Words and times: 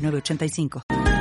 985. 0.00 1.19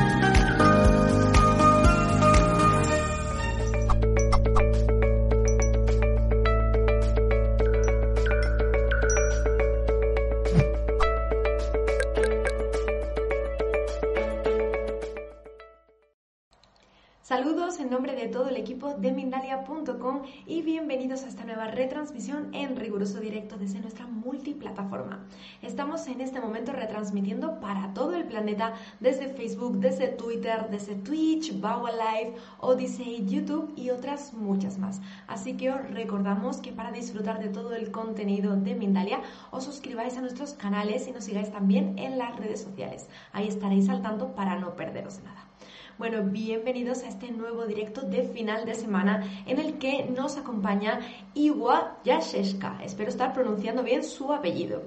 De 18.20 18.28
todo 18.28 18.50
el 18.50 18.58
equipo 18.58 18.96
de 18.96 19.14
Mindalia.com 19.14 20.24
y 20.46 20.62
bienvenidos 20.62 21.24
a 21.24 21.30
esta 21.30 21.46
nueva 21.46 21.68
retransmisión 21.68 22.54
en 22.54 22.76
riguroso 22.76 23.22
directo 23.22 23.56
desde 23.56 23.80
nuestra 23.80 24.08
multiplataforma. 24.08 25.26
Estamos 25.62 26.06
en 26.08 26.20
este 26.20 26.42
momento 26.42 26.74
retransmitiendo 26.74 27.62
para 27.62 27.94
todo 27.94 28.16
el 28.16 28.26
planeta 28.26 28.74
desde 29.00 29.30
Facebook, 29.30 29.78
desde 29.80 30.10
Twitter, 30.10 30.68
desde 30.70 30.96
Twitch, 30.96 31.62
Bauer 31.62 31.94
Live, 31.94 32.36
Odyssey, 32.60 33.26
YouTube 33.26 33.72
y 33.78 33.90
otras 33.90 34.34
muchas 34.34 34.78
más. 34.78 35.00
Así 35.28 35.56
que 35.56 35.72
os 35.72 35.90
recordamos 35.90 36.58
que 36.58 36.74
para 36.74 36.92
disfrutar 36.92 37.40
de 37.40 37.48
todo 37.48 37.74
el 37.74 37.90
contenido 37.90 38.58
de 38.58 38.76
Mindalia 38.76 39.22
os 39.52 39.64
suscribáis 39.64 40.18
a 40.18 40.22
nuestros 40.22 40.54
canales 40.54 41.08
y 41.08 41.14
nos 41.14 41.24
sigáis 41.24 41.54
también 41.54 41.98
en 41.98 42.18
las 42.18 42.36
redes 42.36 42.62
sociales. 42.62 43.08
Ahí 43.32 43.48
estaréis 43.48 43.88
al 43.88 44.02
tanto 44.02 44.36
para 44.36 44.60
no 44.60 44.76
perderos 44.76 45.22
nada. 45.24 45.49
Bueno, 46.00 46.24
bienvenidos 46.24 47.04
a 47.04 47.10
este 47.10 47.30
nuevo 47.30 47.66
directo 47.66 48.04
de 48.04 48.24
final 48.24 48.66
de 48.66 48.74
semana 48.74 49.22
en 49.46 49.60
el 49.60 49.80
que 49.80 50.06
nos 50.06 50.38
acompaña 50.38 51.02
Iwa 51.34 52.00
Yasheshka. 52.06 52.82
Espero 52.82 53.10
estar 53.10 53.34
pronunciando 53.34 53.84
bien 53.84 54.06
su 54.06 54.32
apellido. 54.32 54.84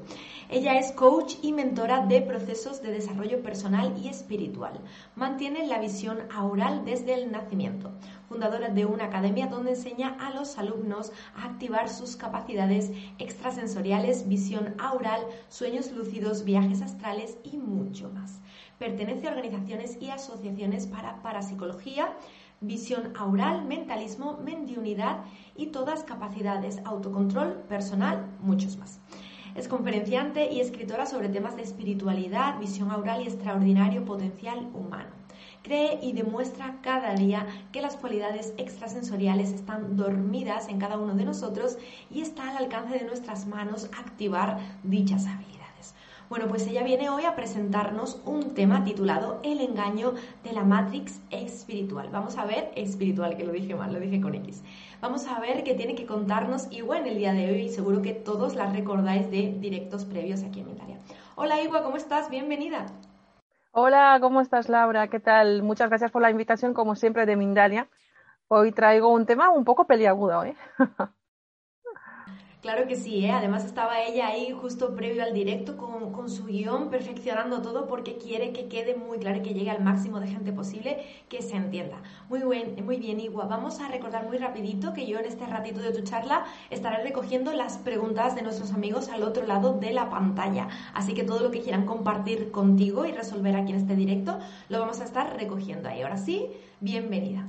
Ella 0.49 0.79
es 0.79 0.91
coach 0.93 1.35
y 1.43 1.53
mentora 1.53 2.07
de 2.07 2.23
procesos 2.23 2.81
de 2.81 2.93
desarrollo 2.93 3.43
personal 3.43 3.95
y 4.03 4.09
espiritual. 4.09 4.81
Mantiene 5.15 5.67
la 5.67 5.81
visión 5.81 6.17
aural 6.35 6.87
desde 6.87 7.13
el 7.13 7.31
nacimiento. 7.31 7.91
Fundadora 8.27 8.71
de 8.71 8.87
una 8.87 9.05
academia 9.05 9.49
donde 9.49 9.73
enseña 9.73 10.17
a 10.19 10.31
los 10.31 10.57
alumnos 10.57 11.13
a 11.37 11.45
activar 11.45 11.91
sus 11.91 12.17
capacidades 12.17 12.91
extrasensoriales, 13.19 14.27
visión 14.31 14.75
aural, 14.79 15.21
sueños 15.51 15.93
lúcidos, 15.93 16.45
viajes 16.45 16.81
astrales 16.81 17.37
y 17.45 17.59
mucho 17.59 18.09
más 18.09 18.41
pertenece 18.83 19.29
a 19.29 19.31
organizaciones 19.31 19.97
y 20.01 20.11
asociaciones 20.11 20.89
para 20.89 21.23
parapsicología, 21.23 22.17
visión 22.61 23.13
aural, 23.17 23.65
mentalismo, 23.65 24.41
mendiunidad 24.45 25.19
y 25.55 25.67
todas 25.67 26.03
capacidades, 26.03 26.81
autocontrol 26.85 27.63
personal, 27.69 28.27
muchos 28.41 28.77
más. 28.79 28.99
Es 29.55 29.69
conferenciante 29.69 30.53
y 30.53 30.59
escritora 30.59 31.07
sobre 31.07 31.29
temas 31.29 31.55
de 31.55 31.63
espiritualidad, 31.63 32.59
visión 32.59 32.91
aural 32.91 33.23
y 33.23 33.29
extraordinario 33.29 34.05
potencial 34.05 34.69
humano. 34.75 35.11
Cree 35.63 36.01
y 36.03 36.13
demuestra 36.13 36.81
cada 36.83 37.15
día 37.15 37.47
que 37.71 37.83
las 37.83 37.97
cualidades 37.97 38.53
extrasensoriales 38.59 39.53
están 39.53 39.97
dormidas 39.97 40.67
en 40.69 40.81
cada 40.81 40.99
uno 40.99 41.15
de 41.15 41.25
nosotros 41.25 41.79
y 42.11 42.21
está 42.21 42.51
al 42.51 42.57
alcance 42.57 42.99
de 42.99 43.05
nuestras 43.05 43.47
manos 43.47 43.89
activar 43.97 44.59
dichas 44.83 45.27
habilidades. 45.27 45.52
Bueno, 46.33 46.49
pues 46.49 46.67
ella 46.67 46.83
viene 46.83 47.11
hoy 47.11 47.27
a 47.27 47.37
presentarnos 47.37 48.23
un 48.25 48.55
tema 48.55 48.85
titulado 48.85 49.39
El 49.43 49.61
engaño 49.61 50.15
de 50.43 50.55
la 50.55 50.65
Matrix 50.65 51.21
espiritual. 51.29 52.09
Vamos 52.11 52.39
a 52.39 52.47
ver, 52.47 52.71
espiritual, 52.75 53.37
que 53.37 53.45
lo 53.45 53.53
dije 53.53 53.75
mal, 53.75 53.93
lo 53.93 54.01
dije 54.01 54.19
con 54.19 54.35
X. 54.37 54.65
Vamos 55.03 55.27
a 55.27 55.39
ver 55.41 55.63
qué 55.63 55.75
tiene 55.75 55.95
que 55.95 56.07
contarnos 56.07 56.73
Igua 56.73 56.97
en 56.97 57.07
el 57.07 57.19
día 57.19 57.35
de 57.35 57.51
hoy 57.51 57.69
seguro 57.69 58.01
que 58.01 58.15
todos 58.15 58.55
la 58.55 58.73
recordáis 58.73 59.31
de 59.31 59.59
directos 59.61 60.07
previos 60.07 60.43
aquí 60.43 60.61
en 60.61 60.71
Italia. 60.71 60.97
Hola 61.35 61.61
Igua, 61.61 61.83
¿cómo 61.83 61.99
estás? 61.99 62.31
Bienvenida. 62.31 62.87
Hola, 63.73 64.17
¿cómo 64.23 64.41
estás 64.41 64.71
Laura? 64.71 65.09
¿Qué 65.09 65.21
tal? 65.21 65.63
Muchas 65.63 65.91
gracias 65.91 66.11
por 66.11 66.23
la 66.23 66.31
invitación, 66.31 66.73
como 66.73 66.97
siempre, 66.97 67.27
de 67.27 67.37
Mindalia. 67.37 67.89
Hoy 68.49 68.73
traigo 68.73 69.09
un 69.09 69.27
tema 69.27 69.51
un 69.51 69.67
poco 69.67 69.87
peliagudo, 69.87 70.45
¿eh? 70.45 70.57
Claro 72.63 72.87
que 72.87 72.95
sí, 72.95 73.25
¿eh? 73.25 73.33
además 73.33 73.65
estaba 73.65 74.03
ella 74.03 74.29
ahí 74.29 74.53
justo 74.53 74.95
previo 74.95 75.25
al 75.25 75.35
directo 75.35 75.77
con, 75.77 76.13
con, 76.13 76.31
su 76.31 76.45
guion, 76.45 76.91
perfeccionando 76.91 77.61
todo 77.61 77.89
porque 77.89 78.19
quiere 78.19 78.53
que 78.53 78.69
quede 78.69 78.95
muy 78.95 79.19
claro 79.19 79.39
y 79.39 79.43
que 79.43 79.53
llegue 79.53 79.69
al 79.69 79.83
máximo 79.83 80.21
de 80.21 80.29
gente 80.29 80.53
posible, 80.53 81.05
que 81.29 81.43
se 81.43 81.57
entienda. 81.57 81.97
Muy, 82.29 82.39
buen, 82.43 82.85
muy 82.87 82.99
bien, 82.99 83.19
Igua. 83.19 83.47
Vamos 83.47 83.81
a 83.81 83.89
recordar 83.89 84.29
muy 84.29 84.39
rapidito 84.39 84.93
que 84.95 85.09
yo 85.09 85.19
en 85.19 85.25
este 85.25 85.45
ratito 85.45 85.81
de 85.81 85.91
tu 85.91 86.03
charla 86.03 86.45
estaré 86.71 87.03
recogiendo 87.03 87.53
las 87.53 87.79
preguntas 87.79 88.37
de 88.37 88.43
nuestros 88.43 88.73
amigos 88.73 89.09
al 89.09 89.25
otro 89.25 89.45
lado 89.45 89.73
de 89.81 89.93
la 89.93 90.09
pantalla. 90.09 90.69
Así 90.95 91.15
que 91.15 91.25
todo 91.25 91.41
lo 91.41 91.51
que 91.51 91.63
quieran 91.63 91.85
compartir 91.85 92.53
contigo 92.53 93.07
y 93.07 93.11
resolver 93.11 93.57
aquí 93.57 93.73
en 93.73 93.79
este 93.79 93.97
directo, 93.97 94.39
lo 94.69 94.79
vamos 94.79 95.01
a 95.01 95.05
estar 95.05 95.37
recogiendo 95.37 95.89
ahí. 95.89 96.03
Ahora 96.03 96.17
sí, 96.17 96.47
bienvenida. 96.79 97.45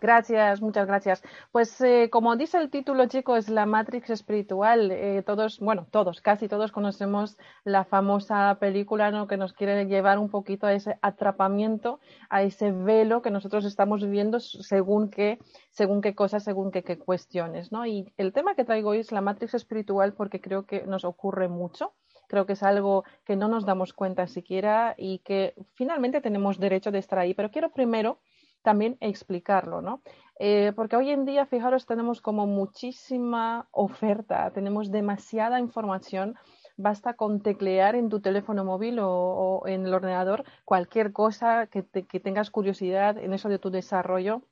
Gracias, 0.00 0.62
muchas 0.62 0.86
gracias. 0.86 1.22
Pues 1.52 1.78
eh, 1.82 2.08
como 2.10 2.34
dice 2.36 2.56
el 2.56 2.70
título, 2.70 3.06
chicos, 3.06 3.38
es 3.40 3.48
la 3.50 3.66
Matrix 3.66 4.08
espiritual. 4.08 4.90
Eh, 4.90 5.22
todos, 5.26 5.60
bueno, 5.60 5.86
todos, 5.90 6.22
casi 6.22 6.48
todos 6.48 6.72
conocemos 6.72 7.36
la 7.64 7.84
famosa 7.84 8.56
película 8.58 9.10
¿no? 9.10 9.26
que 9.26 9.36
nos 9.36 9.52
quiere 9.52 9.84
llevar 9.84 10.18
un 10.18 10.30
poquito 10.30 10.66
a 10.66 10.72
ese 10.72 10.98
atrapamiento, 11.02 12.00
a 12.30 12.42
ese 12.42 12.72
velo 12.72 13.20
que 13.20 13.30
nosotros 13.30 13.66
estamos 13.66 14.02
viviendo 14.02 14.40
según 14.40 15.10
qué, 15.10 15.38
según 15.70 16.00
qué 16.00 16.14
cosas, 16.14 16.44
según 16.44 16.70
qué, 16.70 16.82
qué 16.82 16.98
cuestiones. 16.98 17.70
¿no? 17.70 17.84
Y 17.84 18.10
el 18.16 18.32
tema 18.32 18.54
que 18.54 18.64
traigo 18.64 18.90
hoy 18.90 19.00
es 19.00 19.12
la 19.12 19.20
Matrix 19.20 19.52
espiritual 19.52 20.14
porque 20.14 20.40
creo 20.40 20.64
que 20.64 20.86
nos 20.86 21.04
ocurre 21.04 21.48
mucho 21.48 21.92
creo 22.26 22.46
que 22.46 22.52
es 22.52 22.62
algo 22.62 23.02
que 23.24 23.34
no 23.34 23.48
nos 23.48 23.66
damos 23.66 23.92
cuenta 23.92 24.28
siquiera 24.28 24.94
y 24.96 25.18
que 25.18 25.52
finalmente 25.74 26.20
tenemos 26.20 26.60
derecho 26.60 26.92
de 26.92 27.00
estar 27.00 27.18
ahí. 27.18 27.34
Pero 27.34 27.50
quiero 27.50 27.70
primero 27.70 28.20
también 28.62 28.96
explicarlo, 29.00 29.82
¿no? 29.82 30.02
Eh, 30.38 30.72
porque 30.74 30.96
hoy 30.96 31.10
en 31.10 31.24
día, 31.24 31.46
fijaros, 31.46 31.86
tenemos 31.86 32.20
como 32.20 32.46
muchísima 32.46 33.68
oferta, 33.72 34.50
tenemos 34.52 34.90
demasiada 34.90 35.60
información. 35.60 36.36
Basta 36.76 37.14
con 37.14 37.42
teclear 37.42 37.94
en 37.94 38.08
tu 38.08 38.20
teléfono 38.20 38.64
móvil 38.64 38.98
o, 39.02 39.62
en 39.66 39.84
el 39.84 39.92
ordenador 39.92 40.44
cualquier 40.64 41.12
cosa 41.12 41.66
que, 41.66 41.84
que 41.84 42.20
tengas 42.20 42.50
curiosidad 42.50 43.18
en 43.18 43.34
eso 43.34 43.48
de 43.50 43.58
tu 43.58 43.70
desarrollo 43.70 44.42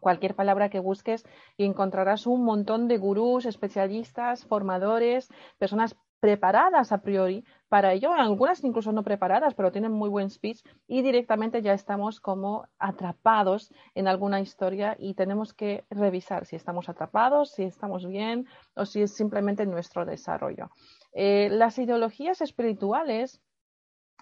cualquier 0.00 0.34
palabra 0.34 0.68
que 0.68 0.78
busques 0.78 1.24
y 1.56 1.64
encontrarás 1.64 2.26
un 2.26 2.44
montón 2.44 2.86
de 2.86 2.98
gurús, 2.98 3.46
especialistas, 3.46 4.44
formadores, 4.44 5.28
personas 5.58 5.96
preparadas 6.20 6.92
a 6.92 6.98
priori 6.98 7.44
para 7.68 7.92
ello, 7.92 8.12
algunas 8.12 8.62
incluso 8.64 8.92
no 8.92 9.02
preparadas, 9.02 9.54
pero 9.54 9.72
tienen 9.72 9.92
muy 9.92 10.08
buen 10.08 10.30
speech 10.30 10.62
y 10.86 11.02
directamente 11.02 11.62
ya 11.62 11.72
estamos 11.72 12.20
como 12.20 12.66
atrapados 12.78 13.72
en 13.94 14.08
alguna 14.08 14.40
historia 14.40 14.96
y 14.98 15.14
tenemos 15.14 15.52
que 15.52 15.84
revisar 15.90 16.46
si 16.46 16.56
estamos 16.56 16.88
atrapados, 16.88 17.50
si 17.50 17.64
estamos 17.64 18.06
bien 18.06 18.46
o 18.74 18.86
si 18.86 19.02
es 19.02 19.14
simplemente 19.14 19.66
nuestro 19.66 20.04
desarrollo. 20.04 20.70
Eh, 21.12 21.48
las 21.50 21.78
ideologías 21.78 22.40
espirituales 22.40 23.40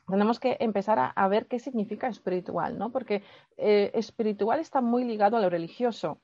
tenemos 0.07 0.39
que 0.39 0.57
empezar 0.61 1.13
a, 1.15 1.29
ver 1.29 1.47
qué 1.47 1.59
significa 1.59 2.09
espiritual, 2.09 2.79
¿no? 2.79 2.91
Porque 2.91 3.23
eh, 3.57 3.91
espiritual 3.95 4.61
está 4.61 4.81
muy 4.83 5.05
ligado 5.05 5.37
a 5.37 5.41
lo 5.41 5.49
religioso. 5.49 6.21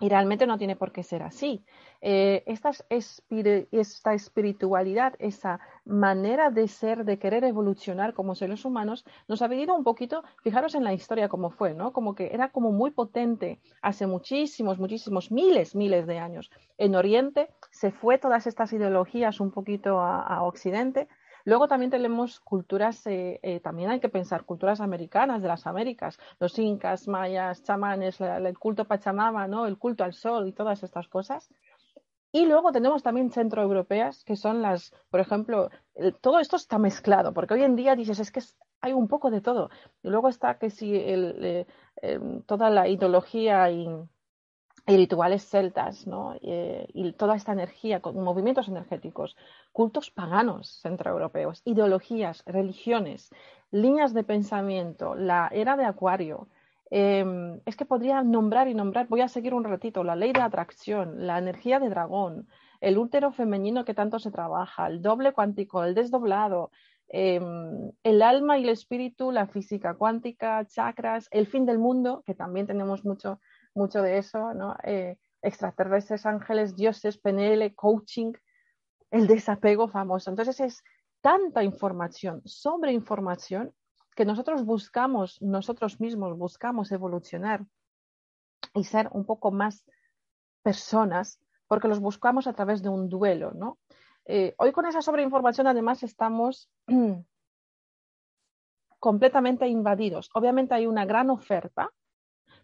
Y 0.00 0.08
realmente 0.08 0.46
no 0.46 0.58
tiene 0.58 0.76
por 0.76 0.92
qué 0.92 1.02
ser 1.02 1.22
así. 1.22 1.64
Eh, 2.00 2.44
esta, 2.46 2.70
esta, 2.90 4.14
espiritualidad, 4.14 5.14
esa 5.18 5.58
manera 5.84 6.50
de 6.50 6.68
ser, 6.68 7.04
de 7.04 7.18
querer 7.18 7.42
evolucionar 7.42 8.14
como 8.14 8.36
seres 8.36 8.64
humanos, 8.64 9.04
nos 9.26 9.42
ha 9.42 9.48
venido 9.48 9.74
un 9.74 9.82
poquito, 9.82 10.22
fijaros 10.44 10.76
en 10.76 10.84
la 10.84 10.92
historia 10.92 11.28
como 11.28 11.50
fue, 11.50 11.74
¿no? 11.74 11.92
Como 11.92 12.14
que 12.14 12.30
era 12.32 12.50
como 12.50 12.70
muy 12.70 12.92
potente 12.92 13.58
hace 13.82 14.06
muchísimos, 14.06 14.78
muchísimos, 14.78 15.32
miles, 15.32 15.74
miles 15.74 16.06
de 16.06 16.18
años. 16.18 16.50
En 16.76 16.94
Oriente 16.94 17.48
se 17.70 17.90
fue 17.90 18.18
todas 18.18 18.46
estas 18.46 18.72
ideologías 18.72 19.40
un 19.40 19.50
poquito 19.50 19.98
a 20.00 20.42
Occidente 20.44 21.08
Luego 21.48 21.66
también 21.66 21.90
tenemos 21.90 22.40
culturas, 22.40 23.06
eh, 23.06 23.40
eh, 23.42 23.60
también 23.60 23.88
hay 23.88 24.00
que 24.00 24.10
pensar, 24.10 24.44
culturas 24.44 24.82
americanas 24.82 25.40
de 25.40 25.48
las 25.48 25.66
Américas, 25.66 26.18
los 26.38 26.58
incas, 26.58 27.08
mayas, 27.08 27.62
chamanes, 27.62 28.20
el 28.20 28.58
culto 28.58 28.84
Pachamama, 28.84 29.48
¿no? 29.48 29.66
el 29.66 29.78
culto 29.78 30.04
al 30.04 30.12
sol 30.12 30.46
y 30.46 30.52
todas 30.52 30.82
estas 30.82 31.08
cosas. 31.08 31.48
Y 32.32 32.44
luego 32.44 32.70
tenemos 32.70 33.02
también 33.02 33.30
centroeuropeas, 33.30 34.24
que 34.24 34.36
son 34.36 34.60
las, 34.60 34.92
por 35.08 35.20
ejemplo, 35.20 35.70
todo 36.20 36.38
esto 36.38 36.56
está 36.56 36.76
mezclado, 36.78 37.32
porque 37.32 37.54
hoy 37.54 37.62
en 37.62 37.76
día 37.76 37.96
dices, 37.96 38.20
es 38.20 38.30
que 38.30 38.42
hay 38.82 38.92
un 38.92 39.08
poco 39.08 39.30
de 39.30 39.40
todo. 39.40 39.70
Y 40.02 40.10
luego 40.10 40.28
está 40.28 40.58
que 40.58 40.68
si 40.68 40.96
el, 40.96 41.66
em, 42.02 42.42
toda 42.42 42.68
la 42.68 42.88
ideología 42.88 43.70
y, 43.70 43.88
rituales 44.96 45.44
celtas, 45.48 46.06
¿no? 46.06 46.34
y 46.40 47.12
toda 47.12 47.36
esta 47.36 47.52
energía, 47.52 48.00
con 48.00 48.22
movimientos 48.22 48.68
energéticos, 48.68 49.36
cultos 49.72 50.10
paganos 50.10 50.80
centroeuropeos, 50.80 51.62
ideologías, 51.64 52.42
religiones, 52.46 53.30
líneas 53.70 54.14
de 54.14 54.24
pensamiento, 54.24 55.14
la 55.14 55.50
era 55.52 55.76
de 55.76 55.84
Acuario, 55.84 56.48
Em, 56.90 57.60
es 57.66 57.76
que 57.76 57.84
podría 57.84 58.22
nombrar 58.22 58.68
y 58.68 58.74
nombrar, 58.74 59.08
voy 59.08 59.20
a 59.20 59.28
seguir 59.28 59.52
un 59.52 59.64
ratito, 59.64 60.04
la 60.04 60.16
ley 60.16 60.32
de 60.32 60.40
atracción, 60.40 61.26
la 61.26 61.38
energía 61.38 61.80
de 61.80 61.90
dragón, 61.90 62.48
el 62.80 62.96
útero 62.96 63.32
femenino 63.32 63.84
que 63.84 63.94
tanto 63.94 64.18
se 64.18 64.30
trabaja, 64.30 64.86
el 64.86 65.02
doble 65.02 65.32
cuántico, 65.32 65.84
el 65.84 65.94
desdoblado, 65.94 66.70
em, 67.08 67.92
el 68.02 68.22
alma 68.22 68.58
y 68.58 68.64
el 68.64 68.70
espíritu, 68.70 69.32
la 69.32 69.46
física 69.46 69.94
cuántica, 69.94 70.64
chakras, 70.66 71.28
el 71.30 71.46
fin 71.46 71.66
del 71.66 71.78
mundo, 71.78 72.22
que 72.24 72.34
también 72.34 72.66
tenemos 72.66 73.04
mucho, 73.04 73.40
mucho 73.78 74.02
de 74.02 74.18
eso, 74.18 74.52
¿no? 74.52 74.76
Eh, 74.82 75.16
extraterrestres, 75.40 76.26
ángeles, 76.26 76.76
dioses, 76.76 77.18
PNL, 77.18 77.74
coaching, 77.74 78.32
el 79.10 79.26
desapego 79.26 79.88
famoso. 79.88 80.30
Entonces 80.30 80.60
es 80.60 80.84
tanta 81.20 81.62
información 81.62 82.42
sobre 82.44 82.92
información 82.92 83.74
que 84.14 84.24
nosotros 84.24 84.64
buscamos, 84.64 85.40
nosotros 85.40 86.00
mismos 86.00 86.36
buscamos 86.36 86.90
evolucionar 86.92 87.64
y 88.74 88.84
ser 88.84 89.08
un 89.12 89.24
poco 89.24 89.50
más 89.50 89.84
personas, 90.62 91.40
porque 91.68 91.88
los 91.88 92.00
buscamos 92.00 92.46
a 92.46 92.52
través 92.52 92.82
de 92.82 92.88
un 92.88 93.08
duelo. 93.08 93.78
Eh, 94.24 94.54
hoy 94.58 94.72
con 94.72 94.86
esa 94.86 95.02
sobreinformación 95.02 95.66
además 95.66 96.02
estamos 96.02 96.68
completamente 98.98 99.68
invadidos. 99.68 100.30
Obviamente 100.34 100.74
hay 100.74 100.86
una 100.86 101.04
gran 101.04 101.30
oferta, 101.30 101.92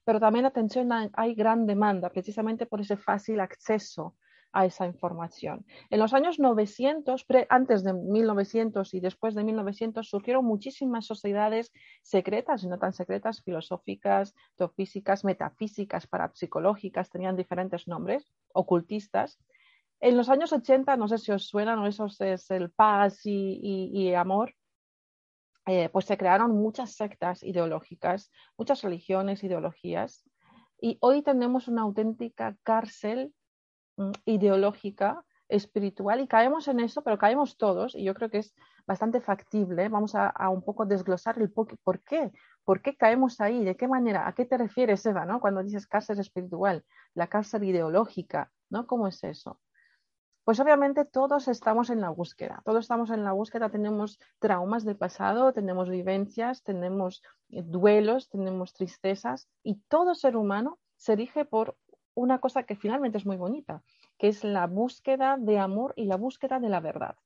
pero 0.04 0.20
también 0.20 0.44
atención, 0.44 0.90
hay 1.12 1.34
gran 1.34 1.66
demanda, 1.66 2.10
precisamente 2.10 2.66
por 2.66 2.80
ese 2.80 2.96
fácil 2.96 3.40
acceso 3.40 4.14
a 4.52 4.66
esa 4.66 4.86
información. 4.86 5.66
En 5.90 5.98
los 5.98 6.14
años 6.14 6.38
900, 6.38 7.26
antes 7.48 7.82
de 7.82 7.92
1900 7.92 8.94
y 8.94 9.00
después 9.00 9.34
de 9.34 9.42
1900, 9.42 10.08
surgieron 10.08 10.44
muchísimas 10.44 11.06
sociedades 11.06 11.72
secretas 12.02 12.62
y 12.62 12.68
no 12.68 12.78
tan 12.78 12.92
secretas, 12.92 13.42
filosóficas, 13.42 14.32
teofísicas, 14.54 15.24
metafísicas, 15.24 16.06
parapsicológicas, 16.06 17.10
tenían 17.10 17.36
diferentes 17.36 17.88
nombres, 17.88 18.32
ocultistas. 18.52 19.40
En 20.00 20.16
los 20.16 20.28
años 20.28 20.52
80, 20.52 20.96
no 20.98 21.08
sé 21.08 21.18
si 21.18 21.32
os 21.32 21.48
suenan, 21.48 21.80
o 21.80 21.86
eso 21.88 22.06
es 22.20 22.50
el 22.50 22.70
paz 22.70 23.22
y, 23.24 24.14
amor, 24.14 24.54
eh, 25.66 25.88
pues 25.90 26.04
se 26.04 26.16
crearon 26.16 26.52
muchas 26.52 26.92
sectas 26.92 27.42
ideológicas, 27.42 28.30
muchas 28.56 28.82
religiones, 28.82 29.44
ideologías, 29.44 30.24
y 30.80 30.98
hoy 31.00 31.22
tenemos 31.22 31.68
una 31.68 31.82
auténtica 31.82 32.56
cárcel 32.62 33.32
Mm, 33.96 34.10
ideológica, 34.24 35.24
espiritual, 35.48 36.20
y 36.20 36.26
caemos 36.26 36.66
en 36.68 36.80
eso, 36.80 37.02
pero 37.02 37.18
caemos 37.18 37.56
todos, 37.56 37.94
y 37.94 38.02
yo 38.02 38.14
creo 38.14 38.28
que 38.30 38.38
es 38.38 38.54
bastante 38.86 39.20
factible. 39.20 39.88
Vamos 39.88 40.14
a, 40.14 40.32
un 40.50 40.62
poco 40.64 40.84
desglosar 40.86 41.38
el 41.38 41.52
por 41.52 42.02
qué, 42.02 42.32
por 42.64 42.82
qué 42.82 42.96
caemos 42.96 43.40
ahí, 43.40 43.64
de 43.64 43.76
qué 43.76 43.86
manera, 43.86 44.26
a 44.26 44.34
qué 44.34 44.46
te 44.46 44.58
refieres, 44.58 45.04
Eva, 45.06 45.24
¿no? 45.26 45.40
cuando 45.40 45.62
dices 45.62 45.86
cárcel 45.86 46.18
espiritual, 46.18 46.84
la 47.14 47.28
cárcel 47.28 47.64
ideológica, 47.64 48.50
¿no? 48.70 48.86
¿Cómo 48.86 49.06
es 49.06 49.22
eso? 49.22 49.60
Pues 50.44 50.60
obviamente 50.60 51.06
todos 51.06 51.48
estamos 51.48 51.88
en 51.88 52.02
la 52.02 52.10
búsqueda, 52.10 52.60
todos 52.66 52.84
estamos 52.84 53.10
en 53.10 53.24
la 53.24 53.32
búsqueda, 53.32 53.70
tenemos 53.70 54.18
traumas 54.38 54.84
del 54.84 54.96
pasado, 54.96 55.54
tenemos 55.54 55.88
vivencias, 55.88 56.62
tenemos 56.62 57.22
eh, 57.48 57.62
duelos, 57.62 58.28
tenemos 58.28 58.74
tristezas 58.74 59.48
y 59.62 59.76
todo 59.88 60.14
ser 60.14 60.36
humano 60.36 60.78
se 60.96 61.16
rige 61.16 61.46
por 61.46 61.76
una 62.14 62.40
cosa 62.40 62.64
que 62.64 62.76
finalmente 62.76 63.16
es 63.16 63.24
muy 63.24 63.36
bonita, 63.36 63.82
que 64.18 64.28
es 64.28 64.44
la 64.44 64.66
búsqueda 64.66 65.36
de 65.38 65.58
amor 65.58 65.94
y 65.96 66.04
la 66.04 66.16
búsqueda 66.16 66.60
de 66.60 66.68
la 66.68 66.80
verdad. 66.80 67.16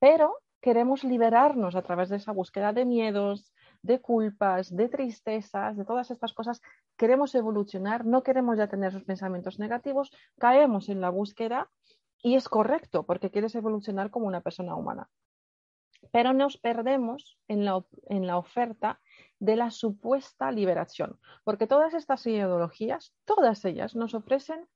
Pero 0.00 0.38
queremos 0.60 1.04
liberarnos 1.04 1.76
a 1.76 1.82
través 1.82 2.08
de 2.08 2.16
esa 2.16 2.32
búsqueda 2.32 2.72
de 2.72 2.84
miedos, 2.84 3.52
de 3.82 4.00
culpas, 4.00 4.74
de 4.74 4.88
tristezas, 4.88 5.76
de 5.76 5.84
todas 5.84 6.10
estas 6.10 6.32
cosas. 6.32 6.60
Queremos 6.96 7.34
evolucionar, 7.34 8.04
no 8.04 8.22
queremos 8.22 8.58
ya 8.58 8.68
tener 8.68 8.90
esos 8.90 9.04
pensamientos 9.04 9.58
negativos, 9.58 10.12
caemos 10.38 10.88
en 10.88 11.00
la 11.00 11.10
búsqueda 11.10 11.70
y 12.22 12.34
es 12.34 12.48
correcto 12.48 13.04
porque 13.04 13.30
quieres 13.30 13.54
evolucionar 13.54 14.10
como 14.10 14.26
una 14.26 14.40
persona 14.40 14.74
humana. 14.74 15.08
Pero 16.12 16.32
nos 16.32 16.56
perdemos 16.56 17.38
en 17.46 17.64
la, 17.64 17.84
en 18.08 18.26
la 18.26 18.38
oferta 18.38 19.00
de 19.38 19.56
la 19.56 19.70
supuesta 19.70 20.50
liberación, 20.50 21.18
porque 21.44 21.66
todas 21.66 21.94
estas 21.94 22.26
ideologías, 22.26 23.14
todas 23.24 23.64
ellas 23.64 23.94
nos 23.94 24.14
ofrecen 24.14 24.66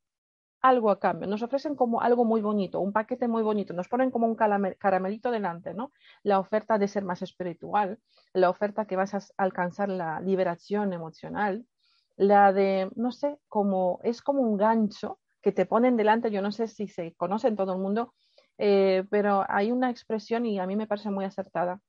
algo 0.64 0.90
a 0.90 0.98
cambio, 0.98 1.28
nos 1.28 1.42
ofrecen 1.42 1.74
como 1.76 2.00
algo 2.00 2.24
muy 2.24 2.40
bonito, 2.40 2.80
un 2.80 2.90
paquete 2.90 3.28
muy 3.28 3.42
bonito, 3.42 3.74
nos 3.74 3.86
ponen 3.86 4.10
como 4.10 4.26
un 4.26 4.34
caramelito 4.34 5.30
delante, 5.30 5.74
¿no? 5.74 5.92
La 6.22 6.38
oferta 6.38 6.78
de 6.78 6.88
ser 6.88 7.04
más 7.04 7.20
espiritual, 7.20 7.98
la 8.32 8.48
oferta 8.48 8.86
que 8.86 8.96
vas 8.96 9.12
a 9.12 9.20
alcanzar 9.36 9.90
la 9.90 10.20
liberación 10.20 10.94
emocional, 10.94 11.66
la 12.16 12.54
de, 12.54 12.90
no 12.96 13.12
sé, 13.12 13.36
como 13.46 14.00
es 14.04 14.22
como 14.22 14.40
un 14.40 14.56
gancho 14.56 15.20
que 15.42 15.52
te 15.52 15.66
ponen 15.66 15.98
delante, 15.98 16.30
yo 16.30 16.40
no 16.40 16.50
sé 16.50 16.66
si 16.66 16.88
se 16.88 17.12
conoce 17.14 17.48
en 17.48 17.56
todo 17.56 17.74
el 17.74 17.80
mundo, 17.80 18.14
eh, 18.56 19.04
pero 19.10 19.44
hay 19.46 19.70
una 19.70 19.90
expresión 19.90 20.46
y 20.46 20.58
a 20.60 20.66
mí 20.66 20.76
me 20.76 20.86
parece 20.86 21.10
muy 21.10 21.26
acertada. 21.26 21.82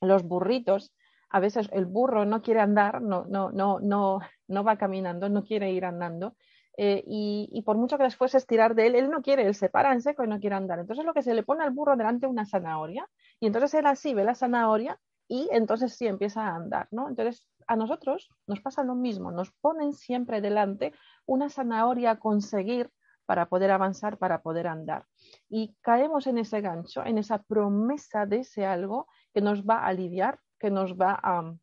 Los 0.00 0.24
burritos 0.24 0.92
a 1.30 1.38
veces 1.38 1.68
el 1.72 1.86
burro 1.86 2.24
no 2.24 2.42
quiere 2.42 2.60
andar, 2.60 3.02
no, 3.02 3.24
no, 3.28 3.52
no, 3.52 3.78
no, 3.78 4.18
no 4.48 4.64
va 4.64 4.78
caminando, 4.78 5.28
no 5.28 5.44
quiere 5.44 5.70
ir 5.70 5.84
andando. 5.84 6.34
Eh, 6.76 7.04
y, 7.06 7.62
por 7.62 7.76
mucho 7.76 7.96
que 7.96 8.04
después 8.04 8.34
estirar 8.34 8.74
de 8.74 8.88
él, 8.88 8.94
él 8.96 9.10
no 9.10 9.22
quiere, 9.22 9.46
él 9.46 9.54
se 9.54 9.68
para 9.68 9.92
en 9.92 10.02
seco 10.02 10.24
y 10.24 10.28
no 10.28 10.40
quiere 10.40 10.56
andar. 10.56 10.78
Entonces 10.80 11.04
lo 11.04 11.14
que 11.14 11.22
se 11.22 11.34
le 11.34 11.44
pone 11.44 11.62
al 11.62 11.70
burro 11.70 11.96
delante 11.96 12.26
una 12.26 12.46
zanahoria 12.46 13.08
y 13.38 13.46
entonces 13.46 13.74
él 13.74 13.86
así 13.86 14.12
ve 14.12 14.24
la 14.24 14.34
zanahoria 14.34 14.98
y 15.28 15.48
entonces 15.52 15.94
sí 15.94 16.06
empieza 16.06 16.42
a 16.48 16.56
andar, 16.56 16.88
¿no? 16.90 17.08
Entonces 17.08 17.46
a 17.66 17.76
nosotros 17.76 18.28
nos 18.46 18.60
pasa 18.60 18.82
lo 18.82 18.94
mismo, 18.94 19.30
nos 19.30 19.52
ponen 19.52 19.92
siempre 19.92 20.40
delante 20.40 20.92
una 21.26 21.48
zanahoria 21.48 22.12
a 22.12 22.18
conseguir 22.18 22.90
para 23.26 23.48
poder 23.48 23.70
avanzar, 23.70 24.18
para 24.18 24.42
poder 24.42 24.66
andar. 24.66 25.06
Y 25.48 25.74
caemos 25.80 26.26
en 26.26 26.38
ese 26.38 26.60
gancho, 26.60 27.04
en 27.04 27.18
esa 27.18 27.42
promesa 27.42 28.26
de 28.26 28.40
ese 28.40 28.66
algo 28.66 29.06
que 29.32 29.40
nos 29.40 29.64
va 29.64 29.78
a 29.78 29.86
aliviar, 29.86 30.40
que 30.58 30.70
nos 30.70 30.94
va 30.94 31.18
a, 31.22 31.54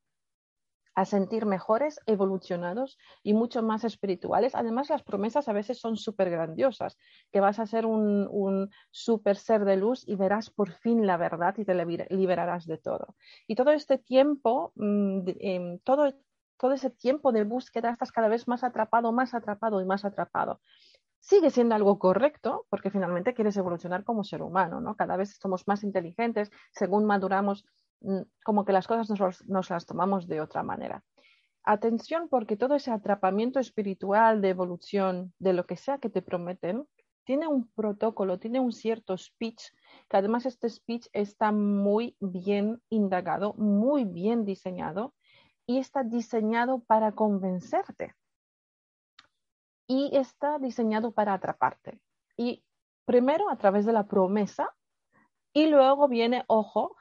sentir 1.05 1.45
mejores, 1.45 2.00
evolucionados 2.05 2.98
y 3.24 3.33
mucho 3.33 3.63
más 3.63 3.83
espirituales. 3.83 4.55
Además, 4.55 4.89
las 4.89 5.03
promesas 5.03 5.48
a 5.48 5.53
veces 5.53 5.79
son 5.79 5.98
súper 5.98 6.29
grandiosas, 6.29 6.98
que 7.31 7.39
vas 7.39 7.60
a 7.60 7.65
ser 7.65 7.86
un, 7.86 8.27
un 8.29 8.69
súper 8.91 9.38
ser 9.38 9.65
de 9.65 9.77
luz 9.77 10.07
y 10.07 10.15
verás 10.15 10.50
por 10.50 10.71
fin 10.71 11.05
la 11.07 11.17
verdad 11.17 11.55
y 11.57 11.65
te 11.65 11.74
liberarás 12.10 12.65
de 12.65 12.77
todo. 12.77 13.15
Y 13.48 13.55
todo 13.55 13.71
este 13.71 13.98
tiempo, 13.98 14.74
mm, 14.75 15.21
em, 15.39 15.79
todo, 15.79 16.13
todo 16.57 16.74
ese 16.74 16.89
tiempo 16.89 17.31
de 17.31 17.43
búsqueda, 17.43 17.91
estás 17.91 18.12
cada 18.12 18.27
vez 18.27 18.48
más 18.48 18.63
atrapado, 18.63 19.12
más 19.12 19.33
atrapado 19.33 19.81
y 19.81 19.86
más 19.86 20.05
atrapado 20.05 20.62
sigue 21.21 21.51
siendo 21.51 21.75
algo 21.75 22.00
correcto 22.00 22.65
porque 22.69 22.89
finalmente 22.89 23.33
quieres 23.33 23.55
evolucionar 23.55 24.03
como 24.03 24.24
ser 24.24 24.41
humano, 24.41 24.81
¿no? 24.81 24.95
Cada 24.95 25.15
vez 25.17 25.38
somos 25.39 25.67
más 25.67 25.83
inteligentes, 25.83 26.51
según 26.71 27.05
maduramos 27.05 27.65
como 28.43 28.65
que 28.65 28.74
las 28.74 28.88
cosas 28.88 29.10
nos, 29.48 29.70
las 29.70 29.86
tomamos 29.86 30.27
de 30.27 30.41
otra 30.41 30.63
manera. 30.63 31.03
Atención 31.63 32.27
porque 32.29 32.58
todo 32.58 32.75
ese 32.75 32.91
atrapamiento 32.91 33.60
espiritual 33.60 34.41
de 34.41 34.50
evolución, 34.50 35.34
de 35.38 35.53
lo 35.53 35.65
que 35.65 35.77
sea 35.77 36.00
que 36.00 36.10
te 36.10 36.22
prometen, 36.22 36.88
tiene 37.24 37.48
un 37.48 37.70
protocolo, 37.70 38.39
tiene 38.39 38.60
un 38.60 38.72
cierto 38.72 39.15
speech, 39.15 39.62
que 40.10 40.17
además 40.17 40.48
este 40.48 40.70
speech 40.70 41.08
está 41.13 41.51
muy 41.51 42.15
bien 42.20 42.81
indagado, 42.89 43.53
muy 43.53 44.05
bien 44.05 44.43
diseñado 44.43 45.13
y 45.67 45.77
está 45.77 46.03
diseñado 46.03 46.79
para 46.79 47.12
convencerte. 47.12 48.15
Y 49.88 50.15
está 50.17 50.58
diseñado 50.58 51.12
para 51.12 51.34
atraparte. 51.34 52.01
Y 52.38 52.63
primero 53.05 53.50
a 53.50 53.58
través 53.58 53.86
de 53.86 53.93
la 53.93 54.08
promesa 54.08 54.74
y 55.53 55.67
luego 55.67 56.08
viene, 56.08 56.43
ojo, 56.48 56.96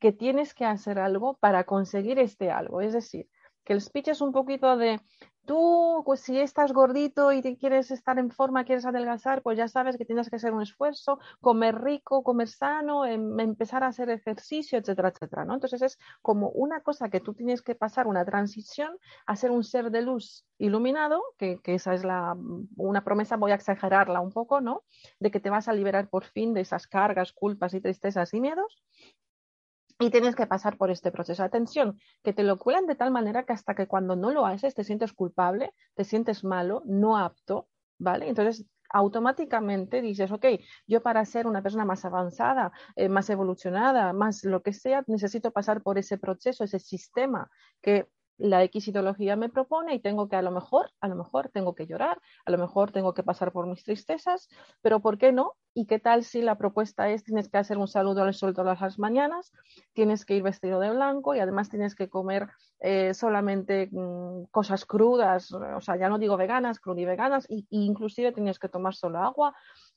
que 0.00 0.12
tienes 0.12 0.54
que 0.54 0.64
hacer 0.64 0.98
algo 0.98 1.34
para 1.38 1.64
conseguir 1.64 2.18
este 2.18 2.50
algo. 2.50 2.80
Es 2.80 2.92
decir, 2.92 3.28
que 3.64 3.72
el 3.72 3.80
speech 3.80 4.08
es 4.08 4.20
un 4.20 4.32
poquito 4.32 4.76
de 4.76 5.00
tú, 5.44 6.02
pues 6.04 6.20
si 6.20 6.38
estás 6.38 6.72
gordito 6.72 7.32
y 7.32 7.42
quieres 7.56 7.90
estar 7.90 8.18
en 8.18 8.30
forma, 8.30 8.64
quieres 8.64 8.86
adelgazar, 8.86 9.42
pues 9.42 9.58
ya 9.58 9.68
sabes 9.68 9.96
que 9.96 10.04
tienes 10.04 10.30
que 10.30 10.36
hacer 10.36 10.52
un 10.52 10.62
esfuerzo, 10.62 11.18
comer 11.40 11.82
rico, 11.82 12.22
comer 12.22 12.48
sano, 12.48 13.04
em, 13.04 13.38
empezar 13.40 13.82
a 13.82 13.88
hacer 13.88 14.08
ejercicio, 14.10 14.78
etcétera, 14.78 15.08
etcétera, 15.08 15.44
¿no? 15.44 15.54
Entonces 15.54 15.82
es 15.82 15.98
como 16.20 16.50
una 16.50 16.80
cosa 16.82 17.08
que 17.08 17.20
tú 17.20 17.34
tienes 17.34 17.62
que 17.62 17.74
pasar, 17.74 18.06
una 18.06 18.24
transición 18.24 18.96
a 19.26 19.36
ser 19.36 19.50
un 19.50 19.64
ser 19.64 19.90
de 19.90 20.02
luz 20.02 20.46
iluminado, 20.58 21.22
que, 21.38 21.58
que 21.62 21.74
esa 21.74 21.94
es 21.94 22.04
la, 22.04 22.36
una 22.76 23.02
promesa, 23.04 23.36
voy 23.36 23.50
a 23.52 23.56
exagerarla 23.56 24.20
un 24.20 24.32
poco, 24.32 24.60
¿no? 24.60 24.84
De 25.18 25.30
que 25.30 25.40
te 25.40 25.50
vas 25.50 25.68
a 25.68 25.72
liberar 25.72 26.08
por 26.08 26.24
fin 26.24 26.54
de 26.54 26.60
esas 26.60 26.86
cargas, 26.86 27.32
culpas 27.32 27.74
y 27.74 27.80
tristezas 27.80 28.32
y 28.34 28.40
miedos 28.40 28.82
y 30.02 30.10
tienes 30.10 30.34
que 30.34 30.48
pasar 30.48 30.76
por 30.76 30.90
este 30.90 31.12
proceso. 31.12 31.44
Atención, 31.44 32.00
que 32.24 32.32
te 32.32 32.42
lo 32.42 32.58
cuelan 32.58 32.86
de 32.86 32.96
tal 32.96 33.12
manera 33.12 33.44
que 33.44 33.52
hasta 33.52 33.74
que 33.74 33.86
cuando 33.86 34.16
no 34.16 34.32
lo 34.32 34.46
haces 34.46 34.74
te 34.74 34.82
sientes 34.82 35.12
culpable, 35.12 35.72
te 35.94 36.02
sientes 36.02 36.42
malo, 36.42 36.82
no 36.86 37.16
apto, 37.16 37.68
¿vale? 37.98 38.28
Entonces 38.28 38.66
automáticamente 38.90 40.02
dices, 40.02 40.32
ok, 40.32 40.44
yo 40.86 41.02
para 41.02 41.24
ser 41.24 41.46
una 41.46 41.62
persona 41.62 41.84
más 41.84 42.04
avanzada, 42.04 42.72
eh, 42.96 43.08
más 43.08 43.30
evolucionada, 43.30 44.12
más 44.12 44.44
lo 44.44 44.62
que 44.62 44.72
sea, 44.72 45.04
necesito 45.06 45.52
pasar 45.52 45.82
por 45.82 45.98
ese 45.98 46.18
proceso, 46.18 46.64
ese 46.64 46.80
sistema 46.80 47.48
que 47.80 48.08
la 48.42 48.62
X 48.64 48.88
ideología 48.88 49.36
me 49.36 49.48
propone 49.48 49.94
y 49.94 50.00
tengo 50.00 50.28
que 50.28 50.36
a 50.36 50.42
lo 50.42 50.50
mejor, 50.50 50.90
a 51.00 51.08
lo 51.08 51.14
mejor 51.14 51.48
tengo 51.48 51.74
que 51.74 51.86
llorar, 51.86 52.20
a 52.44 52.50
lo 52.50 52.58
mejor 52.58 52.90
tengo 52.90 53.14
que 53.14 53.22
pasar 53.22 53.52
por 53.52 53.66
mis 53.66 53.84
tristezas, 53.84 54.48
pero 54.80 55.00
¿por 55.00 55.16
qué 55.16 55.32
no? 55.32 55.54
¿Y 55.74 55.86
qué 55.86 55.98
tal 55.98 56.24
si 56.24 56.42
la 56.42 56.58
propuesta 56.58 57.08
es 57.08 57.22
tienes 57.22 57.48
que 57.48 57.58
hacer 57.58 57.78
un 57.78 57.86
saludo 57.86 58.24
al 58.24 58.34
sol 58.34 58.54
todas 58.54 58.80
las 58.80 58.98
mañanas, 58.98 59.52
tienes 59.92 60.24
que 60.24 60.34
ir 60.34 60.42
vestido 60.42 60.80
de 60.80 60.90
blanco 60.90 61.34
y 61.34 61.38
además 61.38 61.70
tienes 61.70 61.94
que 61.94 62.08
comer 62.08 62.48
eh, 62.80 63.14
solamente 63.14 63.88
mm, 63.92 64.46
cosas 64.50 64.84
crudas, 64.84 65.52
o 65.52 65.80
sea, 65.80 65.96
ya 65.96 66.08
no 66.08 66.18
digo 66.18 66.36
veganas, 66.36 66.80
veganas, 66.84 67.46
y, 67.48 67.66
inclusive 67.70 68.32
tienes 68.32 68.58
que 68.58 68.68
tomar 68.68 68.94
solo 68.94 69.20
agua 69.20 69.54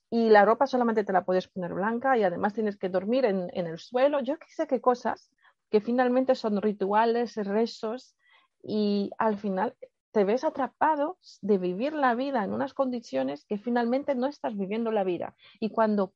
y 0.10 0.30
la 0.30 0.46
ropa 0.46 0.68
solamente 0.68 1.04
te 1.04 1.14
la 1.14 1.26
puedes 1.26 1.48
poner 1.48 1.74
blanca 1.74 2.16
y 2.16 2.24
además 2.24 2.54
tienes 2.54 2.78
que 2.78 2.90
dormir 2.90 3.26
en, 3.26 3.50
en 3.54 3.66
el 3.66 3.80
suelo. 3.80 4.20
Yo 4.20 4.38
qué 4.38 4.48
sé 4.50 4.68
qué 4.68 4.80
cosas 4.80 5.32
que 5.72 5.82
finalmente 5.82 6.36
son 6.36 6.62
rituales, 6.62 7.36
rezos, 7.36 8.16
y 8.66 9.12
al 9.20 9.38
final 9.38 9.76
te 10.12 10.24
ves 10.24 10.44
atrapado 10.44 11.20
de 11.42 11.58
vivir 11.58 11.94
la 11.94 12.16
vida 12.16 12.44
en 12.44 12.52
unas 12.52 12.74
condiciones 12.74 13.46
que 13.46 13.58
finalmente 13.58 14.16
no 14.16 14.28
estás 14.28 14.58
viviendo 14.58 14.92
la 14.92 15.04
vida. 15.04 15.36
Y 15.60 15.70
cuando 15.70 16.14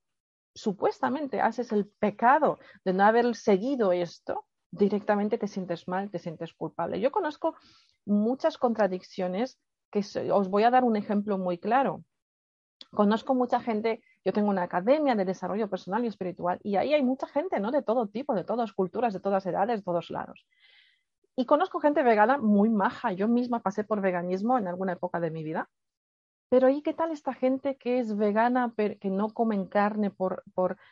supuestamente 0.56 1.42
haces 1.42 1.72
el 1.72 1.88
pecado 1.88 2.60
de 2.84 2.94
no 2.94 3.04
haber 3.04 3.36
seguido 3.36 3.92
esto, 3.92 4.46
directamente 4.72 5.38
te 5.38 5.48
sientes 5.48 5.88
mal, 5.88 6.10
te 6.10 6.18
sientes 6.18 6.54
culpable. 6.54 7.00
Yo 7.00 7.12
conozco 7.12 7.56
muchas 8.06 8.58
contradicciones 8.58 9.60
que 9.92 10.04
os 10.32 10.50
voy 10.50 10.64
a 10.64 10.72
dar 10.72 10.84
un 10.84 10.96
ejemplo 10.96 11.38
muy 11.38 11.58
claro. 11.58 12.04
Conozco 12.92 13.36
mucha 13.36 13.60
gente, 13.60 14.02
yo 14.26 14.34
tengo 14.34 14.50
una 14.50 14.64
academia 14.64 15.14
de 15.14 15.26
desarrollo 15.26 15.70
personal 15.70 16.04
y 16.04 16.08
espiritual 16.08 16.60
y 16.64 16.78
ahí 16.78 16.94
hay 16.94 17.04
mucha 17.04 17.28
gente, 17.28 17.60
¿no? 17.60 17.72
De 17.72 17.84
todo 17.84 18.08
tipo, 18.08 18.34
de 18.34 18.44
todas 18.44 18.74
culturas, 18.74 19.14
de 19.14 19.20
todas 19.20 19.46
edades, 19.46 19.80
de 19.80 19.84
todos 19.84 20.10
lados. 20.10 20.48
Y 21.40 21.46
conozco 21.46 21.80
gente 21.80 22.04
vegana 22.04 22.38
muy 22.38 22.68
maja. 22.68 23.14
Yo 23.14 23.30
misma 23.30 23.62
pasé 23.62 23.86
por 23.86 24.02
veganismo 24.02 24.58
en 24.58 24.68
alguna 24.68 24.92
época 24.92 25.22
de 25.22 25.32
mi 25.32 25.42
vida. 25.42 25.70
Pero 26.50 26.68
¿y 26.68 26.82
qué 26.82 26.94
tal 26.94 27.12
esta 27.12 27.34
gente 27.34 27.78
que 27.78 28.00
es 28.00 28.18
vegana, 28.18 28.74
pero 28.76 29.00
que 29.00 29.10
no 29.10 29.30
comen 29.30 29.66
carne 29.66 30.12
por, 30.12 30.44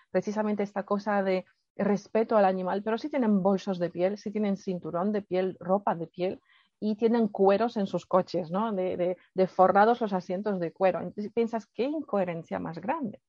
precisamente 0.09 0.63
esta 0.63 0.83
cosa 0.83 1.21
de 1.21 1.43
respeto 1.75 2.37
al 2.37 2.45
animal, 2.45 2.81
pero 2.81 2.97
sí 2.97 3.09
tienen 3.09 3.43
bolsos 3.43 3.77
de 3.77 3.89
piel, 3.89 4.17
sí 4.17 4.31
tienen 4.31 4.55
cinturón 4.55 5.11
de 5.11 5.21
piel, 5.21 5.57
ropa 5.59 5.95
de 5.95 6.07
piel 6.07 6.39
y 6.79 6.95
tienen 6.95 7.27
cueros 7.27 7.75
en 7.75 7.85
sus 7.85 8.05
coches, 8.05 8.49
¿no? 8.49 8.71
De, 8.71 9.17
de, 9.35 9.47
forrados 9.47 9.99
los 9.99 10.13
asientos 10.13 10.61
de 10.61 10.71
cuero. 10.71 11.01
Entonces 11.01 11.29
piensas, 11.33 11.67
qué 11.67 11.83
incoherencia 11.83 12.57
más 12.57 12.79
grande. 12.79 13.19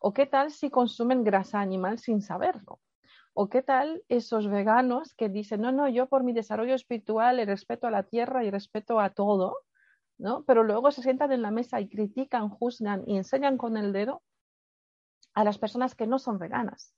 ¿O 0.00 0.12
qué 0.12 0.26
tal 0.26 0.50
si 0.50 0.70
consumen 0.70 1.22
grasa 1.22 1.60
animal 1.60 2.00
sin 2.00 2.20
saberlo? 2.20 2.80
¿O 3.36 3.48
qué 3.48 3.62
tal 3.62 4.04
esos 4.08 4.48
veganos 4.48 5.12
que 5.14 5.28
dicen, 5.28 5.60
no, 5.60 5.72
no, 5.72 5.88
yo 5.88 6.08
por 6.08 6.22
mi 6.22 6.32
desarrollo 6.32 6.74
espiritual 6.74 7.36
le 7.36 7.44
respeto 7.44 7.88
a 7.88 7.90
la 7.90 8.04
tierra 8.04 8.44
y 8.44 8.50
respeto 8.50 9.00
a 9.00 9.10
todo, 9.10 9.58
¿no? 10.18 10.44
Pero 10.44 10.62
luego 10.62 10.92
se 10.92 11.02
sientan 11.02 11.32
en 11.32 11.42
la 11.42 11.50
mesa 11.50 11.80
y 11.80 11.88
critican, 11.88 12.48
juzgan 12.48 13.02
y 13.08 13.16
enseñan 13.16 13.58
con 13.58 13.76
el 13.76 13.92
dedo 13.92 14.22
a 15.34 15.42
las 15.42 15.58
personas 15.58 15.96
que 15.96 16.06
no 16.06 16.20
son 16.20 16.38
veganas. 16.38 16.94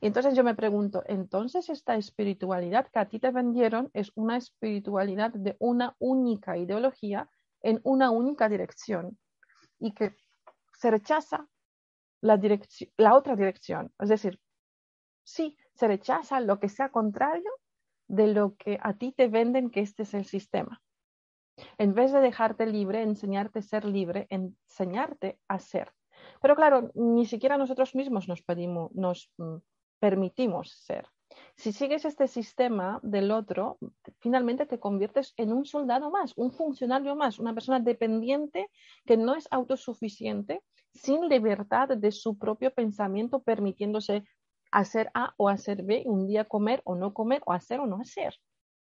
Y 0.00 0.06
entonces 0.06 0.34
yo 0.34 0.44
me 0.44 0.54
pregunto, 0.54 1.02
entonces 1.06 1.68
esta 1.68 1.96
espiritualidad 1.96 2.88
que 2.90 2.98
a 2.98 3.08
ti 3.08 3.18
te 3.18 3.30
vendieron 3.30 3.90
es 3.92 4.12
una 4.14 4.38
espiritualidad 4.38 5.32
de 5.32 5.56
una 5.58 5.94
única 5.98 6.56
ideología 6.56 7.28
en 7.60 7.80
una 7.84 8.10
única 8.10 8.48
dirección 8.48 9.18
y 9.78 9.92
que 9.92 10.16
se 10.72 10.90
rechaza 10.90 11.46
la, 12.22 12.40
la 12.96 13.14
otra 13.14 13.36
dirección. 13.36 13.92
Es 13.98 14.08
decir, 14.08 14.40
sí, 15.22 15.58
se 15.76 15.88
rechaza 15.88 16.40
lo 16.40 16.58
que 16.58 16.68
sea 16.68 16.90
contrario 16.90 17.50
de 18.08 18.28
lo 18.28 18.56
que 18.56 18.78
a 18.82 18.94
ti 18.94 19.12
te 19.12 19.28
venden 19.28 19.70
que 19.70 19.80
este 19.80 20.04
es 20.04 20.14
el 20.14 20.24
sistema. 20.24 20.82
En 21.78 21.94
vez 21.94 22.12
de 22.12 22.20
dejarte 22.20 22.66
libre, 22.66 23.02
enseñarte 23.02 23.60
a 23.60 23.62
ser 23.62 23.84
libre, 23.84 24.26
enseñarte 24.30 25.38
a 25.48 25.58
ser. 25.58 25.92
Pero 26.40 26.54
claro, 26.54 26.90
ni 26.94 27.26
siquiera 27.26 27.56
nosotros 27.56 27.94
mismos 27.94 28.28
nos, 28.28 28.42
nos 28.92 29.30
mm, 29.38 29.56
permitimos 29.98 30.70
ser. 30.70 31.06
Si 31.56 31.72
sigues 31.72 32.04
este 32.04 32.28
sistema 32.28 33.00
del 33.02 33.30
otro, 33.30 33.78
finalmente 34.20 34.66
te 34.66 34.78
conviertes 34.78 35.34
en 35.36 35.52
un 35.52 35.64
soldado 35.64 36.10
más, 36.10 36.32
un 36.36 36.52
funcionario 36.52 37.16
más, 37.16 37.38
una 37.38 37.52
persona 37.52 37.80
dependiente 37.80 38.70
que 39.04 39.16
no 39.16 39.34
es 39.34 39.48
autosuficiente, 39.50 40.62
sin 40.94 41.28
libertad 41.28 41.88
de 41.88 42.12
su 42.12 42.38
propio 42.38 42.72
pensamiento, 42.72 43.42
permitiéndose 43.42 44.24
hacer 44.76 45.10
A 45.14 45.32
o 45.38 45.48
hacer 45.48 45.82
B, 45.82 46.02
un 46.04 46.26
día 46.26 46.44
comer 46.44 46.82
o 46.84 46.94
no 46.96 47.14
comer, 47.14 47.42
o 47.46 47.52
hacer 47.52 47.80
o 47.80 47.86
no 47.86 47.96
hacer, 47.98 48.34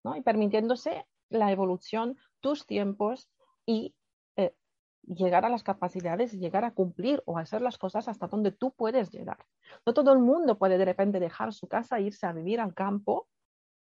¿no? 0.06 0.16
Y 0.16 0.22
permitiéndose 0.22 1.06
la 1.30 1.52
evolución, 1.52 2.18
tus 2.40 2.66
tiempos 2.66 3.30
y 3.66 3.94
eh, 4.38 4.56
llegar 5.04 5.44
a 5.44 5.50
las 5.50 5.64
capacidades, 5.64 6.32
llegar 6.32 6.64
a 6.64 6.74
cumplir 6.74 7.22
o 7.26 7.38
hacer 7.38 7.62
las 7.62 7.78
cosas 7.78 8.08
hasta 8.08 8.28
donde 8.28 8.54
tú 8.54 8.72
puedes 8.72 9.12
llegar. 9.12 9.46
No 9.86 9.94
todo 9.94 10.14
el 10.14 10.20
mundo 10.20 10.58
puede 10.58 10.78
de 10.78 10.86
repente 10.86 11.20
dejar 11.20 11.52
su 11.52 11.68
casa 11.68 11.98
e 11.98 12.04
irse 12.04 12.26
a 12.26 12.32
vivir 12.32 12.62
al 12.62 12.74
campo. 12.74 13.28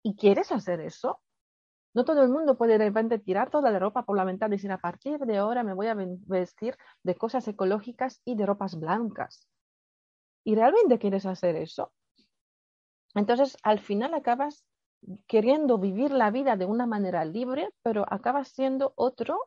¿Y 0.03 0.15
quieres 0.15 0.51
hacer 0.51 0.81
eso? 0.81 1.21
No 1.95 2.05
todo 2.05 2.21
el 2.21 2.29
mundo 2.29 2.55
puede 2.55 2.77
de 2.77 2.85
repente 2.85 3.17
tirar 3.17 3.49
toda 3.49 3.71
la 3.71 3.79
ropa 3.79 4.05
por 4.05 4.15
la 4.15 4.25
ventana 4.25 4.53
y 4.53 4.57
decir 4.57 4.71
a 4.71 4.77
partir 4.77 5.17
de 5.21 5.37
ahora 5.37 5.63
me 5.63 5.73
voy 5.73 5.87
a 5.87 5.95
vestir 5.95 6.77
de 7.01 7.15
cosas 7.15 7.47
ecológicas 7.47 8.21
y 8.25 8.35
de 8.35 8.45
ropas 8.45 8.79
blancas. 8.79 9.47
¿Y 10.45 10.53
realmente 10.53 10.99
quieres 10.99 11.25
hacer 11.25 11.55
eso? 11.55 11.91
Entonces, 13.15 13.57
al 13.63 13.79
final 13.79 14.13
acabas 14.13 14.63
queriendo 15.25 15.79
vivir 15.79 16.11
la 16.11 16.29
vida 16.29 16.55
de 16.55 16.65
una 16.65 16.85
manera 16.85 17.25
libre, 17.25 17.73
pero 17.81 18.05
acabas 18.07 18.49
siendo 18.49 18.93
otro 18.95 19.39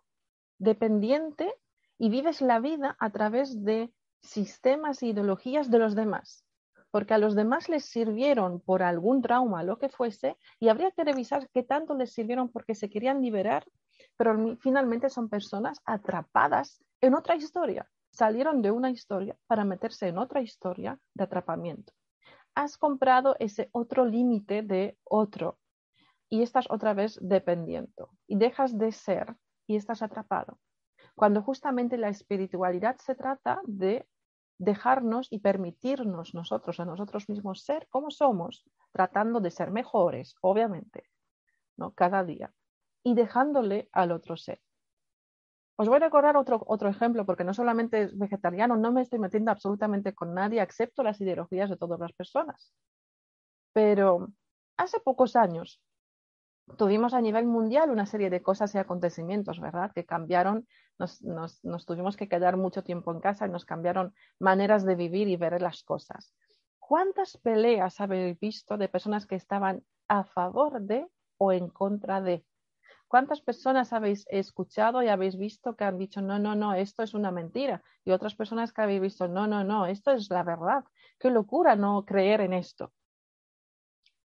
dependiente 0.59 1.55
y 1.99 2.11
vives 2.11 2.41
la 2.41 2.59
vida 2.59 2.97
a 2.99 3.11
través 3.11 3.65
de 3.65 3.93
sistemas 4.23 5.01
e 5.03 5.07
ideologías 5.07 5.71
de 5.71 5.79
los 5.79 5.95
demás. 5.95 6.45
Porque 6.91 7.15
a 7.15 7.19
los 7.19 7.37
demás 7.37 7.69
les 7.69 7.85
sirvieron 7.85 8.61
por 8.61 8.83
algún 8.83 9.23
trauma, 9.23 9.63
lo 9.63 9.79
que 9.79 9.89
fuese, 9.89 10.37
y 10.59 10.69
habría 10.69 10.91
que 10.91 11.05
revisar 11.05 11.49
qué 11.51 11.63
tanto 11.63 11.95
les 11.95 12.13
sirvieron 12.13 12.49
porque 12.49 12.75
se 12.75 12.91
querían 12.91 13.23
liberar, 13.23 13.65
pero 14.17 14.57
finalmente 14.57 15.11
son 15.11 15.29
personas 15.29 15.81
atrapadas 15.85 16.83
en 17.01 17.15
otra 17.15 17.37
historia 17.37 17.89
salieron 18.11 18.63
de 18.63 18.71
una 18.71 18.91
historia 18.91 19.37
para 19.47 19.65
meterse 19.65 20.09
en 20.09 20.19
otra 20.19 20.41
historia 20.41 20.99
de 21.15 21.25
atrapamiento. 21.25 21.93
Has 22.55 22.77
comprado 22.77 23.37
ese 23.39 23.69
otro 23.73 24.05
límite 24.05 24.63
de 24.63 24.99
otro 25.05 25.59
y 26.29 26.43
estás 26.43 26.67
otra 26.71 26.95
vez 26.95 27.19
dependiendo 27.23 28.11
y 28.27 28.37
dejas 28.37 28.77
de 28.77 28.93
ser 28.93 29.37
y 29.67 29.77
estás 29.77 30.03
atrapado. 30.03 30.59
Cuando 31.15 31.43
justamente 31.43 31.99
la 31.99 32.09
espiritualidad 32.09 32.97
se 32.99 33.15
trata 33.15 33.61
de 33.65 34.07
dejarnos 34.59 35.29
y 35.31 35.39
permitirnos 35.39 36.35
nosotros 36.35 36.81
a 36.81 36.85
nosotros 36.85 37.29
mismos 37.29 37.63
ser 37.63 37.87
como 37.89 38.11
somos, 38.11 38.65
tratando 38.93 39.41
de 39.41 39.51
ser 39.51 39.71
mejores, 39.71 40.35
obviamente, 40.41 41.05
¿no? 41.77 41.93
cada 41.93 42.25
día, 42.25 42.53
y 43.05 43.15
dejándole 43.15 43.89
al 43.93 44.13
otro 44.13 44.37
ser. 44.37 44.61
Os 45.81 45.87
voy 45.89 45.99
a 45.99 46.07
recordar 46.07 46.37
otro, 46.37 46.61
otro 46.67 46.89
ejemplo, 46.89 47.25
porque 47.25 47.45
no 47.45 47.55
solamente 47.55 48.03
es 48.03 48.19
vegetariano, 48.19 48.77
no 48.77 48.91
me 48.91 49.01
estoy 49.01 49.21
metiendo 49.21 49.53
absolutamente 49.53 50.13
con 50.13 50.35
nadie, 50.35 50.61
excepto 50.61 51.05
las 51.05 51.21
ideologías 51.21 51.71
de 51.71 51.77
todas 51.77 52.01
las 52.01 52.13
personas. 52.13 52.75
Pero 53.73 54.33
hace 54.77 54.99
pocos 54.99 55.37
años 55.37 55.81
tuvimos 56.77 57.15
a 57.15 57.21
nivel 57.21 57.47
mundial 57.47 57.91
una 57.91 58.07
serie 58.07 58.29
de 58.29 58.43
cosas 58.43 58.75
y 58.75 58.79
acontecimientos, 58.79 59.61
¿verdad? 59.61 59.93
Que 59.95 60.05
cambiaron, 60.05 60.67
nos, 60.99 61.23
nos, 61.23 61.65
nos 61.65 61.87
tuvimos 61.87 62.17
que 62.17 62.29
quedar 62.29 62.57
mucho 62.57 62.83
tiempo 62.83 63.13
en 63.13 63.21
casa 63.21 63.47
y 63.47 63.51
nos 63.51 63.65
cambiaron 63.65 64.13
maneras 64.41 64.85
de 64.85 64.97
vivir 64.97 65.29
y 65.29 65.37
ver 65.37 65.63
las 65.63 65.85
cosas. 65.85 66.35
¿Cuántas 66.81 67.37
peleas 67.37 68.01
habéis 68.01 68.37
visto 68.41 68.79
de 68.79 68.89
personas 68.89 69.27
que 69.27 69.37
estaban 69.37 69.85
a 70.09 70.25
favor 70.25 70.81
de 70.81 71.07
o 71.37 71.53
en 71.53 71.69
contra 71.69 72.21
de? 72.21 72.45
¿Cuántas 73.09 73.41
personas 73.41 73.95
habéis 73.95 74.27
escuchado 74.29 75.03
y 75.03 75.09
habéis 75.09 75.39
visto 75.39 75.75
que 75.75 75.85
han 75.85 75.97
dicho, 75.97 76.21
no, 76.21 76.39
no, 76.39 76.55
no, 76.55 76.75
esto 76.75 77.03
es 77.03 77.15
una 77.15 77.31
mentira? 77.31 77.83
Y 78.05 78.11
otras 78.11 78.35
personas 78.35 78.71
que 78.71 78.83
habéis 78.83 79.01
visto, 79.01 79.27
no, 79.29 79.47
no, 79.47 79.65
no, 79.65 79.87
esto 79.87 80.11
es 80.11 80.29
la 80.29 80.43
verdad. 80.43 80.85
Qué 81.19 81.31
locura 81.31 81.75
no 81.75 82.05
creer 82.05 82.43
en 82.43 82.53
esto. 82.53 82.93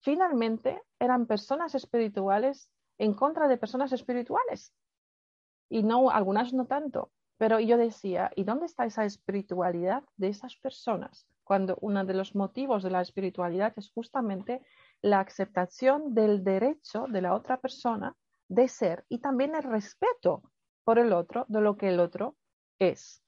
Finalmente, 0.01 0.83
eran 0.99 1.27
personas 1.27 1.75
espirituales 1.75 2.71
en 2.99 3.15
contra 3.15 3.49
de 3.49 3.57
personas 3.57 3.91
espirituales. 3.93 4.75
Y 5.71 5.83
no, 5.83 6.11
algunas 6.11 6.53
no 6.53 6.67
tanto. 6.67 7.11
Pero 7.39 7.61
yo 7.61 7.79
decía, 7.79 8.31
¿y 8.37 8.45
dónde 8.45 8.67
está 8.67 8.85
esa 8.85 9.07
espiritualidad 9.07 10.05
de 10.17 10.29
esas 10.29 10.57
personas? 10.57 11.27
Cuando 11.43 11.79
uno 11.81 12.05
de 12.05 12.13
los 12.13 12.35
motivos 12.35 12.83
de 12.83 12.91
la 12.91 13.01
espiritualidad 13.01 13.73
es 13.77 13.91
justamente 13.91 14.61
la 15.01 15.21
aceptación 15.21 16.13
del 16.13 16.45
derecho 16.45 17.07
de 17.09 17.23
la 17.23 17.35
otra 17.35 17.59
persona 17.59 18.15
de 18.49 18.69
ser 18.69 19.05
y 19.09 19.21
también 19.21 19.55
el 19.55 19.63
respeto 19.63 20.43
por 20.85 20.99
el 20.99 21.13
otro 21.13 21.45
de 21.49 21.61
lo 21.61 21.77
que 21.77 21.89
el 21.89 22.01
otro 22.01 22.37
es. 22.79 23.23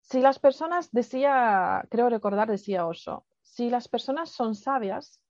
Si 0.00 0.20
las 0.20 0.38
personas, 0.38 0.90
decía, 0.92 1.86
creo 1.90 2.08
recordar, 2.08 2.48
decía 2.48 2.86
Oso, 2.86 3.26
si 3.42 3.68
las 3.68 3.88
personas 3.88 4.30
son 4.30 4.54
sabias, 4.54 5.20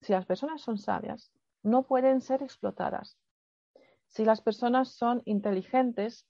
si 0.00 0.12
las 0.12 0.26
personas 0.26 0.60
son 0.60 0.78
sabias, 0.78 1.32
no 1.62 1.84
pueden 1.84 2.20
ser 2.20 2.42
explotadas. 2.42 3.18
Si 4.06 4.24
las 4.24 4.40
personas 4.40 4.90
son 4.90 5.22
inteligentes, 5.24 6.28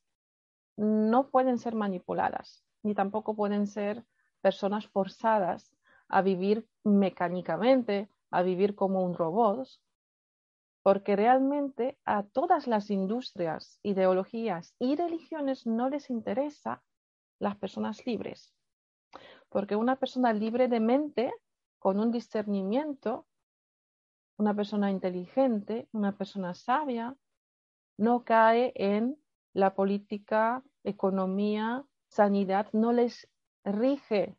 no 0.76 1.28
pueden 1.28 1.58
ser 1.58 1.74
manipuladas, 1.74 2.64
ni 2.82 2.94
tampoco 2.94 3.34
pueden 3.34 3.66
ser 3.66 4.04
personas 4.40 4.86
forzadas 4.86 5.74
a 6.08 6.22
vivir 6.22 6.68
mecánicamente, 6.84 8.08
a 8.30 8.42
vivir 8.42 8.74
como 8.74 9.02
un 9.04 9.14
robot, 9.14 9.68
porque 10.82 11.16
realmente 11.16 11.98
a 12.04 12.24
todas 12.24 12.66
las 12.66 12.90
industrias, 12.90 13.78
ideologías 13.82 14.74
y 14.78 14.96
religiones 14.96 15.66
no 15.66 15.88
les 15.88 16.10
interesa 16.10 16.82
las 17.38 17.56
personas 17.56 18.04
libres. 18.06 18.54
Porque 19.48 19.76
una 19.76 19.96
persona 19.96 20.32
libre 20.32 20.68
de 20.68 20.80
mente, 20.80 21.32
con 21.78 22.00
un 22.00 22.10
discernimiento, 22.10 23.26
una 24.36 24.54
persona 24.54 24.90
inteligente, 24.90 25.88
una 25.92 26.16
persona 26.16 26.54
sabia, 26.54 27.16
no 27.96 28.24
cae 28.24 28.72
en 28.74 29.16
la 29.52 29.74
política, 29.74 30.62
economía, 30.82 31.84
sanidad, 32.08 32.68
no 32.72 32.92
les 32.92 33.28
rige, 33.64 34.36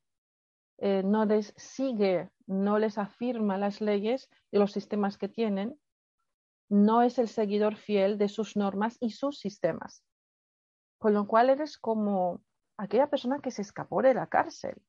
eh, 0.78 1.02
no 1.04 1.26
les 1.26 1.54
sigue, 1.58 2.30
no 2.48 2.80
les 2.80 2.98
afirma 2.98 3.58
las 3.58 3.82
leyes 3.82 4.30
y 4.52 4.58
los 4.58 4.72
sistemas 4.72 5.18
que 5.18 5.30
tienen, 5.30 5.80
no 6.70 7.02
es 7.02 7.20
el 7.20 7.28
seguidor 7.28 7.76
fiel 7.76 8.18
de 8.18 8.30
sus 8.30 8.56
normas 8.56 8.98
y 9.00 9.12
sus 9.12 9.40
sistemas. 9.40 10.04
Con 10.98 11.14
lo 11.14 11.28
cual 11.28 11.50
eres 11.50 11.78
como 11.78 12.42
aquella 12.78 13.10
persona 13.10 13.40
que 13.40 13.52
se 13.52 13.62
escapó 13.62 14.02
de 14.02 14.14
la 14.14 14.28
cárcel. 14.28 14.82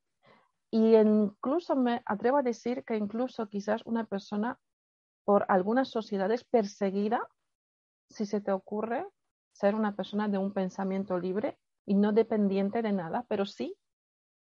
Y 0.71 0.97
incluso 0.97 1.77
me 1.77 2.03
atrevo 2.07 2.39
a 2.39 2.43
decir 2.43 2.85
que 2.85 2.97
incluso 2.97 3.49
quizás 3.49 3.83
una 3.85 4.05
persona 4.05 4.59
por 5.25 5.45
algunas 5.49 5.89
sociedades 5.89 6.45
perseguida, 6.45 7.29
si 8.09 8.27
se 8.27 8.41
te 8.41 8.53
ocurre 8.53 9.07
ser 9.53 9.75
una 9.75 9.97
persona 9.97 10.29
de 10.29 10.39
un 10.39 10.53
pensamiento 10.53 11.19
libre 11.19 11.59
y 11.85 11.95
no 11.95 12.13
dependiente 12.13 12.83
de 12.83 12.93
nada, 12.93 13.25
pero 13.29 13.47
sí 13.47 13.77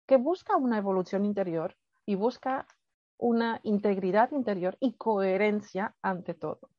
que 0.08 0.18
busca 0.18 0.58
una 0.58 0.78
evolución 0.78 1.26
interior 1.26 1.76
y 2.06 2.16
busca 2.16 2.68
una 3.18 3.60
integridad 3.64 4.32
interior 4.32 4.78
y 4.80 4.94
coherencia 4.94 5.96
ante 6.02 6.34
todo. 6.34 6.70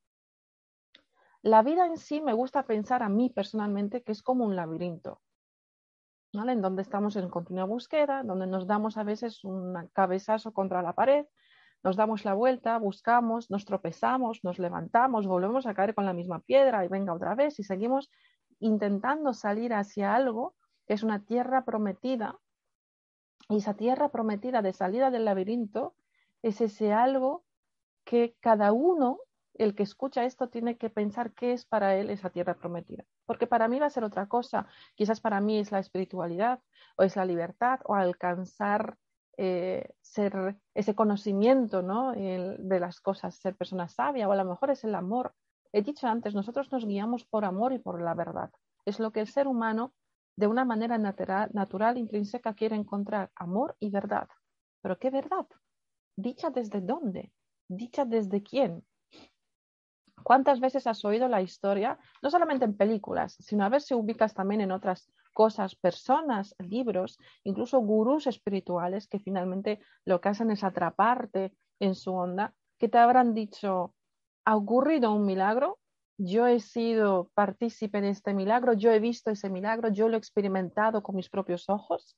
La 1.43 1.63
vida 1.63 1.87
en 1.87 1.97
sí 1.97 2.21
me 2.21 2.33
gusta 2.33 2.65
pensar 2.65 3.03
a 3.03 3.09
mí 3.09 3.31
personalmente 3.31 4.03
que 4.03 4.13
es 4.13 4.23
como 4.23 4.45
un 4.45 4.57
laberinto 4.57 5.21
en 6.45 6.61
donde 6.61 6.83
estamos 6.83 7.17
en 7.17 7.29
continua 7.31 7.65
búsqueda, 7.65 8.23
donde 8.23 8.47
nos 8.47 8.67
damos 8.67 8.97
a 8.97 9.05
veces 9.05 9.43
un 9.45 9.89
cabezazo 9.93 10.53
contra 10.53 10.83
la 10.83 10.93
pared, 10.93 11.27
nos 11.83 11.97
damos 11.97 12.25
la 12.25 12.35
vuelta, 12.35 12.79
buscamos, 12.79 13.51
nos 13.51 13.65
tropezamos, 13.65 14.41
nos 14.43 14.59
levantamos, 14.59 15.27
volvemos 15.27 15.67
a 15.67 15.75
caer 15.75 15.95
con 15.95 16.05
la 16.05 16.13
misma 16.13 16.41
piedra 16.41 16.85
y 16.85 16.89
venga 16.89 17.15
otra 17.15 17.35
vez 17.35 17.59
y 17.59 17.65
seguimos 17.65 18.11
intentando 18.59 19.33
salir 19.33 19.73
hacia 19.73 20.15
algo 20.15 20.55
que 20.87 20.95
es 20.95 21.03
una 21.03 21.25
tierra 21.25 21.65
prometida. 21.65 22.39
Y 23.49 23.59
esa 23.59 23.75
tierra 23.75 24.11
prometida 24.11 24.63
de 24.63 24.73
salida 24.73 25.11
del 25.11 25.25
laberinto 25.25 25.95
es 26.47 26.61
ese 26.61 26.93
algo 26.93 27.45
que 28.05 28.37
cada 28.41 28.73
uno 28.73 29.19
el 29.55 29.75
que 29.75 29.83
escucha 29.83 30.25
esto 30.25 30.49
tiene 30.49 30.77
que 30.77 30.91
pensar 30.91 31.33
qué 31.33 31.53
es 31.53 31.65
para 31.65 31.97
él 31.97 32.11
esa 32.11 32.31
tierra 32.31 32.55
prometida. 32.55 33.05
Porque 33.25 33.47
para 33.47 33.69
mí 33.69 33.81
va 33.81 33.87
a 33.87 33.91
ser 33.91 34.05
otra 34.05 34.27
cosa. 34.27 34.67
Quizás 34.95 35.21
para 35.21 35.41
mí 35.41 35.59
es 35.59 35.73
la 35.73 35.81
espiritualidad 35.81 36.61
o 36.97 37.03
es 37.03 37.17
la 37.17 37.25
libertad 37.25 37.81
o 37.85 37.95
alcanzar 37.95 38.97
eh, 39.39 39.91
ser 40.01 40.57
ese 40.75 40.95
conocimiento 40.95 41.83
¿no? 41.83 42.13
de 42.13 42.81
las 42.81 43.01
cosas, 43.01 43.35
ser 43.37 43.57
persona 43.57 43.89
sabia 43.89 44.29
o 44.29 44.33
a 44.33 44.37
lo 44.37 44.45
mejor 44.45 44.71
es 44.71 44.85
el 44.85 44.95
amor. 44.95 45.35
He 45.73 45.83
dicho 45.83 46.07
antes, 46.07 46.35
nosotros 46.35 46.71
nos 46.71 46.87
guiamos 46.87 47.25
por 47.25 47.45
amor 47.45 47.73
y 47.73 47.79
por 47.79 48.01
la 48.01 48.15
verdad. 48.15 48.51
Es 48.85 49.01
lo 49.01 49.11
que 49.11 49.21
el 49.21 49.27
ser 49.27 49.49
humano 49.49 49.95
de 50.37 50.47
una 50.47 50.65
manera 50.65 50.97
natural, 50.97 51.51
natural 51.55 51.99
intrínseca 51.99 52.55
quiere 52.55 52.77
encontrar, 52.77 53.31
amor 53.35 53.75
y 53.81 53.91
verdad. 53.91 54.29
Pero 54.81 54.99
¿qué 54.99 55.11
verdad? 55.11 55.47
¿Dicha 56.17 56.51
desde 56.51 56.81
dónde? 56.81 57.33
¿Dicha 57.69 58.05
desde 58.05 58.43
quién? 58.43 58.85
¿Cuántas 60.23 60.61
veces 60.61 60.87
has 60.87 61.05
oído 61.05 61.29
la 61.29 61.43
historia, 61.43 61.99
no 62.23 62.31
solamente 62.31 62.65
en 62.65 62.77
películas, 62.77 63.37
sino 63.39 63.65
a 63.65 63.69
ver 63.69 63.83
si 63.83 63.95
ubicas 63.95 64.35
también 64.35 64.61
en 64.61 64.73
otras 64.73 65.13
cosas, 65.35 65.77
personas, 65.77 66.57
libros, 66.59 67.19
incluso 67.45 67.79
gurús 67.79 68.27
espirituales 68.27 69.07
que 69.07 69.21
finalmente 69.21 69.81
lo 70.05 70.21
que 70.21 70.31
hacen 70.31 70.51
es 70.51 70.65
atraparte 70.65 71.53
en 71.79 71.95
su 71.95 72.15
onda, 72.15 72.55
que 72.79 72.89
te 72.89 72.99
habrán 72.99 73.35
dicho, 73.35 73.95
ha 74.47 74.57
ocurrido 74.57 75.13
un 75.13 75.27
milagro, 75.27 75.79
yo 76.19 76.47
he 76.47 76.61
sido 76.61 77.31
partícipe 77.35 78.01
de 78.01 78.09
este 78.09 78.33
milagro, 78.33 78.73
yo 78.73 78.91
he 78.91 79.01
visto 79.01 79.31
ese 79.31 79.51
milagro, 79.51 79.91
yo 79.91 80.09
lo 80.09 80.17
he 80.17 80.19
experimentado 80.19 81.03
con 81.03 81.15
mis 81.15 81.29
propios 81.29 81.69
ojos. 81.69 82.17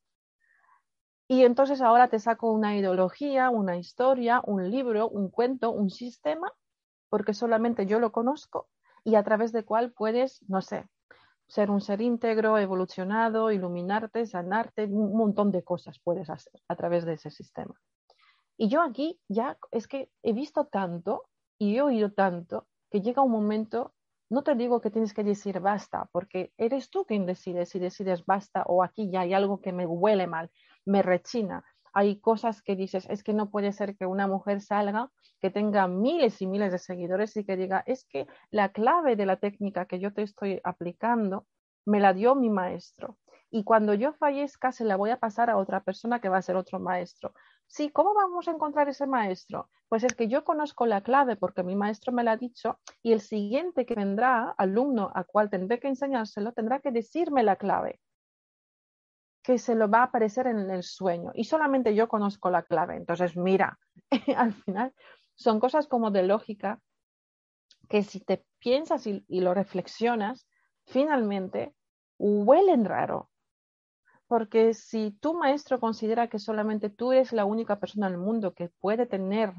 Y 1.29 1.45
entonces 1.45 1.81
ahora 1.83 2.09
te 2.09 2.19
saco 2.19 2.51
una 2.51 2.77
ideología, 2.77 3.51
una 3.51 3.77
historia, 3.77 4.41
un 4.45 4.71
libro, 4.71 5.09
un 5.09 5.31
cuento, 5.31 5.71
un 5.71 5.91
sistema 5.91 6.53
porque 7.09 7.35
solamente 7.35 7.87
yo 7.87 8.01
lo 8.01 8.13
conozco 8.13 8.69
y 9.05 9.15
a 9.15 9.23
través 9.23 9.53
de 9.53 9.65
cual 9.65 9.93
puedes, 9.93 10.43
no 10.49 10.63
sé, 10.63 10.87
ser 11.47 11.71
un 11.71 11.81
ser 11.81 12.01
íntegro, 12.01 12.59
evolucionado, 12.59 13.51
iluminarte, 13.51 14.27
sanarte, 14.27 14.85
un 14.85 15.17
montón 15.17 15.51
de 15.51 15.65
cosas 15.65 15.99
puedes 16.03 16.29
hacer 16.29 16.61
a 16.69 16.77
través 16.77 17.05
de 17.07 17.15
ese 17.15 17.31
sistema. 17.31 17.75
Y 18.57 18.69
yo 18.69 18.83
aquí 18.83 19.21
ya 19.29 19.57
es 19.71 19.89
que 19.89 20.11
he 20.23 20.33
visto 20.33 20.67
tanto 20.67 21.25
y 21.59 21.77
he 21.77 21.83
oído 21.83 22.13
tanto 22.13 22.67
que 22.91 23.01
llega 23.01 23.23
un 23.23 23.31
momento, 23.31 23.95
no 24.29 24.43
te 24.43 24.55
digo 24.55 24.81
que 24.81 24.91
tienes 24.91 25.15
que 25.15 25.25
decir 25.25 25.61
basta, 25.61 26.09
porque 26.13 26.53
eres 26.59 26.91
tú 26.91 27.07
quien 27.07 27.25
decide 27.25 27.65
si 27.65 27.79
decides 27.79 28.27
basta 28.27 28.65
o 28.67 28.83
aquí 28.83 29.11
ya 29.11 29.21
hay 29.21 29.33
algo 29.33 29.61
que 29.61 29.73
me 29.73 29.87
huele 29.87 30.27
mal, 30.27 30.51
me 30.89 31.03
rechina, 31.03 31.65
hay 31.93 32.21
cosas 32.21 32.63
que 32.63 32.77
dices, 32.77 33.07
es 33.11 33.23
que 33.23 33.35
no 33.35 33.51
puede 33.51 33.73
ser 33.73 33.97
que 33.97 34.07
una 34.07 34.27
mujer 34.27 34.61
salga, 34.61 35.11
que 35.41 35.51
tenga 35.51 35.87
miles 35.89 36.41
y 36.41 36.47
miles 36.47 36.73
de 36.73 36.79
seguidores 36.79 37.37
y 37.37 37.45
que 37.45 37.57
diga, 37.57 37.83
es 37.87 38.07
que 38.07 38.27
la 38.51 38.71
clave 38.71 39.17
de 39.17 39.27
la 39.27 39.37
técnica 39.37 39.87
que 39.87 39.99
yo 39.99 40.13
te 40.13 40.23
estoy 40.23 40.61
aplicando 40.65 41.47
me 41.85 42.01
la 42.01 42.13
dio 42.13 42.35
mi 42.35 42.51
maestro. 42.51 43.19
Y 43.51 43.65
cuando 43.65 43.95
yo 43.95 44.13
fallezca, 44.13 44.73
se 44.73 44.85
la 44.85 44.97
voy 44.97 45.11
a 45.11 45.19
pasar 45.19 45.49
a 45.49 45.57
otra 45.57 45.83
persona 45.83 46.21
que 46.21 46.29
va 46.29 46.37
a 46.37 46.43
ser 46.43 46.57
otro 46.57 46.79
maestro. 46.79 47.33
Sí, 47.67 47.91
¿cómo 47.91 48.15
vamos 48.15 48.47
a 48.47 48.53
encontrar 48.53 48.89
ese 48.89 49.07
maestro? 49.07 49.71
Pues 49.89 50.05
es 50.05 50.15
que 50.15 50.29
yo 50.29 50.45
conozco 50.45 50.87
la 50.87 51.03
clave 51.03 51.37
porque 51.37 51.63
mi 51.63 51.75
maestro 51.75 52.13
me 52.13 52.25
la 52.25 52.33
ha 52.33 52.37
dicho 52.37 52.79
y 53.03 53.13
el 53.13 53.21
siguiente 53.21 53.87
que 53.87 53.95
vendrá, 53.95 54.55
alumno 54.59 55.11
al 55.15 55.27
cual 55.27 55.51
tendré 55.51 55.81
que 55.81 55.89
enseñárselo, 55.89 56.53
tendrá 56.53 56.81
que 56.81 56.93
decirme 56.93 57.43
la 57.43 57.57
clave 57.57 58.01
que 59.49 59.57
se 59.57 59.75
lo 59.75 59.89
va 59.89 60.01
a 60.01 60.03
aparecer 60.03 60.47
en 60.47 60.71
el 60.71 60.83
sueño 60.83 61.31
y 61.33 61.45
solamente 61.45 61.95
yo 61.95 62.07
conozco 62.07 62.51
la 62.51 62.65
clave. 62.65 62.97
Entonces, 62.97 63.35
mira, 63.35 63.79
al 64.37 64.53
final 64.53 64.93
son 65.37 65.59
cosas 65.59 65.87
como 65.87 66.11
de 66.11 66.23
lógica 66.23 66.83
que 67.89 68.03
si 68.03 68.21
te 68.21 68.45
piensas 68.59 69.07
y, 69.07 69.25
lo 69.27 69.55
reflexionas, 69.55 70.47
finalmente 70.85 71.75
huelen 72.19 72.85
raro. 72.85 73.31
Porque 74.27 74.75
si 74.75 75.13
tu 75.13 75.33
maestro 75.33 75.81
considera 75.81 76.29
que 76.29 76.39
solamente 76.39 76.91
tú 76.91 77.13
eres 77.13 77.33
la 77.33 77.47
única 77.47 77.81
persona 77.81 78.09
en 78.09 78.13
el 78.13 78.19
mundo 78.19 78.53
que 78.53 78.69
puede 78.69 79.07
tener 79.07 79.55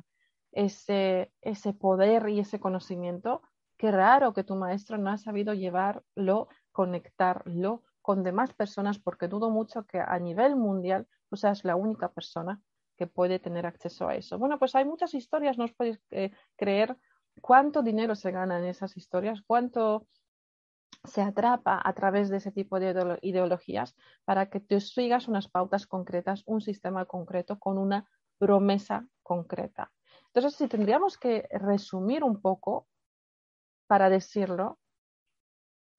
ese, 0.52 1.34
ese 1.42 1.74
poder 1.74 2.30
y 2.30 2.42
ese 2.42 2.60
conocimiento, 2.60 3.42
qué 3.76 3.90
raro 3.90 4.34
que 4.34 4.44
tu 4.44 4.54
maestro 4.54 5.00
no 5.00 5.10
ha 5.10 5.18
sabido 5.18 5.56
llevarlo, 5.56 6.48
conectarlo 6.72 7.82
con 8.02 8.24
demás 8.24 8.54
personas 8.54 9.00
porque 9.00 9.28
dudo 9.28 9.50
mucho 9.50 9.86
que 9.86 10.00
a 10.00 10.18
nivel 10.20 10.56
mundial 10.56 11.08
tú 11.30 11.36
seas 11.36 11.64
la 11.64 11.76
única 11.76 12.12
persona 12.12 12.62
que 12.98 13.08
puede 13.08 13.40
tener 13.40 13.66
acceso 13.66 14.08
a 14.08 14.16
eso. 14.16 14.38
Bueno, 14.38 14.60
pues 14.60 14.76
hay 14.76 14.86
muchas 14.86 15.14
historias, 15.14 15.58
no 15.58 15.66
os 15.66 15.74
podéis 15.74 16.02
eh, 16.12 16.32
creer 16.58 16.98
cuánto 17.42 17.82
dinero 17.82 18.16
se 18.16 18.32
gana 18.32 18.60
en 18.60 18.66
esas 18.66 18.98
historias, 18.98 19.42
cuánto 19.46 20.08
se 21.06 21.22
atrapa 21.22 21.82
a 21.84 21.94
través 21.94 22.30
de 22.30 22.38
ese 22.38 22.52
tipo 22.52 22.80
de 22.80 23.20
ideologías 23.22 23.96
para 24.26 24.50
que 24.50 24.60
tú 24.60 24.80
sigas 24.82 25.28
unas 25.28 25.48
pautas 25.48 25.88
concretas, 25.88 26.44
un 26.46 26.62
sistema 26.62 27.06
concreto 27.06 27.58
con 27.58 27.78
una 27.78 28.10
promesa 28.38 29.08
concreta. 29.24 29.92
Entonces, 30.28 30.56
si 30.56 30.68
tendríamos 30.68 31.18
que 31.18 31.48
resumir 31.52 32.24
un 32.24 32.42
poco 32.42 32.88
para 33.88 34.10
decirlo, 34.10 34.78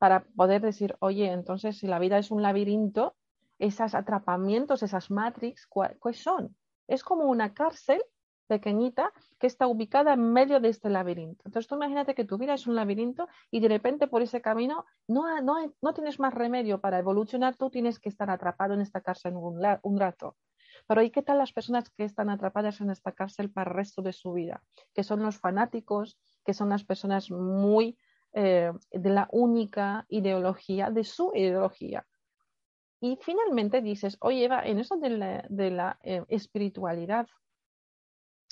para 0.00 0.24
poder 0.34 0.62
decir, 0.62 0.96
oye, 1.00 1.30
entonces 1.30 1.76
si 1.76 1.86
la 1.86 1.98
vida 1.98 2.16
es 2.16 2.30
un 2.30 2.40
laberinto, 2.40 3.16
esos 3.58 3.94
atrapamientos, 3.94 4.82
esas 4.82 5.10
matrix, 5.10 5.66
¿cuáles 5.66 6.22
son? 6.22 6.56
Es 6.88 7.04
como 7.04 7.24
una 7.24 7.52
cárcel 7.52 8.02
pequeñita 8.46 9.12
que 9.38 9.46
está 9.46 9.66
ubicada 9.66 10.14
en 10.14 10.32
medio 10.32 10.58
de 10.58 10.70
este 10.70 10.88
laberinto. 10.88 11.42
Entonces 11.44 11.68
tú 11.68 11.74
imagínate 11.74 12.14
que 12.14 12.24
tu 12.24 12.38
vida 12.38 12.54
es 12.54 12.66
un 12.66 12.76
laberinto 12.76 13.28
y 13.50 13.60
de 13.60 13.68
repente 13.68 14.06
por 14.06 14.22
ese 14.22 14.40
camino 14.40 14.86
no, 15.06 15.42
no, 15.42 15.56
no 15.82 15.92
tienes 15.92 16.18
más 16.18 16.32
remedio 16.32 16.80
para 16.80 16.98
evolucionar, 16.98 17.56
tú 17.56 17.68
tienes 17.68 18.00
que 18.00 18.08
estar 18.08 18.30
atrapado 18.30 18.72
en 18.72 18.80
esta 18.80 19.02
cárcel 19.02 19.36
un, 19.36 19.60
un 19.82 20.00
rato. 20.00 20.38
Pero 20.86 21.02
¿y 21.02 21.10
qué 21.10 21.20
tal 21.20 21.36
las 21.36 21.52
personas 21.52 21.90
que 21.90 22.04
están 22.04 22.30
atrapadas 22.30 22.80
en 22.80 22.88
esta 22.88 23.12
cárcel 23.12 23.50
para 23.50 23.70
el 23.70 23.76
resto 23.76 24.00
de 24.00 24.14
su 24.14 24.32
vida? 24.32 24.62
Que 24.94 25.04
son 25.04 25.22
los 25.22 25.36
fanáticos, 25.38 26.18
que 26.42 26.54
son 26.54 26.70
las 26.70 26.84
personas 26.84 27.30
muy 27.30 27.98
eh, 28.32 28.72
de 28.92 29.10
la 29.10 29.28
única 29.32 30.06
ideología, 30.08 30.90
de 30.90 31.04
su 31.04 31.32
ideología. 31.34 32.06
Y 33.00 33.16
finalmente 33.22 33.80
dices, 33.80 34.18
oye 34.20 34.44
Eva, 34.44 34.62
en 34.62 34.78
eso 34.78 34.96
de 34.96 35.70
la, 35.70 35.98
eh, 36.02 36.22
espiritualidad, 36.28 37.26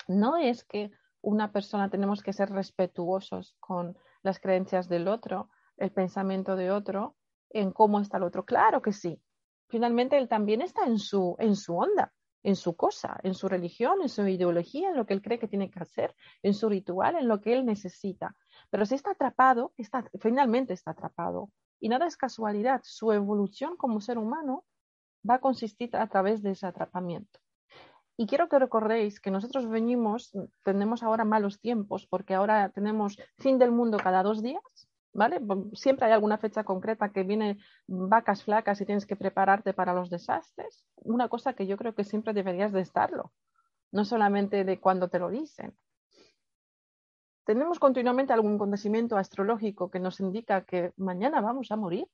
no 0.07 0.37
es 0.37 0.63
que 0.63 0.91
una 1.21 1.51
persona 1.51 1.89
tenemos 1.89 2.23
que 2.23 2.33
ser 2.33 2.49
respetuosos 2.49 3.55
con 3.59 3.95
las 4.23 4.39
creencias 4.39 4.89
del 4.89 5.07
otro, 5.07 5.49
el 5.77 5.91
pensamiento 5.91 6.55
de 6.55 6.71
otro, 6.71 7.15
en 7.51 7.71
cómo 7.71 7.99
está 7.99 8.17
el 8.17 8.23
otro. 8.23 8.43
Claro 8.43 8.81
que 8.81 8.91
sí. 8.91 9.21
Finalmente 9.67 10.17
él 10.17 10.27
también 10.27 10.61
está 10.61 10.85
en 10.85 10.97
su, 10.97 11.35
en 11.37 11.55
su 11.55 11.77
onda, 11.77 12.11
en 12.41 12.55
su 12.55 12.75
cosa, 12.75 13.19
en 13.23 13.35
su 13.35 13.47
religión, 13.47 14.01
en 14.01 14.09
su 14.09 14.27
ideología, 14.27 14.89
en 14.89 14.97
lo 14.97 15.05
que 15.05 15.13
él 15.13 15.21
cree 15.21 15.39
que 15.39 15.47
tiene 15.47 15.69
que 15.69 15.79
hacer, 15.79 16.15
en 16.41 16.53
su 16.53 16.69
ritual, 16.69 17.15
en 17.15 17.27
lo 17.27 17.39
que 17.39 17.53
él 17.53 17.65
necesita. 17.65 18.35
Pero 18.69 18.85
si 18.85 18.95
está 18.95 19.11
atrapado, 19.11 19.73
está, 19.77 20.09
finalmente 20.19 20.73
está 20.73 20.91
atrapado. 20.91 21.49
Y 21.79 21.89
nada 21.89 22.05
es 22.05 22.17
casualidad. 22.17 22.81
Su 22.83 23.11
evolución 23.11 23.77
como 23.77 24.01
ser 24.01 24.17
humano 24.17 24.65
va 25.27 25.35
a 25.35 25.39
consistir 25.39 25.95
a 25.95 26.07
través 26.07 26.41
de 26.43 26.51
ese 26.51 26.65
atrapamiento. 26.65 27.39
Y 28.17 28.27
quiero 28.27 28.49
que 28.49 28.59
recordéis 28.59 29.21
que 29.21 29.31
nosotros 29.31 29.69
venimos, 29.69 30.33
tenemos 30.63 31.03
ahora 31.03 31.23
malos 31.23 31.61
tiempos 31.61 32.05
porque 32.05 32.33
ahora 32.33 32.69
tenemos 32.69 33.17
fin 33.37 33.57
del 33.57 33.71
mundo 33.71 33.97
cada 33.97 34.23
dos 34.23 34.43
días, 34.43 34.61
¿vale? 35.13 35.39
Siempre 35.73 36.07
hay 36.07 36.11
alguna 36.11 36.37
fecha 36.37 36.65
concreta 36.65 37.13
que 37.13 37.23
viene 37.23 37.59
vacas 37.87 38.43
flacas 38.43 38.81
y 38.81 38.85
tienes 38.85 39.05
que 39.05 39.15
prepararte 39.15 39.73
para 39.73 39.93
los 39.93 40.09
desastres. 40.09 40.85
Una 40.97 41.29
cosa 41.29 41.53
que 41.53 41.65
yo 41.65 41.77
creo 41.77 41.95
que 41.95 42.03
siempre 42.03 42.33
deberías 42.33 42.73
de 42.73 42.81
estarlo, 42.81 43.31
no 43.93 44.03
solamente 44.03 44.65
de 44.65 44.81
cuando 44.81 45.07
te 45.07 45.19
lo 45.19 45.29
dicen. 45.29 45.77
Tenemos 47.49 47.79
continuamente 47.79 48.31
algún 48.31 48.57
acontecimiento 48.57 49.17
astrológico 49.17 49.89
que 49.89 49.99
nos 49.99 50.19
indica 50.19 50.65
que 50.65 50.93
mañana 50.97 51.41
vamos 51.41 51.71
a 51.71 51.77
morir. 51.77 52.05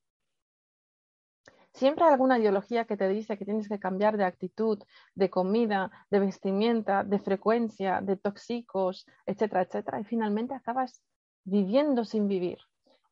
Siempre 1.74 2.06
hay 2.06 2.12
alguna 2.12 2.38
ideología 2.38 2.86
que 2.86 2.96
te 2.96 3.06
dice 3.06 3.36
que 3.36 3.44
tienes 3.44 3.68
que 3.68 3.78
cambiar 3.78 4.16
de 4.16 4.24
actitud, 4.24 4.82
de 5.14 5.28
comida, 5.28 5.90
de 6.08 6.20
vestimenta, 6.20 7.04
de 7.04 7.18
frecuencia, 7.18 8.00
de 8.00 8.16
tóxicos, 8.16 9.04
etcétera, 9.26 9.60
etcétera, 9.60 10.00
y 10.00 10.04
finalmente 10.04 10.54
acabas 10.54 11.02
viviendo 11.44 12.06
sin 12.06 12.28
vivir. 12.28 12.56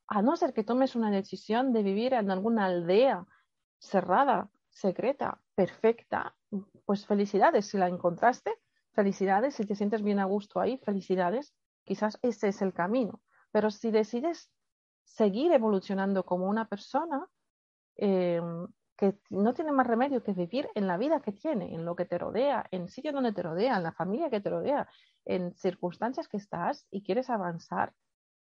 A 0.07 0.23
no 0.23 0.35
ser 0.39 0.55
que 0.55 0.65
tomes 0.65 0.97
una 0.97 1.11
decisión 1.11 1.75
de 1.75 1.83
vivir 1.83 2.15
en 2.15 2.31
alguna 2.31 2.65
aldea 2.65 3.27
cerrada, 3.79 4.49
secreta, 4.71 5.43
perfecta, 5.55 6.35
pues 6.87 7.05
felicidades 7.05 7.67
si 7.67 7.77
la 7.77 7.89
encontraste, 7.89 8.55
felicidades 8.93 9.57
si 9.57 9.67
te 9.67 9.75
sientes 9.75 10.01
bien 10.01 10.21
a 10.21 10.25
gusto 10.25 10.59
ahí, 10.59 10.79
felicidades, 10.79 11.55
quizás 11.85 12.18
ese 12.23 12.49
es 12.49 12.62
el 12.62 12.73
camino. 12.73 13.20
Pero 13.53 13.70
si 13.70 13.90
decides 13.90 14.51
seguir 15.05 15.53
evolucionando 15.53 16.25
como 16.25 16.49
una 16.49 16.68
persona, 16.68 17.27
eh, 17.97 18.40
que 18.97 19.18
no 19.31 19.55
tiene 19.55 19.73
más 19.73 19.87
remedio 19.87 20.23
que 20.23 20.33
vivir 20.33 20.68
en 20.75 20.87
la 20.87 20.97
vida 20.97 21.20
que 21.20 21.33
tiene, 21.33 21.75
en 21.75 21.85
lo 21.85 21.97
que 21.97 22.05
te 22.05 22.18
rodea, 22.18 22.66
en 22.70 22.83
el 22.83 22.88
sitio 22.88 23.12
donde 23.12 23.33
te 23.33 23.42
rodea, 23.42 23.77
en 23.77 23.83
la 23.83 23.92
familia 23.92 24.31
que 24.31 24.40
te 24.40 24.51
rodea, 24.51 24.88
en 25.25 25.55
circunstancias 25.55 26.29
que 26.29 26.37
estás 26.37 26.87
y 26.90 27.03
quieres 27.03 27.29
avanzar, 27.31 27.92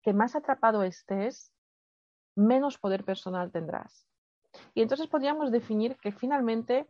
que 0.03 0.13
más 0.13 0.37
atrapado 0.37 0.83
estés, 0.83 1.53
menos 2.37 2.79
poder 2.79 3.05
personal 3.05 3.51
tendrás. 3.51 4.07
Y 4.75 4.83
entonces 4.83 5.07
podríamos 5.07 5.51
definir 5.51 5.97
que 5.97 6.13
finalmente, 6.13 6.87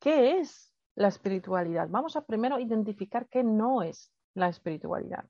¿qué 0.00 0.38
es 0.38 0.74
la 0.96 1.08
espiritualidad? 1.08 1.88
Vamos 1.88 2.16
a 2.16 2.24
primero 2.24 2.58
identificar 2.58 3.28
qué 3.28 3.44
no 3.44 3.82
es 3.82 4.12
la 4.34 4.48
espiritualidad. 4.48 5.26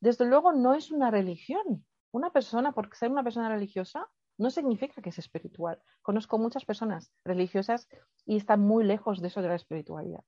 Desde 0.00 0.26
luego 0.26 0.52
no 0.52 0.74
es 0.74 0.90
una 0.90 1.10
religión. 1.10 1.84
Una 2.10 2.30
persona, 2.30 2.72
por 2.72 2.94
ser 2.94 3.10
una 3.10 3.24
persona 3.24 3.48
religiosa, 3.48 4.08
no 4.38 4.50
significa 4.50 5.02
que 5.02 5.10
es 5.10 5.18
espiritual. 5.18 5.82
Conozco 6.02 6.38
muchas 6.38 6.64
personas 6.64 7.12
religiosas 7.24 7.88
y 8.24 8.36
están 8.36 8.60
muy 8.60 8.84
lejos 8.84 9.20
de 9.20 9.28
eso 9.28 9.42
de 9.42 9.48
la 9.48 9.56
espiritualidad. 9.56 10.24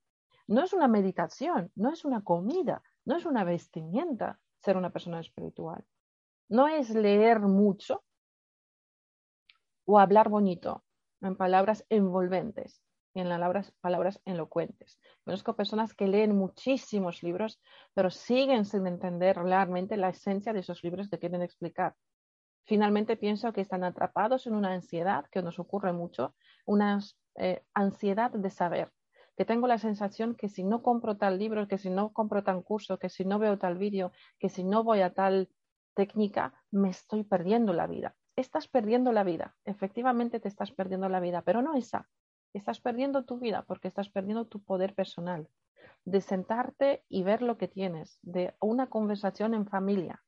No 0.48 0.64
es 0.64 0.72
una 0.72 0.88
meditación, 0.88 1.70
no 1.76 1.92
es 1.92 2.04
una 2.04 2.22
comida, 2.22 2.82
no 3.04 3.16
es 3.16 3.24
una 3.24 3.44
vestimenta 3.44 4.40
ser 4.58 4.76
una 4.76 4.90
persona 4.90 5.20
espiritual. 5.20 5.84
No 6.48 6.66
es 6.66 6.90
leer 6.90 7.40
mucho 7.40 8.02
o 9.84 9.98
hablar 9.98 10.28
bonito 10.28 10.84
en 11.20 11.36
palabras 11.36 11.86
envolventes 11.88 12.82
en 13.14 13.28
palabras, 13.28 13.72
palabras 13.80 14.20
elocuentes. 14.24 14.98
Conozco 15.24 15.56
personas 15.56 15.94
que 15.94 16.06
leen 16.06 16.36
muchísimos 16.36 17.22
libros, 17.22 17.60
pero 17.94 18.10
siguen 18.10 18.64
sin 18.64 18.86
entender 18.86 19.36
realmente 19.36 19.96
la 19.96 20.10
esencia 20.10 20.52
de 20.52 20.60
esos 20.60 20.82
libros 20.84 21.08
que 21.08 21.18
quieren 21.18 21.42
explicar. 21.42 21.94
Finalmente 22.66 23.16
pienso 23.16 23.52
que 23.52 23.62
están 23.62 23.84
atrapados 23.84 24.46
en 24.46 24.54
una 24.54 24.72
ansiedad 24.72 25.26
que 25.32 25.42
nos 25.42 25.58
ocurre 25.58 25.92
mucho, 25.92 26.34
una 26.66 27.00
eh, 27.36 27.64
ansiedad 27.74 28.30
de 28.30 28.50
saber, 28.50 28.92
que 29.36 29.44
tengo 29.44 29.66
la 29.66 29.78
sensación 29.78 30.34
que 30.34 30.48
si 30.48 30.62
no 30.62 30.82
compro 30.82 31.16
tal 31.16 31.38
libro, 31.38 31.66
que 31.66 31.78
si 31.78 31.90
no 31.90 32.12
compro 32.12 32.44
tal 32.44 32.62
curso, 32.62 32.98
que 32.98 33.08
si 33.08 33.24
no 33.24 33.38
veo 33.38 33.58
tal 33.58 33.76
vídeo, 33.78 34.12
que 34.38 34.48
si 34.48 34.62
no 34.62 34.84
voy 34.84 35.00
a 35.00 35.14
tal 35.14 35.48
técnica, 35.94 36.54
me 36.70 36.90
estoy 36.90 37.24
perdiendo 37.24 37.72
la 37.72 37.86
vida. 37.86 38.14
Estás 38.36 38.68
perdiendo 38.68 39.12
la 39.12 39.24
vida, 39.24 39.56
efectivamente 39.64 40.40
te 40.40 40.48
estás 40.48 40.70
perdiendo 40.70 41.08
la 41.08 41.20
vida, 41.20 41.42
pero 41.42 41.62
no 41.62 41.74
esa. 41.74 42.08
Estás 42.52 42.80
perdiendo 42.80 43.24
tu 43.24 43.38
vida 43.38 43.62
porque 43.62 43.86
estás 43.86 44.08
perdiendo 44.08 44.44
tu 44.44 44.60
poder 44.60 44.94
personal, 44.94 45.48
de 46.04 46.20
sentarte 46.20 47.04
y 47.08 47.22
ver 47.22 47.42
lo 47.42 47.56
que 47.56 47.68
tienes, 47.68 48.18
de 48.22 48.54
una 48.60 48.88
conversación 48.88 49.54
en 49.54 49.66
familia, 49.66 50.24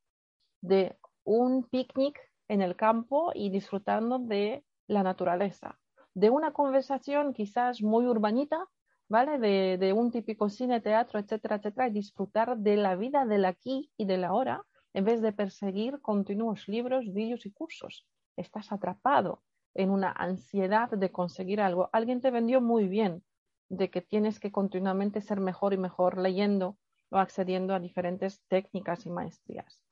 de 0.61 0.97
un 1.25 1.65
picnic 1.65 2.19
en 2.47 2.63
el 2.63 2.77
campo 2.77 3.33
y 3.35 3.51
disfrutando 3.51 4.21
de 4.21 4.65
la 4.87 5.03
naturaleza, 5.03 5.81
de 6.15 6.31
una 6.31 6.53
conversación 6.53 7.33
quizás 7.33 7.83
muy 7.83 8.07
urbanita, 8.07 8.69
¿vale? 9.09 9.39
De, 9.39 9.79
de, 9.79 9.93
un 9.93 10.13
típico 10.13 10.49
cine, 10.49 10.81
teatro, 10.81 11.19
etcétera, 11.19 11.57
etcétera, 11.57 11.89
y 11.89 11.93
disfrutar 11.93 12.57
de 12.57 12.77
la 12.77 12.95
vida 12.95 13.25
del 13.27 13.47
aquí 13.47 13.91
y 13.97 14.05
del 14.05 14.23
ahora, 14.23 14.65
en 14.95 15.05
vez 15.05 15.23
de 15.23 15.33
perseguir 15.33 16.01
continuos 16.01 16.69
libros, 16.69 17.13
vídeos 17.13 17.47
y 17.47 17.51
cursos. 17.51 18.07
Estás 18.37 18.71
atrapado 18.71 19.43
en 19.75 19.91
una 19.91 20.11
ansiedad 20.11 20.91
de 20.91 21.11
conseguir 21.11 21.61
algo. 21.61 21.91
Alguien 21.93 22.21
te 22.21 22.31
vendió 22.31 22.61
muy 22.61 22.89
bien 22.89 23.23
de 23.69 23.91
que 23.91 24.03
tienes 24.03 24.41
que 24.41 24.53
continuamente 24.53 25.21
ser 25.21 25.41
mejor 25.41 25.73
y 25.73 25.79
mejor 25.79 26.19
leyendo 26.19 26.77
o 27.11 27.19
accediendo 27.19 27.75
a 27.75 27.81
diferentes 27.81 28.43
técnicas 28.49 29.07
y 29.07 29.11
maestrías 29.11 29.83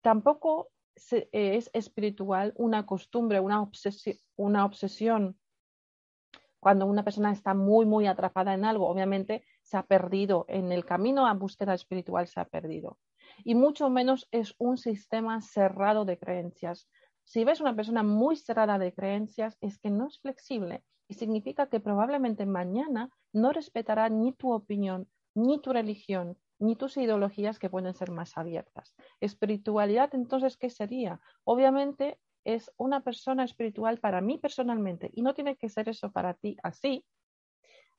tampoco 0.00 0.70
eh, 1.12 1.28
es 1.32 1.70
espiritual 1.72 2.52
una 2.56 2.86
costumbre, 2.86 3.40
una, 3.40 3.68
una 4.36 4.64
obsesión. 4.64 5.38
Cuando 6.58 6.86
una 6.86 7.04
persona 7.04 7.32
está 7.32 7.54
muy, 7.54 7.86
muy 7.86 8.06
atrapada 8.06 8.52
en 8.52 8.64
algo, 8.64 8.88
obviamente 8.88 9.44
se 9.62 9.78
ha 9.78 9.82
perdido 9.82 10.44
en 10.48 10.72
el 10.72 10.84
camino 10.84 11.26
a 11.26 11.32
búsqueda 11.32 11.72
espiritual, 11.72 12.26
se 12.26 12.40
ha 12.40 12.44
perdido. 12.44 12.98
Y 13.44 13.54
mucho 13.54 13.88
menos 13.88 14.28
es 14.30 14.54
un 14.58 14.76
sistema 14.76 15.40
cerrado 15.40 16.04
de 16.04 16.18
creencias. 16.18 16.88
Si 17.30 17.44
ves 17.44 17.60
una 17.60 17.76
persona 17.76 18.02
muy 18.02 18.34
cerrada 18.34 18.76
de 18.76 18.92
creencias, 18.92 19.56
es 19.60 19.78
que 19.78 19.88
no 19.88 20.08
es 20.08 20.18
flexible 20.18 20.82
y 21.06 21.14
significa 21.14 21.68
que 21.68 21.78
probablemente 21.78 22.44
mañana 22.44 23.08
no 23.32 23.52
respetará 23.52 24.08
ni 24.08 24.32
tu 24.32 24.50
opinión, 24.52 25.08
ni 25.36 25.60
tu 25.60 25.72
religión, 25.72 26.36
ni 26.58 26.74
tus 26.74 26.96
ideologías 26.96 27.60
que 27.60 27.70
pueden 27.70 27.94
ser 27.94 28.10
más 28.10 28.36
abiertas. 28.36 28.96
Espiritualidad, 29.20 30.12
entonces, 30.12 30.56
¿qué 30.56 30.70
sería? 30.70 31.20
Obviamente 31.44 32.18
es 32.42 32.72
una 32.76 33.04
persona 33.04 33.44
espiritual 33.44 34.00
para 34.00 34.20
mí 34.20 34.38
personalmente 34.38 35.12
y 35.14 35.22
no 35.22 35.32
tiene 35.32 35.54
que 35.54 35.68
ser 35.68 35.88
eso 35.88 36.10
para 36.10 36.34
ti 36.34 36.56
así. 36.64 37.06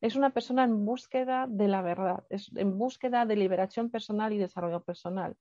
Es 0.01 0.17
una 0.17 0.31
persona 0.31 0.65
en 0.65 0.83
búsqueda 0.83 1.47
de 1.47 1.69
la 1.69 1.81
verdad, 1.81 2.25
es 2.29 2.51
en 2.57 2.77
búsqueda 2.77 3.25
de 3.25 3.37
liberación 3.37 3.91
personal 3.91 4.33
y 4.33 4.39
desarrollo 4.39 4.83
personal. 4.83 5.37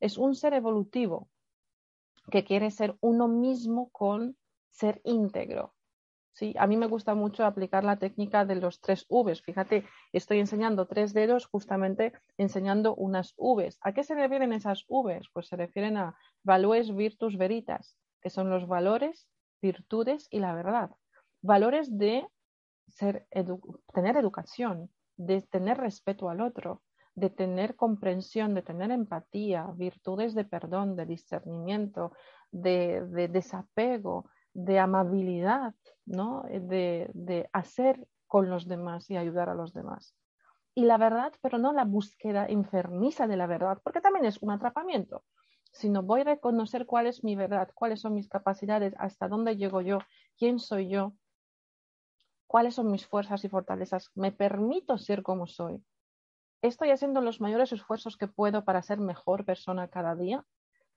Es 0.00 0.18
un 0.18 0.34
ser 0.34 0.54
evolutivo 0.54 1.28
que 2.30 2.44
quiere 2.44 2.70
ser 2.70 2.96
uno 3.00 3.28
mismo 3.28 3.90
con 3.90 4.36
ser 4.70 5.00
íntegro, 5.04 5.74
¿sí? 6.32 6.54
A 6.58 6.66
mí 6.66 6.76
me 6.76 6.86
gusta 6.86 7.14
mucho 7.14 7.44
aplicar 7.44 7.84
la 7.84 7.98
técnica 7.98 8.44
de 8.44 8.56
los 8.56 8.80
tres 8.80 9.06
Vs. 9.08 9.42
Fíjate, 9.42 9.84
estoy 10.12 10.38
enseñando 10.38 10.86
tres 10.86 11.12
dedos 11.12 11.46
justamente 11.46 12.12
enseñando 12.36 12.94
unas 12.94 13.34
Vs. 13.36 13.78
¿A 13.80 13.92
qué 13.92 14.04
se 14.04 14.14
refieren 14.14 14.52
esas 14.52 14.84
Vs? 14.88 15.28
Pues 15.32 15.48
se 15.48 15.56
refieren 15.56 15.96
a 15.96 16.16
valores 16.44 16.94
virtus 16.94 17.36
veritas, 17.36 17.96
que 18.20 18.30
son 18.30 18.50
los 18.50 18.68
valores, 18.68 19.28
virtudes 19.60 20.28
y 20.30 20.38
la 20.38 20.54
verdad. 20.54 20.90
Valores 21.42 21.96
de 21.98 22.26
ser 22.88 23.26
tener 23.92 24.16
educación, 24.16 24.90
de 25.16 25.42
tener 25.42 25.78
respeto 25.78 26.28
al 26.28 26.40
otro, 26.40 26.82
de 27.18 27.30
tener 27.30 27.74
comprensión, 27.74 28.54
de 28.54 28.62
tener 28.62 28.90
empatía, 28.90 29.66
virtudes 29.74 30.34
de 30.34 30.44
perdón, 30.44 30.96
de 30.96 31.06
discernimiento, 31.06 32.12
de, 32.50 33.28
desapego, 33.30 34.30
de 34.54 34.78
amabilidad, 34.78 35.74
¿no? 36.06 36.44
De, 36.48 37.10
de 37.14 37.48
hacer 37.52 38.06
con 38.26 38.48
los 38.50 38.68
demás 38.68 39.10
y 39.10 39.16
ayudar 39.16 39.48
a 39.48 39.54
los 39.54 39.72
demás. 39.72 40.14
Y 40.74 40.84
la 40.84 40.96
verdad, 40.96 41.32
pero 41.42 41.58
no 41.58 41.72
la 41.72 41.84
búsqueda 41.84 42.46
enfermiza 42.46 43.26
de 43.26 43.36
la 43.36 43.46
verdad, 43.46 43.78
porque 43.82 44.00
también 44.00 44.24
es 44.24 44.40
un 44.40 44.52
atrapamiento, 44.52 45.24
sino 45.72 46.02
voy 46.02 46.20
a 46.20 46.24
reconocer 46.24 46.86
cuál 46.86 47.08
es 47.08 47.24
mi 47.24 47.34
verdad, 47.34 47.68
cuáles 47.74 48.00
son 48.00 48.14
mis 48.14 48.28
capacidades, 48.28 48.94
hasta 48.98 49.26
dónde 49.26 49.56
llego 49.56 49.80
yo, 49.80 49.98
quién 50.36 50.60
soy 50.60 50.88
yo, 50.88 51.14
cuáles 52.46 52.76
son 52.76 52.90
mis 52.92 53.06
fuerzas 53.06 53.44
y 53.44 53.48
fortalezas, 53.48 54.10
me 54.14 54.30
permito 54.30 54.98
ser 54.98 55.22
como 55.22 55.46
soy. 55.46 55.82
Estoy 56.60 56.90
haciendo 56.90 57.20
los 57.20 57.40
mayores 57.40 57.72
esfuerzos 57.72 58.16
que 58.16 58.26
puedo 58.26 58.64
para 58.64 58.82
ser 58.82 58.98
mejor 58.98 59.44
persona 59.44 59.86
cada 59.88 60.16
día. 60.16 60.44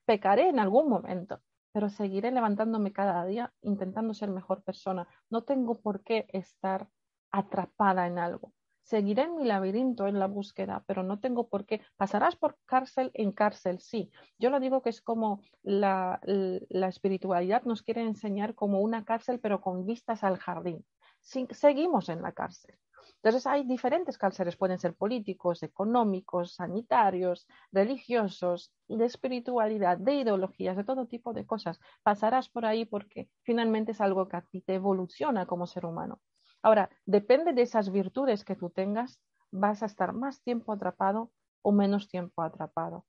Pecaré 0.06 0.50
en 0.50 0.60
algún 0.60 0.90
momento, 0.90 1.42
pero 1.72 1.90
seguiré 1.90 2.32
levantándome 2.32 2.92
cada 2.92 3.24
día 3.26 3.54
intentando 3.62 4.16
ser 4.16 4.32
mejor 4.32 4.64
persona. 4.64 5.08
No 5.30 5.44
tengo 5.44 5.80
por 5.80 6.04
qué 6.04 6.26
estar 6.30 6.90
atrapada 7.30 8.08
en 8.08 8.18
algo. 8.18 8.54
Seguiré 8.82 9.22
en 9.22 9.36
mi 9.36 9.46
laberinto 9.46 10.08
en 10.08 10.18
la 10.18 10.26
búsqueda, 10.26 10.84
pero 10.88 11.04
no 11.04 11.20
tengo 11.20 11.48
por 11.48 11.68
qué. 11.68 11.82
Pasarás 11.96 12.36
por 12.36 12.58
cárcel 12.66 13.12
en 13.14 13.32
cárcel, 13.32 13.80
sí. 13.80 14.12
Yo 14.40 14.50
lo 14.50 14.60
digo 14.60 14.82
que 14.82 14.90
es 14.90 15.02
como 15.02 15.44
la, 15.62 16.20
la 16.24 16.88
espiritualidad 16.88 17.64
nos 17.66 17.84
quiere 17.84 18.02
enseñar 18.02 18.56
como 18.56 18.82
una 18.82 19.06
cárcel, 19.06 19.40
pero 19.40 19.62
con 19.62 19.86
vistas 19.86 20.24
al 20.24 20.40
jardín. 20.40 20.84
seguimos 21.20 22.10
en 22.10 22.24
la 22.24 22.32
cárcel. 22.32 22.76
Entonces 23.24 23.46
hay 23.46 23.64
diferentes 23.66 24.18
cárceles, 24.18 24.58
pueden 24.58 24.80
ser 24.80 24.96
políticos, 24.96 25.62
económicos, 25.62 26.56
sanitarios, 26.56 27.48
religiosos, 27.72 28.74
de 28.88 29.06
espiritualidad, 29.06 30.00
de 30.00 30.16
ideologías, 30.16 30.76
de 30.76 30.84
todo 30.84 31.06
tipo 31.06 31.32
de 31.32 31.46
cosas. 31.46 31.80
Pasarás 32.02 32.50
por 32.50 32.66
ahí 32.66 32.86
porque 32.86 33.30
finalmente 33.44 33.92
es 33.92 34.02
algo 34.02 34.28
que 34.28 34.38
a 34.38 34.42
ti 34.42 34.62
te 34.62 34.74
evoluciona 34.74 35.46
como 35.46 35.68
ser 35.68 35.86
humano. 35.86 36.20
Ahora, 36.64 36.90
depende 37.06 37.54
de 37.54 37.62
esas 37.62 37.92
virtudes 37.92 38.44
que 38.44 38.56
tú 38.56 38.72
tengas, 38.72 39.20
vas 39.52 39.84
a 39.84 39.86
estar 39.86 40.14
más 40.14 40.42
tiempo 40.42 40.74
atrapado 40.74 41.32
o 41.62 41.72
menos 41.72 42.08
tiempo 42.08 42.42
atrapado. 42.42 43.06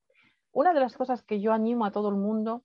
Una 0.53 0.75
de 0.75 0.81
las 0.81 0.95
cosas 0.95 1.23
que 1.23 1.41
yo 1.41 1.55
animo 1.55 1.87
a 1.87 1.93
todo 1.93 2.11
el 2.11 2.17
mundo 2.17 2.65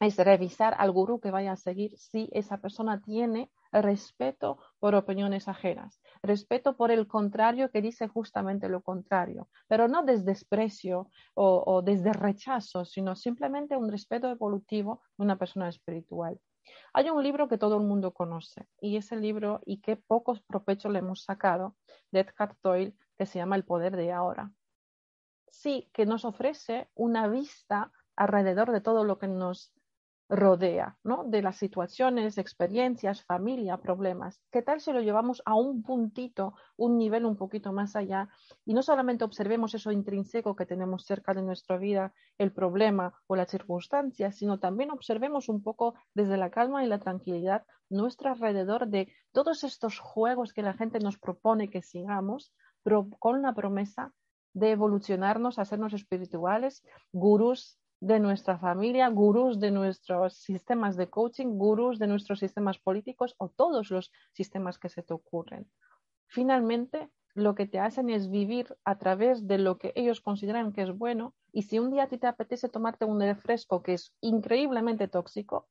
es 0.00 0.16
revisar 0.16 0.74
al 0.78 0.90
gurú 0.90 1.20
que 1.20 1.30
vaya 1.30 1.52
a 1.52 1.56
seguir 1.56 1.98
si 1.98 2.30
esa 2.32 2.58
persona 2.58 3.02
tiene 3.02 3.50
respeto 3.72 4.58
por 4.78 4.94
opiniones 4.94 5.48
ajenas, 5.48 6.00
respeto 6.22 6.76
por 6.76 6.90
el 6.90 7.06
contrario 7.06 7.70
que 7.70 7.82
dice 7.82 8.08
justamente 8.08 8.68
lo 8.68 8.82
contrario, 8.82 9.48
pero 9.68 9.88
no 9.88 10.02
desde 10.02 10.24
desprecio 10.26 11.10
o, 11.34 11.82
desde 11.82 12.12
rechazo, 12.12 12.84
sino 12.84 13.16
simplemente 13.16 13.76
un 13.76 13.90
respeto 13.90 14.28
evolutivo 14.28 15.02
de 15.16 15.24
una 15.24 15.36
persona 15.36 15.68
espiritual. 15.68 16.38
Hay 16.92 17.10
un 17.10 17.22
libro 17.22 17.48
que 17.48 17.58
todo 17.58 17.76
el 17.76 17.84
mundo 17.84 18.12
conoce 18.12 18.66
y 18.80 18.96
ese 18.96 19.16
libro 19.16 19.60
y 19.64 19.80
qué 19.80 19.96
pocos 19.96 20.42
provechos 20.42 20.92
le 20.92 20.98
hemos 20.98 21.22
sacado 21.22 21.76
de 22.10 22.20
Edgar 22.20 22.56
Toyle 22.60 22.96
que 23.16 23.26
se 23.26 23.38
llama 23.38 23.56
El 23.56 23.64
poder 23.64 23.96
de 23.96 24.12
ahora. 24.12 24.52
Sí, 25.48 25.88
que 25.92 26.06
nos 26.06 26.24
ofrece 26.24 26.90
una 26.94 27.28
vista 27.28 27.92
alrededor 28.16 28.72
de 28.72 28.80
todo 28.80 29.04
lo 29.04 29.18
que 29.18 29.28
nos 29.28 29.72
rodea, 30.28 30.98
¿no? 31.04 31.24
De 31.24 31.42
las 31.42 31.56
situaciones, 31.56 32.38
experiencias, 32.38 33.24
familia, 33.24 33.76
problemas. 33.76 34.40
¿Qué 34.50 34.62
tal 34.62 34.80
si 34.80 34.92
lo 34.92 35.00
llevamos 35.00 35.42
a 35.44 35.54
un 35.54 35.82
puntito, 35.82 36.54
un 36.76 36.98
nivel 36.98 37.24
un 37.24 37.36
poquito 37.36 37.72
más 37.72 37.94
allá 37.94 38.28
y 38.64 38.74
no 38.74 38.82
solamente 38.82 39.24
observemos 39.24 39.74
eso 39.74 39.92
intrínseco 39.92 40.56
que 40.56 40.66
tenemos 40.66 41.04
cerca 41.04 41.32
de 41.32 41.42
nuestra 41.42 41.76
vida, 41.76 42.12
el 42.38 42.52
problema 42.52 43.14
o 43.26 43.36
la 43.36 43.46
circunstancia, 43.46 44.32
sino 44.32 44.58
también 44.58 44.90
observemos 44.90 45.48
un 45.48 45.62
poco 45.62 45.94
desde 46.14 46.36
la 46.36 46.50
calma 46.50 46.84
y 46.84 46.88
la 46.88 46.98
tranquilidad 46.98 47.64
nuestro 47.88 48.30
alrededor 48.30 48.88
de 48.88 49.12
todos 49.32 49.62
estos 49.62 50.00
juegos 50.00 50.52
que 50.52 50.62
la 50.62 50.74
gente 50.74 50.98
nos 50.98 51.18
propone 51.18 51.70
que 51.70 51.82
sigamos, 51.82 52.52
con 53.18 53.42
la 53.42 53.52
promesa 53.52 54.12
de 54.54 54.70
evolucionarnos, 54.70 55.58
hacernos 55.58 55.92
espirituales, 55.92 56.82
gurús 57.12 57.78
de 58.00 58.20
nuestra 58.20 58.58
familia, 58.58 59.08
gurús 59.08 59.58
de 59.60 59.70
nuestros 59.70 60.34
sistemas 60.34 60.96
de 60.96 61.08
coaching, 61.08 61.58
gurús 61.58 61.98
de 61.98 62.06
nuestros 62.06 62.38
sistemas 62.40 62.78
políticos 62.78 63.34
o 63.38 63.48
todos 63.48 63.90
los 63.90 64.12
sistemas 64.32 64.78
que 64.78 64.88
se 64.88 65.02
te 65.02 65.14
ocurren. 65.14 65.70
Finalmente, 66.28 67.10
lo 67.34 67.54
que 67.54 67.66
te 67.66 67.78
hacen 67.78 68.10
es 68.10 68.30
vivir 68.30 68.76
a 68.84 68.98
través 68.98 69.46
de 69.46 69.58
lo 69.58 69.78
que 69.78 69.92
ellos 69.94 70.20
consideran 70.20 70.72
que 70.72 70.82
es 70.82 70.96
bueno 70.96 71.34
y 71.52 71.62
si 71.62 71.78
un 71.78 71.90
día 71.90 72.04
a 72.04 72.08
ti 72.08 72.18
te 72.18 72.26
apetece 72.26 72.68
tomarte 72.68 73.04
un 73.04 73.20
refresco 73.20 73.82
que 73.82 73.94
es 73.94 74.14
increíblemente 74.20 75.08
tóxico, 75.08 75.68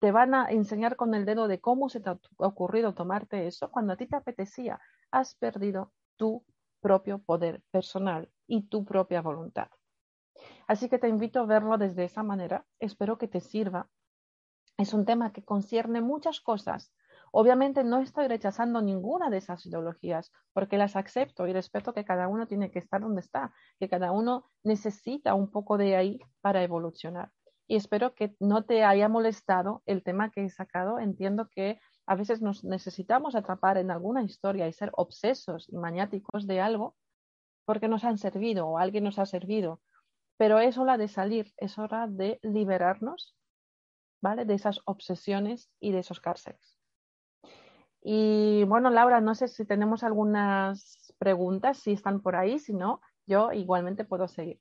te 0.00 0.12
van 0.12 0.34
a 0.34 0.50
enseñar 0.50 0.96
con 0.96 1.14
el 1.14 1.24
dedo 1.24 1.48
de 1.48 1.60
cómo 1.60 1.88
se 1.88 2.00
te 2.00 2.10
ha 2.10 2.18
ocurrido 2.38 2.94
tomarte 2.94 3.46
eso 3.46 3.70
cuando 3.70 3.92
a 3.92 3.96
ti 3.96 4.06
te 4.06 4.16
apetecía. 4.16 4.80
Has 5.10 5.34
perdido 5.34 5.92
tu 6.16 6.44
propio 6.80 7.18
poder 7.18 7.62
personal 7.70 8.30
y 8.46 8.68
tu 8.68 8.84
propia 8.84 9.22
voluntad. 9.22 9.68
Así 10.68 10.90
que 10.90 10.98
te 10.98 11.08
invito 11.08 11.40
a 11.40 11.46
verlo 11.46 11.78
desde 11.78 12.04
esa 12.04 12.22
manera. 12.22 12.66
Espero 12.78 13.16
que 13.16 13.26
te 13.26 13.40
sirva. 13.40 13.88
Es 14.76 14.92
un 14.92 15.06
tema 15.06 15.32
que 15.32 15.42
concierne 15.42 16.02
muchas 16.02 16.40
cosas. 16.40 16.92
Obviamente 17.32 17.84
no 17.84 18.00
estoy 18.00 18.28
rechazando 18.28 18.82
ninguna 18.82 19.30
de 19.30 19.38
esas 19.38 19.64
ideologías 19.64 20.30
porque 20.52 20.76
las 20.76 20.94
acepto 20.94 21.46
y 21.46 21.54
respeto 21.54 21.94
que 21.94 22.04
cada 22.04 22.28
uno 22.28 22.46
tiene 22.46 22.70
que 22.70 22.78
estar 22.78 23.00
donde 23.00 23.22
está, 23.22 23.52
que 23.80 23.88
cada 23.88 24.12
uno 24.12 24.44
necesita 24.62 25.34
un 25.34 25.50
poco 25.50 25.78
de 25.78 25.96
ahí 25.96 26.20
para 26.42 26.62
evolucionar. 26.62 27.32
Y 27.66 27.76
espero 27.76 28.14
que 28.14 28.36
no 28.38 28.64
te 28.64 28.84
haya 28.84 29.08
molestado 29.08 29.82
el 29.86 30.02
tema 30.02 30.30
que 30.30 30.44
he 30.44 30.50
sacado. 30.50 30.98
Entiendo 30.98 31.48
que 31.48 31.80
a 32.06 32.14
veces 32.14 32.42
nos 32.42 32.62
necesitamos 32.62 33.34
atrapar 33.34 33.78
en 33.78 33.90
alguna 33.90 34.22
historia 34.22 34.68
y 34.68 34.72
ser 34.74 34.90
obsesos 34.94 35.66
y 35.70 35.76
maniáticos 35.76 36.46
de 36.46 36.60
algo 36.60 36.94
porque 37.64 37.88
nos 37.88 38.04
han 38.04 38.18
servido 38.18 38.66
o 38.66 38.78
alguien 38.78 39.04
nos 39.04 39.18
ha 39.18 39.26
servido 39.26 39.80
pero 40.38 40.60
es 40.60 40.78
hora 40.78 40.96
de 40.96 41.08
salir, 41.08 41.52
es 41.58 41.78
hora 41.78 42.06
de 42.06 42.38
liberarnos, 42.42 43.36
¿vale? 44.22 44.46
De 44.46 44.54
esas 44.54 44.80
obsesiones 44.86 45.68
y 45.80 45.92
de 45.92 45.98
esos 45.98 46.20
cárceles. 46.20 46.78
Y 48.00 48.64
bueno, 48.64 48.88
Laura, 48.88 49.20
no 49.20 49.34
sé 49.34 49.48
si 49.48 49.66
tenemos 49.66 50.04
algunas 50.04 51.12
preguntas, 51.18 51.78
si 51.78 51.92
están 51.92 52.22
por 52.22 52.36
ahí, 52.36 52.58
si 52.58 52.72
no, 52.72 53.02
yo 53.26 53.52
igualmente 53.52 54.04
puedo 54.04 54.28
seguir. 54.28 54.60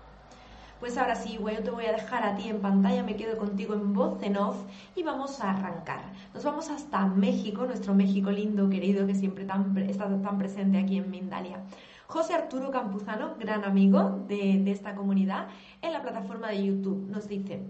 Pues 0.79 0.99
ahora 0.99 1.15
sí, 1.15 1.39
yo 1.41 1.63
te 1.63 1.71
voy 1.71 1.85
a 1.85 1.93
dejar 1.93 2.23
a 2.23 2.35
ti 2.35 2.49
en 2.49 2.61
pantalla, 2.61 3.01
me 3.01 3.15
quedo 3.15 3.39
contigo 3.39 3.73
en 3.73 3.95
voz 3.95 4.21
en 4.21 4.37
off 4.37 4.65
y 4.95 5.01
vamos 5.01 5.41
a 5.41 5.49
arrancar. 5.49 6.01
Nos 6.35 6.43
vamos 6.43 6.69
hasta 6.69 7.07
México, 7.07 7.65
nuestro 7.65 7.95
México 7.95 8.29
lindo, 8.29 8.69
querido, 8.69 9.07
que 9.07 9.15
siempre 9.15 9.47
está 9.87 10.21
tan 10.21 10.37
presente 10.37 10.77
aquí 10.77 10.97
en 10.97 11.09
Mindalia. 11.09 11.63
José 12.05 12.35
Arturo 12.35 12.69
Campuzano, 12.69 13.33
gran 13.39 13.63
amigo 13.63 14.23
de, 14.27 14.61
de 14.63 14.71
esta 14.71 14.93
comunidad, 14.93 15.47
en 15.81 15.91
la 15.91 16.03
plataforma 16.03 16.49
de 16.49 16.67
YouTube, 16.67 17.09
nos 17.09 17.27
dice, 17.27 17.65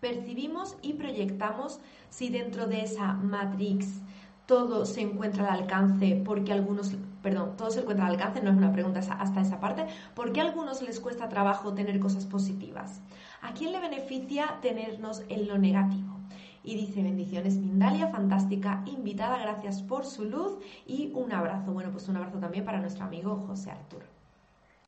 percibimos 0.00 0.76
y 0.82 0.94
proyectamos 0.94 1.80
si 2.10 2.28
dentro 2.30 2.66
de 2.66 2.82
esa 2.82 3.14
matrix 3.14 4.00
todo 4.46 4.86
se 4.86 5.02
encuentra 5.02 5.52
al 5.52 5.60
alcance 5.60 6.22
porque 6.24 6.54
algunos, 6.54 6.94
perdón, 7.22 7.54
todo 7.58 7.70
se 7.70 7.80
encuentra 7.80 8.06
al 8.06 8.12
alcance, 8.12 8.40
no 8.40 8.50
es 8.50 8.56
una 8.56 8.72
pregunta 8.72 9.00
hasta 9.00 9.42
esa 9.42 9.60
parte, 9.60 9.86
porque 10.14 10.40
a 10.40 10.44
algunos 10.44 10.80
les 10.80 11.00
cuesta 11.00 11.28
trabajo 11.28 11.74
tener 11.74 12.00
cosas 12.00 12.24
positivas. 12.24 13.02
¿A 13.42 13.52
quién 13.52 13.72
le 13.72 13.80
beneficia 13.80 14.58
tenernos 14.62 15.22
en 15.28 15.48
lo 15.48 15.58
negativo? 15.58 16.16
Y 16.64 16.76
dice, 16.76 17.02
bendiciones 17.02 17.56
Mindalia, 17.56 18.08
fantástica 18.08 18.82
invitada, 18.86 19.38
gracias 19.38 19.82
por 19.82 20.06
su 20.06 20.24
luz 20.24 20.58
y 20.86 21.12
un 21.14 21.32
abrazo. 21.32 21.72
Bueno, 21.72 21.90
pues 21.92 22.08
un 22.08 22.16
abrazo 22.16 22.38
también 22.38 22.64
para 22.64 22.80
nuestro 22.80 23.04
amigo 23.04 23.44
José 23.46 23.70
Arturo. 23.70 24.17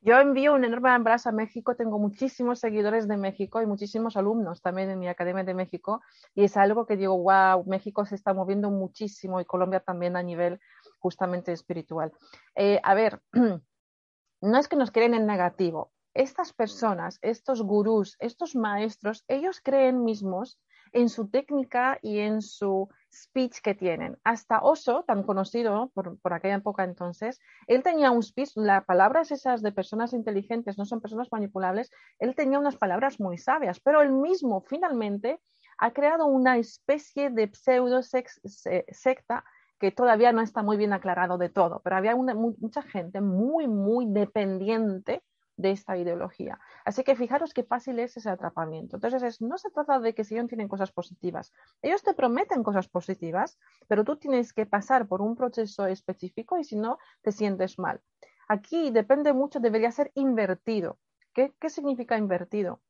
Yo 0.03 0.19
envío 0.19 0.55
un 0.55 0.65
enorme 0.65 0.89
abrazo 0.89 1.29
a 1.29 1.33
México, 1.33 1.77
tengo 1.77 1.99
muchísimos 1.99 2.59
seguidores 2.59 3.07
de 3.07 3.19
México 3.19 3.61
y 3.61 3.67
muchísimos 3.67 4.17
alumnos 4.17 4.63
también 4.63 4.89
en 4.89 4.99
mi 4.99 5.09
Academia 5.09 5.45
de 5.45 5.53
México 5.53 6.01
y 6.35 6.45
es 6.45 6.57
algo 6.57 6.87
que 6.87 6.97
digo, 6.97 7.19
wow, 7.19 7.65
México 7.67 8.07
se 8.07 8.15
está 8.15 8.33
moviendo 8.33 8.71
muchísimo 8.71 9.41
y 9.41 9.45
Colombia 9.45 9.81
también 9.81 10.17
a 10.17 10.23
nivel 10.23 10.59
justamente 11.01 11.53
espiritual. 11.53 12.13
Eh, 12.55 12.81
a 12.83 12.95
ver, 12.95 13.21
no 14.41 14.59
es 14.59 14.69
que 14.69 14.77
nos 14.77 14.91
creen 14.91 15.13
en 15.13 15.27
negativo, 15.27 15.93
estas 16.15 16.55
personas, 16.55 17.19
estos 17.21 17.61
gurús, 17.61 18.17
estos 18.21 18.57
maestros, 18.57 19.25
ellos 19.29 19.61
creen 19.63 20.03
mismos 20.03 20.59
en 20.93 21.09
su 21.09 21.29
técnica 21.29 21.99
y 22.03 22.19
en 22.19 22.43
su 22.43 22.89
speech 23.13 23.61
que 23.61 23.75
tienen. 23.75 24.19
Hasta 24.25 24.61
Oso, 24.61 25.05
tan 25.07 25.23
conocido 25.23 25.91
por, 25.95 26.33
aquella 26.33 26.57
época 26.57 26.85
entonces, 26.85 27.41
él 27.67 27.83
tenía 27.83 28.11
un 28.11 28.23
speech, 28.23 28.53
las 28.57 28.85
palabras 28.85 29.31
esas 29.31 29.63
de 29.63 29.73
personas 29.73 30.13
inteligentes 30.13 30.79
no 30.79 30.85
son 30.85 31.01
personas 31.01 31.29
manipulables, 31.31 31.91
él 32.19 32.35
tenía 32.35 32.59
unas 32.59 32.77
palabras 32.77 33.21
muy 33.21 33.39
sabias, 33.39 33.81
pero 33.81 34.03
él 34.03 34.13
mismo 34.13 34.63
finalmente 34.63 35.41
ha 35.79 35.93
creado 35.93 36.27
una 36.27 36.59
especie 36.59 37.31
de 37.31 37.51
pseudo 37.53 38.03
secta 38.03 39.45
que 39.79 39.91
todavía 39.91 40.33
no 40.33 40.43
está 40.43 40.63
muy 40.63 40.77
bien 40.77 40.93
aclarado 40.93 41.39
de 41.39 41.49
todo, 41.49 41.81
pero 41.83 41.97
había 41.97 42.15
mucha 42.15 42.83
gente 42.83 43.23
muy, 43.23 43.67
muy 43.67 44.05
dependiente 44.07 45.23
de 45.61 45.71
esta 45.73 45.97
ideología. 45.97 46.59
Así 46.85 47.05
que 47.05 47.17
fijaros 47.17 47.53
qué 47.53 47.65
fácil 47.65 47.99
es 47.99 48.17
ese 48.17 48.31
atrapamiento. 48.31 48.97
Entonces, 48.97 49.41
no 49.41 49.59
se 49.59 49.71
trata 49.71 50.01
de 50.01 50.15
que 50.15 50.25
si 50.25 50.35
ellos 50.35 50.49
tienen 50.49 50.69
cosas 50.69 50.93
positivas. 50.93 51.53
Ellos 51.83 52.03
te 52.03 52.15
prometen 52.15 52.63
cosas 52.63 52.89
positivas, 52.89 53.59
pero 53.89 54.05
tú 54.05 54.17
tienes 54.17 54.53
que 54.53 54.67
pasar 54.67 55.07
por 55.07 55.21
un 55.21 55.37
proceso 55.37 55.87
específico 55.87 56.59
y 56.59 56.65
si 56.65 56.77
no, 56.77 56.99
te 57.23 57.33
sientes 57.33 57.79
mal. 57.79 58.01
Aquí 58.49 58.91
depende 58.91 59.33
mucho, 59.33 59.61
debería 59.61 59.93
ser 59.93 60.11
invertido. 60.15 60.99
¿Qué, 61.33 61.55
qué 61.61 61.71
significa 61.71 62.19
invertido? 62.19 62.81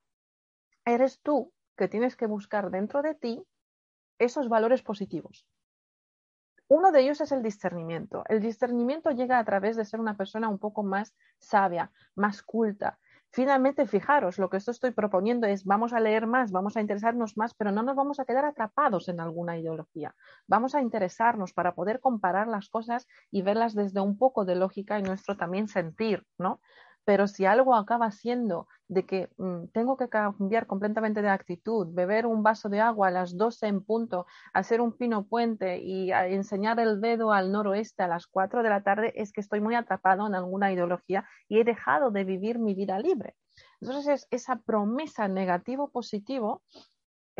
Eres 0.85 1.21
tú 1.21 1.53
que 1.77 1.89
tienes 1.89 2.17
que 2.17 2.27
buscar 2.27 2.71
dentro 2.71 3.03
de 3.03 3.15
ti 3.15 3.43
esos 4.19 4.49
valores 4.49 4.83
positivos. 4.83 5.47
Uno 6.71 6.93
de 6.93 7.01
ellos 7.01 7.21
es 7.21 7.33
el 7.33 7.43
discernimiento. 7.43 8.23
El 8.29 8.41
discernimiento 8.41 9.11
llega 9.11 9.41
a 9.41 9.45
través 9.45 9.75
de 9.75 9.85
ser 9.85 9.99
una 9.99 10.17
persona 10.17 10.49
un 10.49 10.61
poco 10.61 10.85
más 10.85 11.17
sabia, 11.41 11.91
más 12.15 12.45
culta. 12.45 13.01
Finalmente, 13.33 13.87
fijaros, 13.87 14.39
lo 14.39 14.49
que 14.49 14.57
esto 14.59 14.71
estoy 14.71 14.93
proponiendo 14.93 15.49
es 15.49 15.65
vamos 15.65 15.93
a 15.93 15.99
leer 15.99 16.29
más, 16.29 16.53
vamos 16.53 16.77
a 16.77 16.81
interesarnos 16.81 17.37
más, 17.37 17.55
pero 17.55 17.73
no 17.73 17.83
nos 17.83 17.97
vamos 17.97 18.21
a 18.21 18.25
quedar 18.25 18.45
atrapados 18.45 19.09
en 19.09 19.19
alguna 19.19 19.59
ideología. 19.59 20.15
Vamos 20.47 20.77
a 20.77 20.81
interesarnos 20.81 21.53
para 21.53 21.75
poder 21.75 21.99
comparar 21.99 22.47
las 22.47 22.69
cosas 22.69 23.09
y 23.33 23.43
verlas 23.43 23.75
desde 23.75 24.01
un 24.01 24.17
poco 24.17 24.45
de 24.45 24.55
lógica 24.55 24.97
y 24.97 25.03
nuestro 25.03 25.37
también 25.37 25.67
sentir, 25.67 26.25
¿no? 26.39 26.61
Pero 27.05 27.27
si 27.27 27.45
algo 27.45 27.75
acaba 27.75 28.11
siendo 28.11 28.69
de 28.89 29.07
que 29.07 29.29
mm, 29.37 29.67
tengo 29.73 29.97
que 29.97 30.09
cambiar 30.09 30.67
completamente 30.67 31.23
de 31.23 31.29
actitud, 31.29 31.89
beber 31.93 32.27
un 32.27 32.43
vaso 32.43 32.69
de 32.69 32.81
agua 32.81 33.09
a 33.09 33.11
las 33.11 33.37
12 33.37 33.67
en 33.67 33.83
punto, 33.83 34.27
hacer 34.53 34.81
un 34.81 34.97
pino 34.97 35.27
puente 35.27 35.79
y 35.79 36.13
enseñar 36.13 36.81
el 36.81 37.01
dedo 37.01 37.33
al 37.33 37.53
noroeste 37.53 38.03
a 38.03 38.09
las 38.09 38.27
4 38.27 38.63
de 38.63 38.69
la 38.69 38.83
tarde, 38.83 39.13
es 39.17 39.33
que 39.33 39.41
estoy 39.41 39.61
muy 39.61 39.75
atrapado 39.75 40.27
en 40.27 40.35
alguna 40.35 40.73
ideología 40.73 41.27
y 41.49 41.61
he 41.61 41.65
dejado 41.65 42.11
de 42.11 42.25
vivir 42.25 42.59
mi 42.59 42.75
vida 42.75 42.99
libre. 42.99 43.37
Entonces, 43.81 44.27
es 44.31 44.43
esa 44.43 44.57
promesa 44.57 45.29
negativo-positivo 45.29 46.63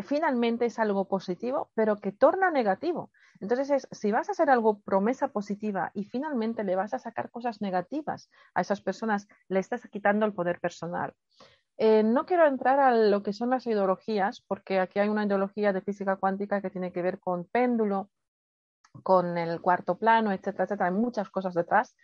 finalmente 0.03 0.65
es 0.65 0.79
algo 0.79 1.07
positivo, 1.07 1.71
pero 1.75 1.97
que 1.97 2.11
torna 2.11 2.51
negativo. 2.51 3.11
Entonces, 3.41 3.87
si 3.91 4.11
vas 4.11 4.29
a 4.29 4.33
hacer 4.33 4.49
algo 4.49 4.79
promesa 4.81 5.29
positiva 5.29 5.91
y 5.95 6.05
finalmente 6.05 6.63
le 6.63 6.75
vas 6.75 6.93
a 6.93 6.99
sacar 6.99 7.31
cosas 7.31 7.59
negativas 7.59 8.29
a 8.53 8.61
esas 8.61 8.81
personas, 8.81 9.27
le 9.49 9.59
estás 9.59 9.87
quitando 9.87 10.25
el 10.25 10.33
poder 10.33 10.59
personal. 10.59 11.13
Eh, 11.77 12.03
no 12.03 12.27
quiero 12.27 12.45
entrar 12.45 12.79
a 12.79 12.95
lo 12.95 13.23
que 13.23 13.33
son 13.33 13.49
las 13.49 13.65
ideologías, 13.65 14.41
porque 14.47 14.79
aquí 14.79 14.99
hay 14.99 15.09
una 15.09 15.25
ideología 15.25 15.73
de 15.73 15.81
física 15.81 16.17
cuántica 16.17 16.61
que 16.61 16.69
tiene 16.69 16.93
que 16.93 17.01
ver 17.01 17.19
con 17.19 17.45
péndulo, 17.45 18.11
con 19.01 19.37
el 19.37 19.59
cuarto 19.59 19.97
plano, 19.97 20.31
etcétera, 20.31 20.65
etcétera. 20.65 20.89
Hay 20.89 20.95
muchas 20.95 21.29
cosas 21.31 21.55
detrás. 21.55 21.95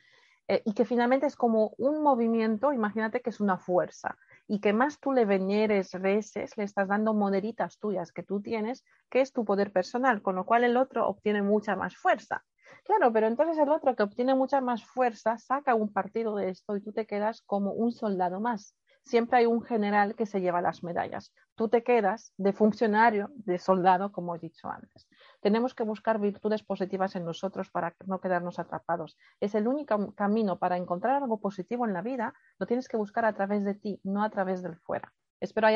Eh, 0.47 0.63
y 0.65 0.73
que 0.73 0.85
finalmente 0.85 1.27
es 1.27 1.35
como 1.35 1.73
un 1.77 2.01
movimiento, 2.01 2.73
imagínate 2.73 3.21
que 3.21 3.29
es 3.29 3.39
una 3.39 3.57
fuerza 3.57 4.17
y 4.47 4.59
que 4.59 4.73
más 4.73 4.99
tú 4.99 5.11
le 5.11 5.25
venieres, 5.25 5.91
reces, 5.93 6.57
le 6.57 6.63
estás 6.63 6.87
dando 6.87 7.13
moderitas 7.13 7.79
tuyas 7.79 8.11
que 8.11 8.23
tú 8.23 8.41
tienes, 8.41 8.83
que 9.09 9.21
es 9.21 9.33
tu 9.33 9.45
poder 9.45 9.71
personal, 9.71 10.21
con 10.21 10.35
lo 10.35 10.45
cual 10.45 10.63
el 10.63 10.77
otro 10.77 11.07
obtiene 11.07 11.41
mucha 11.41 11.75
más 11.75 11.95
fuerza. 11.95 12.45
Claro, 12.83 13.11
pero 13.11 13.27
entonces 13.27 13.57
el 13.57 13.69
otro 13.69 13.95
que 13.95 14.03
obtiene 14.03 14.35
mucha 14.35 14.61
más 14.61 14.85
fuerza 14.85 15.37
saca 15.37 15.75
un 15.75 15.91
partido 15.91 16.35
de 16.35 16.49
esto 16.49 16.75
y 16.75 16.81
tú 16.81 16.93
te 16.93 17.05
quedas 17.05 17.41
como 17.41 17.73
un 17.73 17.91
soldado 17.91 18.39
más 18.39 18.75
siempre 19.07 19.39
hay 19.39 19.45
un 19.45 19.61
general 19.61 20.15
que 20.15 20.25
se 20.25 20.41
lleva 20.41 20.61
las 20.61 20.83
medallas. 20.83 21.33
Tú 21.55 21.69
te 21.69 21.83
quedas 21.83 22.33
de 22.37 22.53
funcionario, 22.53 23.31
de 23.35 23.57
soldado, 23.57 24.11
como 24.11 24.35
he 24.35 24.39
dicho 24.39 24.69
antes. 24.69 25.07
Tenemos 25.39 25.73
que 25.73 25.83
buscar 25.83 26.19
virtudes 26.19 26.63
positivas 26.63 27.15
en 27.15 27.25
nosotros 27.25 27.69
para 27.69 27.95
no 28.05 28.19
quedarnos 28.19 28.59
atrapados. 28.59 29.17
Es 29.39 29.55
el 29.55 29.67
único 29.67 30.13
camino 30.13 30.57
para 30.57 30.77
encontrar 30.77 31.21
algo 31.21 31.39
positivo 31.39 31.85
en 31.85 31.93
la 31.93 32.01
vida, 32.01 32.33
lo 32.59 32.65
tienes 32.65 32.87
que 32.87 32.97
buscar 32.97 33.25
a 33.25 33.33
través 33.33 33.63
de 33.63 33.75
ti, 33.75 33.99
no 34.03 34.23
a 34.23 34.29
través 34.29 34.61
del 34.61 34.77
fuera. 34.77 35.13
Espero, 35.39 35.67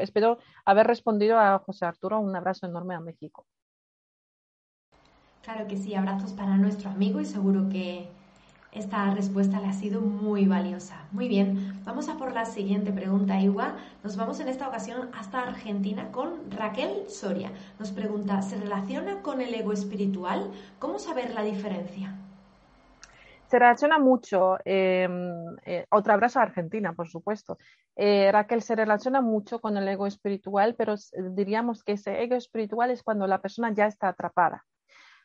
espero 0.00 0.38
haber 0.64 0.86
respondido 0.86 1.38
a 1.38 1.58
José 1.60 1.86
Arturo. 1.86 2.20
Un 2.20 2.36
abrazo 2.36 2.66
enorme 2.66 2.94
a 2.94 3.00
México. 3.00 3.46
Claro 5.42 5.66
que 5.66 5.78
sí, 5.78 5.94
abrazos 5.94 6.32
para 6.32 6.56
nuestro 6.58 6.90
amigo 6.90 7.20
y 7.20 7.24
seguro 7.24 7.70
que 7.70 8.10
esta 8.78 9.12
respuesta 9.12 9.60
le 9.60 9.66
ha 9.66 9.72
sido 9.72 10.00
muy 10.00 10.46
valiosa. 10.46 11.04
Muy 11.10 11.28
bien, 11.28 11.82
vamos 11.84 12.08
a 12.08 12.16
por 12.16 12.32
la 12.32 12.44
siguiente 12.44 12.92
pregunta, 12.92 13.40
Igua. 13.40 13.76
Nos 14.04 14.16
vamos 14.16 14.38
en 14.40 14.48
esta 14.48 14.68
ocasión 14.68 15.10
hasta 15.18 15.42
Argentina 15.42 16.10
con 16.12 16.50
Raquel 16.50 17.08
Soria. 17.08 17.50
Nos 17.78 17.90
pregunta, 17.90 18.40
¿se 18.40 18.56
relaciona 18.56 19.20
con 19.22 19.40
el 19.40 19.52
ego 19.52 19.72
espiritual? 19.72 20.50
¿Cómo 20.78 20.98
saber 20.98 21.34
la 21.34 21.42
diferencia? 21.42 22.14
Se 23.48 23.58
relaciona 23.58 23.98
mucho. 23.98 24.58
Em, 24.64 25.56
eh, 25.64 25.86
otro 25.90 26.12
abrazo 26.12 26.38
a 26.38 26.42
Argentina, 26.42 26.92
por 26.92 27.08
supuesto. 27.08 27.58
Eh, 27.96 28.30
Raquel 28.30 28.62
se 28.62 28.76
relaciona 28.76 29.20
mucho 29.20 29.60
con 29.60 29.76
el 29.76 29.88
ego 29.88 30.06
espiritual, 30.06 30.76
pero 30.76 30.94
diríamos 31.32 31.82
que 31.82 31.92
ese 31.92 32.22
ego 32.22 32.36
espiritual 32.36 32.90
es 32.90 33.02
cuando 33.02 33.26
la 33.26 33.40
persona 33.40 33.72
ya 33.72 33.86
está 33.86 34.08
atrapada. 34.08 34.64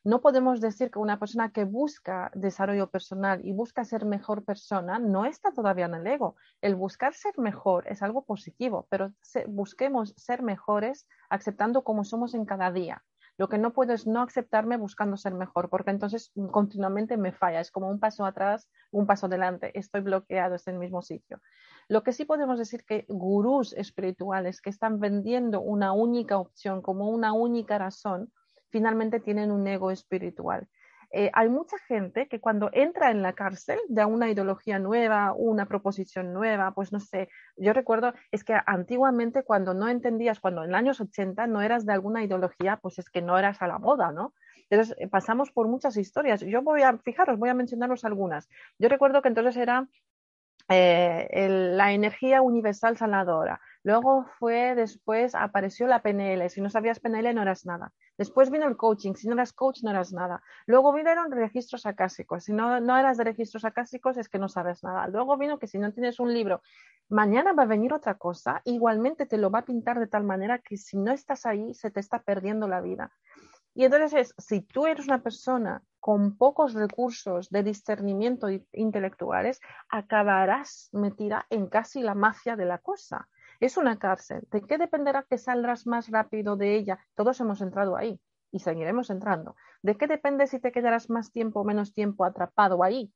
No 0.06 0.20
podemos 0.20 0.60
decir 0.60 0.92
que 0.92 1.00
una 1.00 1.18
persona 1.18 1.54
que 1.54 1.63
busca 1.63 2.30
desarrollo 2.36 2.89
personal 2.89 3.39
y 3.46 3.54
busca 3.54 3.86
ser 3.86 4.06
mejor 4.06 4.44
persona 4.44 5.00
no 5.00 5.26
está 5.26 5.54
todavía 5.54 5.86
en 5.86 5.94
el 5.94 6.06
ego. 6.06 6.36
El 6.62 6.76
buscar 6.76 7.13
ser 7.13 7.39
mejor 7.39 7.88
es 7.88 8.02
algo 8.02 8.26
positivo, 8.26 8.86
pero 8.89 9.13
busquemos 9.48 10.13
ser 10.18 10.42
mejores 10.42 11.08
aceptando 11.30 11.86
como 11.86 12.04
somos 12.04 12.34
en 12.34 12.44
cada 12.44 12.70
día. 12.70 13.02
Lo 13.38 13.48
que 13.48 13.58
no 13.58 13.72
puedo 13.72 13.94
es 13.94 14.06
no 14.06 14.22
aceptarme 14.22 14.76
buscando 14.78 15.16
ser 15.16 15.34
mejor, 15.34 15.70
porque 15.70 15.92
entonces 15.92 16.34
continuamente 16.52 17.16
me 17.16 17.32
falla. 17.32 17.62
Es 17.62 17.72
como 17.72 17.89
un 17.89 18.00
paso 18.00 18.26
atrás, 18.26 18.70
un 18.92 19.08
paso 19.08 19.26
adelante. 19.28 19.72
Estoy 19.78 20.02
bloqueado, 20.02 20.56
en 20.56 20.73
el 20.73 20.80
mismo 20.80 21.02
sitio. 21.02 21.40
Lo 21.88 22.04
que 22.04 22.12
sí 22.12 22.25
podemos 22.25 22.60
decir 22.60 22.84
que 22.86 23.06
gurús 23.08 23.73
espirituales 23.73 24.62
que 24.62 24.69
están 24.69 25.00
vendiendo 25.00 25.62
una 25.62 25.94
única 25.94 26.38
opción 26.38 26.82
como 26.82 27.10
una 27.10 27.34
única 27.34 27.77
razón, 27.77 28.32
finalmente 28.74 29.19
tienen 29.19 29.52
un 29.52 29.67
ego 29.67 29.92
espiritual. 29.92 30.67
Eh, 31.15 31.30
hay 31.34 31.48
mucha 31.48 31.78
gente 31.88 32.28
que 32.28 32.40
cuando 32.40 32.71
entra 32.74 33.12
en 33.12 33.21
la 33.21 33.34
cárcel 33.34 33.78
de 33.88 34.04
una 34.04 34.32
ideología 34.32 34.80
nueva, 34.80 35.32
una 35.38 35.67
proposición 35.67 36.34
nueva, 36.34 36.74
pues 36.74 36.92
no 36.92 37.00
sé, 37.00 37.30
yo 37.56 37.71
recuerdo, 37.71 38.15
es 38.32 38.44
que 38.44 38.56
antiguamente 38.65 39.44
cuando 39.44 39.76
no 39.76 39.88
entendías, 39.90 40.40
cuando 40.40 40.63
en 40.63 40.71
los 40.71 40.80
años 40.80 41.00
80 41.00 41.46
no 41.46 41.62
eras 41.62 41.86
de 41.86 41.94
alguna 41.94 42.24
ideología, 42.24 42.78
pues 42.78 42.98
es 42.98 43.12
que 43.12 43.21
no 43.21 43.38
eras 43.38 43.62
a 43.62 43.67
la 43.67 43.78
moda, 43.78 44.12
¿no? 44.12 44.34
Entonces 44.71 44.96
eh, 44.98 45.08
pasamos 45.08 45.52
por 45.52 45.67
muchas 45.67 45.98
historias. 45.98 46.42
Yo 46.42 46.63
voy 46.63 46.82
a, 46.82 46.98
fijaros, 46.98 47.38
voy 47.38 47.50
a 47.50 47.54
mencionaros 47.54 48.06
algunas. 48.06 48.50
Yo 48.80 48.90
recuerdo 48.90 49.21
que 49.21 49.28
entonces 49.28 49.56
era 49.56 49.88
eh, 50.69 51.48
la 51.76 51.92
energía 51.94 52.42
universal 52.42 52.98
sanadora, 52.98 53.62
Luego 53.84 54.25
fue 54.40 54.75
después, 54.75 55.36
apareció 55.36 55.88
la 55.88 56.02
PNL. 56.02 56.50
Si 56.50 56.62
no 56.62 56.69
sabías 56.69 57.02
PNL 57.02 57.34
no 57.34 57.42
eras 57.42 57.65
nada. 57.65 57.92
Después 58.17 58.50
vino 58.50 58.65
el 58.65 58.77
coaching. 58.77 59.13
Si 59.13 59.27
no 59.27 59.34
eras 59.34 59.52
coach 59.52 59.84
no 59.84 59.90
eras 59.90 60.13
nada. 60.13 60.42
Luego 60.65 60.94
vinieron 60.94 61.31
registros 61.31 61.86
acásicos. 61.86 62.46
Si 62.46 62.54
no, 62.54 62.79
no 62.79 62.98
eras 62.98 63.17
de 63.17 63.25
registros 63.25 63.65
acásicos 63.65 64.17
es 64.17 64.29
que 64.29 64.40
no 64.40 64.48
sabes 64.48 64.84
nada. 64.84 65.08
Luego 65.08 65.38
vino 65.38 65.60
que 65.60 65.67
si 65.67 65.77
no 65.79 65.92
tienes 65.92 66.19
un 66.21 66.34
libro, 66.34 66.62
mañana 67.10 67.52
va 67.52 67.63
a 67.63 67.67
venir 67.67 67.94
otra 67.94 68.15
cosa. 68.15 68.62
Igualmente 68.63 69.25
te 69.25 69.38
lo 69.38 69.52
va 69.52 69.60
a 69.60 69.65
pintar 69.65 70.00
de 70.00 70.08
tal 70.08 70.23
manera 70.23 70.60
que 70.60 70.77
si 70.77 70.98
no 70.98 71.12
estás 71.12 71.46
ahí 71.46 71.73
se 71.73 71.92
te 71.92 72.00
está 72.00 72.21
perdiendo 72.21 72.69
la 72.69 72.79
vida. 72.79 73.12
Y 73.75 73.86
entonces 73.86 74.13
es, 74.13 74.36
si 74.38 74.62
tú 74.62 74.86
eres 74.86 75.08
una 75.08 75.23
persona 75.23 75.81
con 76.00 76.38
pocos 76.38 76.73
recursos 76.73 77.50
de 77.50 77.63
discernimiento 77.63 78.48
intelectuales, 78.71 79.60
acabarás 79.90 80.90
metida 80.92 81.46
en 81.50 81.67
casi 81.67 82.02
la 82.02 82.13
mafia 82.13 82.56
de 82.56 82.65
la 82.65 82.77
cosa. 82.77 83.27
Es 83.64 83.78
una 83.78 83.98
cárcel. 83.98 84.46
¿De 84.52 84.60
qué 84.60 84.78
dependerá 84.78 85.24
que 85.24 85.38
saldrás 85.38 85.88
más 85.88 86.10
rápido 86.10 86.58
de 86.58 86.76
ella? 86.76 87.00
Todos 87.16 87.40
hemos 87.40 87.62
entrado 87.62 87.96
ahí 87.96 88.20
y 88.52 88.60
seguiremos 88.60 89.10
entrando. 89.10 89.56
¿De 89.82 89.96
qué 89.96 90.06
depende 90.06 90.48
si 90.48 90.60
te 90.60 90.74
quedarás 90.74 91.10
más 91.10 91.32
tiempo 91.32 91.62
o 91.62 91.64
menos 91.64 91.94
tiempo 91.94 92.26
atrapado 92.26 92.84
ahí? 92.84 93.14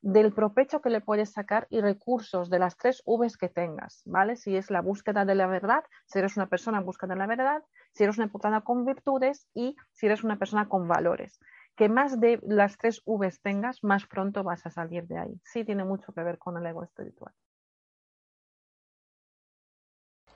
Del 0.00 0.32
provecho 0.32 0.80
que 0.80 0.90
le 0.90 1.00
puedes 1.00 1.32
sacar 1.32 1.66
y 1.70 1.80
recursos 1.80 2.50
de 2.50 2.60
las 2.60 2.76
tres 2.76 3.02
Vs 3.04 3.36
que 3.36 3.48
tengas, 3.48 4.02
¿vale? 4.04 4.36
Si 4.36 4.54
es 4.54 4.70
la 4.70 4.80
búsqueda 4.80 5.24
de 5.24 5.34
la 5.34 5.48
verdad, 5.48 5.82
si 6.06 6.20
eres 6.20 6.36
una 6.36 6.46
persona 6.46 6.78
en 6.78 6.86
busca 6.86 7.08
de 7.08 7.16
la 7.16 7.26
verdad, 7.26 7.64
si 7.92 8.04
eres 8.04 8.16
una 8.16 8.28
persona 8.28 8.60
con 8.60 8.84
virtudes 8.84 9.48
y 9.54 9.74
si 9.90 10.06
eres 10.06 10.22
una 10.22 10.38
persona 10.38 10.68
con 10.68 10.86
valores. 10.86 11.40
Que 11.74 11.88
más 11.88 12.20
de 12.20 12.38
las 12.44 12.78
tres 12.78 13.02
Vs 13.04 13.42
tengas, 13.42 13.82
más 13.82 14.06
pronto 14.06 14.44
vas 14.44 14.64
a 14.66 14.70
salir 14.70 15.08
de 15.08 15.18
ahí. 15.18 15.40
Sí 15.42 15.64
tiene 15.64 15.82
mucho 15.82 16.12
que 16.12 16.22
ver 16.22 16.38
con 16.38 16.56
el 16.56 16.64
ego 16.64 16.84
espiritual. 16.84 17.34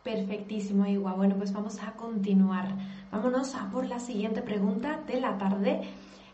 Perfectísimo, 0.05 0.85
Igua. 0.85 1.15
Bueno, 1.15 1.35
pues 1.37 1.55
vamos 1.55 1.83
a 1.83 1.93
continuar. 1.93 2.69
Vámonos 3.11 3.55
a 3.55 3.71
por 3.71 3.87
la 3.87 3.99
siguiente 3.99 4.43
pregunta 4.43 5.01
de 5.07 5.19
la 5.19 5.39
tarde. 5.39 5.81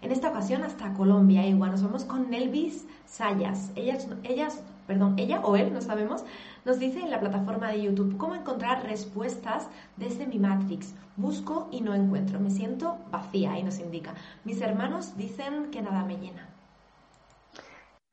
En 0.02 0.10
esta 0.10 0.30
ocasión 0.30 0.64
hasta 0.64 0.92
Colombia, 0.92 1.46
Igua. 1.46 1.68
Nos 1.68 1.84
vamos 1.84 2.04
con 2.04 2.30
Nelvis 2.30 2.88
Sayas. 3.06 3.70
Ellas, 3.76 4.08
ellas, 4.24 4.60
perdón, 4.88 5.14
ella 5.20 5.40
o 5.42 5.54
él, 5.54 5.72
no 5.72 5.80
sabemos, 5.80 6.24
nos 6.64 6.80
dice 6.80 6.98
en 6.98 7.12
la 7.12 7.20
plataforma 7.20 7.68
de 7.68 7.82
YouTube 7.82 8.16
cómo 8.16 8.34
encontrar 8.34 8.82
respuestas 8.82 9.68
desde 9.96 10.26
mi 10.26 10.40
Matrix. 10.40 10.92
Busco 11.16 11.68
y 11.70 11.80
no 11.80 11.94
encuentro. 11.94 12.40
Me 12.40 12.50
siento 12.50 12.98
vacía 13.12 13.56
y 13.56 13.62
nos 13.62 13.78
indica. 13.78 14.14
Mis 14.42 14.60
hermanos 14.60 15.16
dicen 15.16 15.70
que 15.70 15.80
nada 15.80 16.04
me 16.04 16.16
llena. 16.16 16.48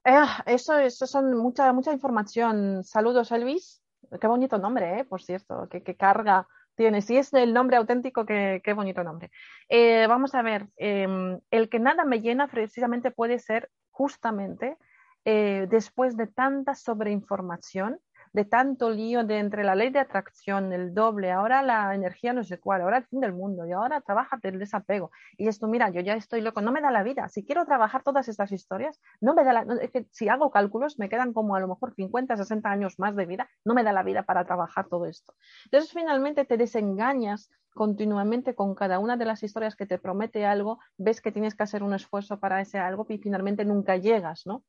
Eh, 0.05 0.23
eso, 0.45 0.77
eso 0.77 1.07
son 1.07 1.35
mucha, 1.35 1.73
mucha 1.73 1.91
información. 1.91 2.83
Saludos, 2.83 3.31
Elvis. 3.31 3.81
Qué 4.19 4.27
bonito 4.27 4.57
nombre, 4.57 4.99
eh, 4.99 5.05
por 5.05 5.21
cierto. 5.21 5.67
Qué, 5.69 5.95
carga 5.95 6.47
tiene. 6.75 7.01
Si 7.01 7.17
es 7.17 7.33
el 7.33 7.53
nombre 7.53 7.77
auténtico, 7.77 8.25
qué, 8.25 8.73
bonito 8.75 9.03
nombre. 9.03 9.31
Eh, 9.69 10.05
vamos 10.07 10.35
a 10.35 10.41
ver. 10.41 10.67
Em, 10.77 11.39
el 11.51 11.69
que 11.69 11.79
nada 11.79 12.05
me 12.05 12.21
llena 12.21 12.47
precisamente 12.47 13.11
puede 13.11 13.39
ser 13.39 13.69
justamente 13.91 14.77
después 15.25 16.15
de 16.15 16.27
tanta 16.27 16.73
sobreinformación 16.73 17.99
de 18.33 18.45
tanto 18.45 18.89
lío 18.89 19.23
de 19.23 19.39
entre 19.39 19.63
la 19.63 19.75
ley 19.75 19.89
de 19.89 19.99
atracción, 19.99 20.73
el 20.73 20.93
doble, 20.93 21.31
ahora 21.31 21.61
la 21.61 21.93
energía 21.93 22.33
no 22.33 22.43
sé 22.43 22.59
cuál, 22.59 22.81
ahora 22.81 22.97
el 22.97 23.05
fin 23.05 23.19
del 23.19 23.33
mundo 23.33 23.67
y 23.67 23.71
ahora 23.71 24.01
trabaja 24.01 24.37
el 24.43 24.59
desapego. 24.59 25.11
Y 25.37 25.47
esto, 25.47 25.67
mira, 25.67 25.89
yo 25.89 26.01
ya 26.01 26.15
estoy 26.15 26.41
loco, 26.41 26.61
no 26.61 26.71
me 26.71 26.81
da 26.81 26.91
la 26.91 27.03
vida. 27.03 27.27
Si 27.29 27.43
quiero 27.43 27.65
trabajar 27.65 28.03
todas 28.03 28.27
estas 28.27 28.51
historias, 28.51 28.99
no 29.21 29.33
me 29.33 29.43
da 29.43 29.53
la, 29.53 29.65
es 29.81 29.91
que 29.91 30.07
si 30.11 30.29
hago 30.29 30.51
cálculos 30.51 30.99
me 30.99 31.09
quedan 31.09 31.33
como 31.33 31.55
a 31.55 31.59
lo 31.59 31.67
mejor 31.67 31.93
50, 31.93 32.37
60 32.37 32.69
años 32.69 32.99
más 32.99 33.15
de 33.15 33.25
vida, 33.25 33.49
no 33.65 33.73
me 33.73 33.83
da 33.83 33.93
la 33.93 34.03
vida 34.03 34.23
para 34.23 34.45
trabajar 34.45 34.87
todo 34.87 35.05
esto. 35.05 35.33
Entonces 35.65 35.91
finalmente 35.91 36.45
te 36.45 36.57
desengañas 36.57 37.49
continuamente 37.73 38.55
con 38.55 38.75
cada 38.75 38.99
una 38.99 39.15
de 39.15 39.25
las 39.25 39.43
historias 39.43 39.75
que 39.75 39.85
te 39.85 39.99
promete 39.99 40.45
algo, 40.45 40.79
ves 40.97 41.21
que 41.21 41.31
tienes 41.31 41.55
que 41.55 41.63
hacer 41.63 41.83
un 41.83 41.93
esfuerzo 41.93 42.39
para 42.39 42.59
ese 42.59 42.79
algo 42.79 43.05
y 43.07 43.19
finalmente 43.19 43.63
nunca 43.63 43.95
llegas, 43.97 44.45
¿no? 44.45 44.63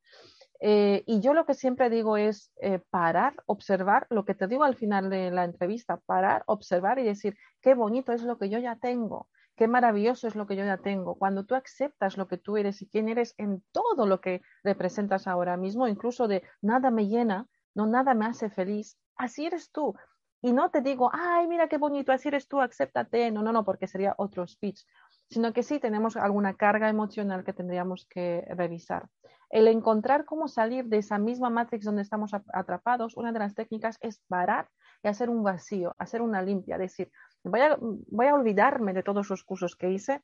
Eh, 0.61 1.05
y 1.07 1.21
yo 1.21 1.35
lo 1.35 1.47
que 1.47 1.55
siempre 1.55 1.89
digo 1.89 2.17
es 2.17 2.53
eh, 2.61 2.81
parar, 2.91 3.35
observar, 3.47 4.07
lo 4.11 4.25
que 4.25 4.35
te 4.35 4.49
digo 4.49 4.65
al 4.65 4.75
final 4.75 5.09
de 5.09 5.31
la 5.31 5.45
entrevista, 5.45 5.99
parar, 6.05 6.43
observar 6.47 6.99
y 6.99 7.05
decir, 7.05 7.37
qué 7.61 7.75
bonito 7.75 8.13
es 8.13 8.23
lo 8.23 8.39
que 8.39 8.49
yo 8.49 8.59
ya 8.59 8.77
tengo, 8.77 9.29
qué 9.57 9.69
maravilloso 9.69 10.27
es 10.27 10.35
lo 10.35 10.47
que 10.47 10.57
yo 10.57 10.65
ya 10.65 10.79
tengo. 10.79 11.15
Cuando 11.17 11.45
tú 11.45 11.55
aceptas 11.55 12.17
lo 12.17 12.27
que 12.27 12.39
tú 12.39 12.57
eres 12.57 12.83
y 12.83 12.89
quién 12.89 13.09
eres 13.09 13.35
en 13.39 13.63
todo 13.73 14.07
lo 14.07 14.21
que 14.21 14.43
representas 14.65 15.27
ahora 15.29 15.57
mismo, 15.57 15.87
incluso 15.87 16.27
de 16.27 16.43
nada 16.61 16.91
me 16.91 17.07
llena, 17.07 17.47
no 17.75 17.87
nada 17.87 18.15
me 18.15 18.27
hace 18.27 18.51
feliz, 18.51 18.99
así 19.17 19.47
eres 19.47 19.71
tú. 19.71 19.95
Y 20.41 20.53
no 20.53 20.71
te 20.71 20.81
digo, 20.81 21.11
ay, 21.13 21.49
mira 21.49 21.69
qué 21.69 21.79
bonito, 21.79 22.13
así 22.13 22.29
eres 22.29 22.47
tú, 22.47 22.61
acéptate. 22.61 23.31
No, 23.31 23.43
no, 23.43 23.53
no, 23.53 23.65
porque 23.65 23.89
sería 23.89 24.15
otro 24.19 24.47
speech. 24.47 24.85
Sino 25.29 25.53
que 25.53 25.63
sí 25.63 25.81
tenemos 25.81 26.17
alguna 26.17 26.55
carga 26.55 26.89
emocional 26.89 27.45
que 27.45 27.53
tendríamos 27.53 28.07
que 28.07 28.45
revisar. 28.51 29.09
El 29.51 29.69
encontrar 29.69 30.25
cómo 30.25 30.49
salir 30.49 30.87
de 30.87 30.99
esa 30.99 31.19
misma 31.19 31.51
matrix 31.51 31.85
donde 31.85 32.03
estamos 32.03 32.33
atrapados, 32.53 33.17
una 33.17 33.33
de 33.33 33.39
las 33.39 33.55
técnicas 33.55 33.99
es 34.01 34.21
parar 34.29 34.69
y 35.03 35.09
hacer 35.09 35.31
un 35.31 35.43
vacío, 35.43 35.95
hacer 35.99 36.23
una 36.23 36.43
limpia, 36.43 36.79
decir, 36.79 37.11
voy 37.45 37.61
a, 37.61 37.79
voy 37.81 38.27
a 38.27 38.35
olvidarme 38.35 38.93
de 38.93 39.03
todos 39.03 39.31
los 39.31 39.45
cursos 39.45 39.77
que 39.77 39.91
hice, 39.91 40.23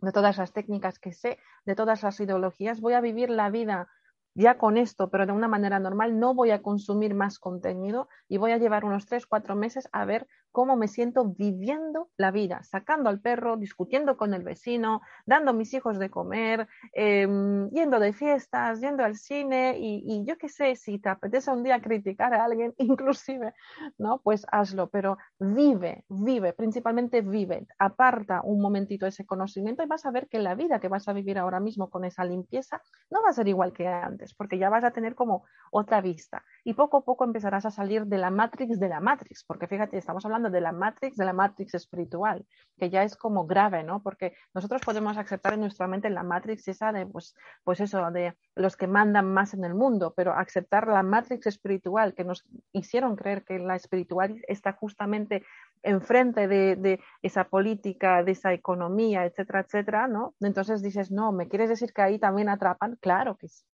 de 0.00 0.12
todas 0.12 0.38
las 0.38 0.52
técnicas 0.52 0.98
que 0.98 1.12
sé, 1.12 1.38
de 1.64 1.74
todas 1.74 2.02
las 2.02 2.20
ideologías, 2.20 2.80
voy 2.80 2.94
a 2.94 3.00
vivir 3.00 3.30
la 3.30 3.50
vida 3.50 3.88
ya 4.34 4.56
con 4.56 4.76
esto, 4.76 5.10
pero 5.10 5.26
de 5.26 5.32
una 5.32 5.48
manera 5.48 5.80
normal, 5.80 6.20
no 6.20 6.32
voy 6.32 6.52
a 6.52 6.62
consumir 6.62 7.14
más 7.14 7.40
contenido 7.40 8.08
y 8.28 8.36
voy 8.36 8.52
a 8.52 8.58
llevar 8.58 8.84
unos 8.84 9.06
tres, 9.06 9.26
cuatro 9.26 9.56
meses 9.56 9.88
a 9.90 10.04
ver 10.04 10.28
cómo 10.52 10.76
me 10.76 10.88
siento 10.88 11.24
viviendo 11.24 12.08
la 12.16 12.30
vida, 12.30 12.62
sacando 12.62 13.10
al 13.10 13.20
perro, 13.20 13.56
discutiendo 13.56 14.16
con 14.16 14.34
el 14.34 14.42
vecino, 14.42 15.00
dando 15.26 15.50
a 15.50 15.54
mis 15.54 15.72
hijos 15.74 15.98
de 15.98 16.10
comer, 16.10 16.68
em, 16.92 17.68
yendo 17.70 17.98
de 18.00 18.12
fiestas, 18.12 18.80
yendo 18.80 19.04
al 19.04 19.16
cine 19.16 19.76
y, 19.78 20.24
yo 20.26 20.36
qué 20.38 20.48
sé, 20.48 20.76
si 20.76 20.98
te 20.98 21.08
apetece 21.08 21.50
un 21.50 21.62
día 21.62 21.80
criticar 21.80 22.34
a 22.34 22.44
alguien, 22.44 22.74
inclusive, 22.98 23.54
¿no? 23.98 24.20
Pues 24.22 24.46
hazlo, 24.50 24.88
pero 24.88 25.18
vive, 25.38 26.04
vive, 26.08 26.52
principalmente 26.52 27.20
vive, 27.22 27.66
aparta 27.78 28.40
un 28.42 28.60
momentito 28.60 29.06
ese 29.06 29.26
conocimiento 29.26 29.82
y 29.82 29.86
vas 29.86 30.06
a 30.06 30.10
ver 30.10 30.28
que 30.28 30.38
la 30.38 30.54
vida 30.54 30.80
que 30.80 30.88
vas 30.88 31.08
a 31.08 31.12
vivir 31.12 31.38
ahora 31.38 31.60
mismo 31.60 31.90
con 31.90 32.04
esa 32.04 32.24
limpieza 32.24 32.82
no 33.10 33.22
va 33.22 33.30
a 33.30 33.32
ser 33.32 33.48
igual 33.48 33.72
que 33.72 33.86
antes, 33.86 34.34
porque 34.34 34.58
ya 34.58 34.70
vas 34.70 34.84
a 34.84 34.90
tener 34.90 35.14
como 35.14 35.44
otra 35.70 36.00
vista 36.00 36.44
y 36.64 36.74
poco 36.74 36.98
a 36.98 37.04
poco 37.04 37.24
empezarás 37.24 37.66
a 37.66 37.70
salir 37.70 38.06
de 38.06 38.18
la 38.18 38.30
matrix 38.30 38.78
de 38.78 38.88
la 38.88 39.00
matrix, 39.00 39.44
porque 39.44 39.66
fíjate, 39.66 39.98
estamos 39.98 40.24
hablando 40.24 40.37
de 40.38 40.60
la 40.60 40.72
matrix, 40.72 41.16
de 41.16 41.24
la 41.24 41.32
matrix 41.32 41.74
espiritual, 41.74 42.46
que 42.78 42.90
ya 42.90 43.02
es 43.02 43.16
como 43.16 43.46
grave, 43.46 43.82
¿no? 43.82 44.02
Porque 44.02 44.34
nosotros 44.54 44.80
podemos 44.84 45.16
aceptar 45.16 45.54
en 45.54 45.60
nuestra 45.60 45.86
mente 45.86 46.08
la 46.10 46.22
matrix 46.22 46.68
esa 46.68 46.92
de, 46.92 47.06
pues, 47.06 47.34
pues 47.64 47.80
eso, 47.80 48.10
de 48.10 48.36
los 48.54 48.76
que 48.76 48.86
mandan 48.86 49.32
más 49.32 49.54
en 49.54 49.64
el 49.64 49.74
mundo, 49.74 50.14
pero 50.16 50.32
aceptar 50.32 50.86
la 50.86 51.02
matrix 51.02 51.46
espiritual 51.46 52.14
que 52.14 52.24
nos 52.24 52.44
hicieron 52.72 53.16
creer 53.16 53.44
que 53.44 53.58
la 53.58 53.76
espiritual 53.76 54.40
está 54.46 54.72
justamente 54.72 55.44
enfrente 55.82 56.48
de, 56.48 57.00
esa 57.22 57.44
política, 57.44 58.22
de 58.22 58.32
esa 58.32 58.52
economía, 58.52 59.24
etcétera, 59.24 59.60
etcétera, 59.60 60.08
¿no? 60.08 60.34
Entonces 60.40 60.82
dices, 60.82 61.10
no, 61.10 61.32
¿me 61.32 61.48
quieres 61.48 61.68
decir 61.68 61.92
que 61.92 62.02
ahí 62.02 62.18
también 62.18 62.48
atrapan? 62.48 62.96
Claro 63.00 63.36
que 63.36 63.48
sí. 63.48 63.64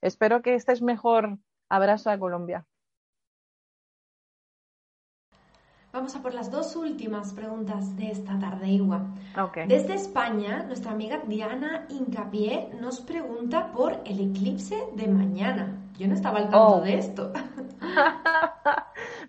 Espero 0.00 0.42
que 0.42 0.54
estés 0.54 0.82
mejor. 0.82 1.38
Abrazo 1.68 2.10
a 2.10 2.18
Colombia. 2.18 2.66
Vamos 5.92 6.14
a 6.14 6.22
por 6.22 6.34
las 6.34 6.52
dos 6.52 6.76
últimas 6.76 7.32
preguntas 7.32 7.96
de 7.96 8.12
esta 8.12 8.38
tarde, 8.38 8.68
Igua. 8.68 9.02
Desde 9.66 9.94
España, 9.94 10.62
nuestra 10.68 10.92
amiga 10.92 11.20
Diana 11.26 11.84
Incapié 11.88 12.70
nos 12.80 13.00
pregunta 13.00 13.72
por 13.72 13.94
el 14.04 14.20
eclipse 14.20 14.84
de 14.94 15.08
mañana. 15.08 15.76
Yo 15.98 16.06
no 16.06 16.14
estaba 16.14 16.38
al 16.38 16.44
tanto 16.44 16.76
oh. 16.76 16.80
de 16.80 16.96
esto. 16.96 17.32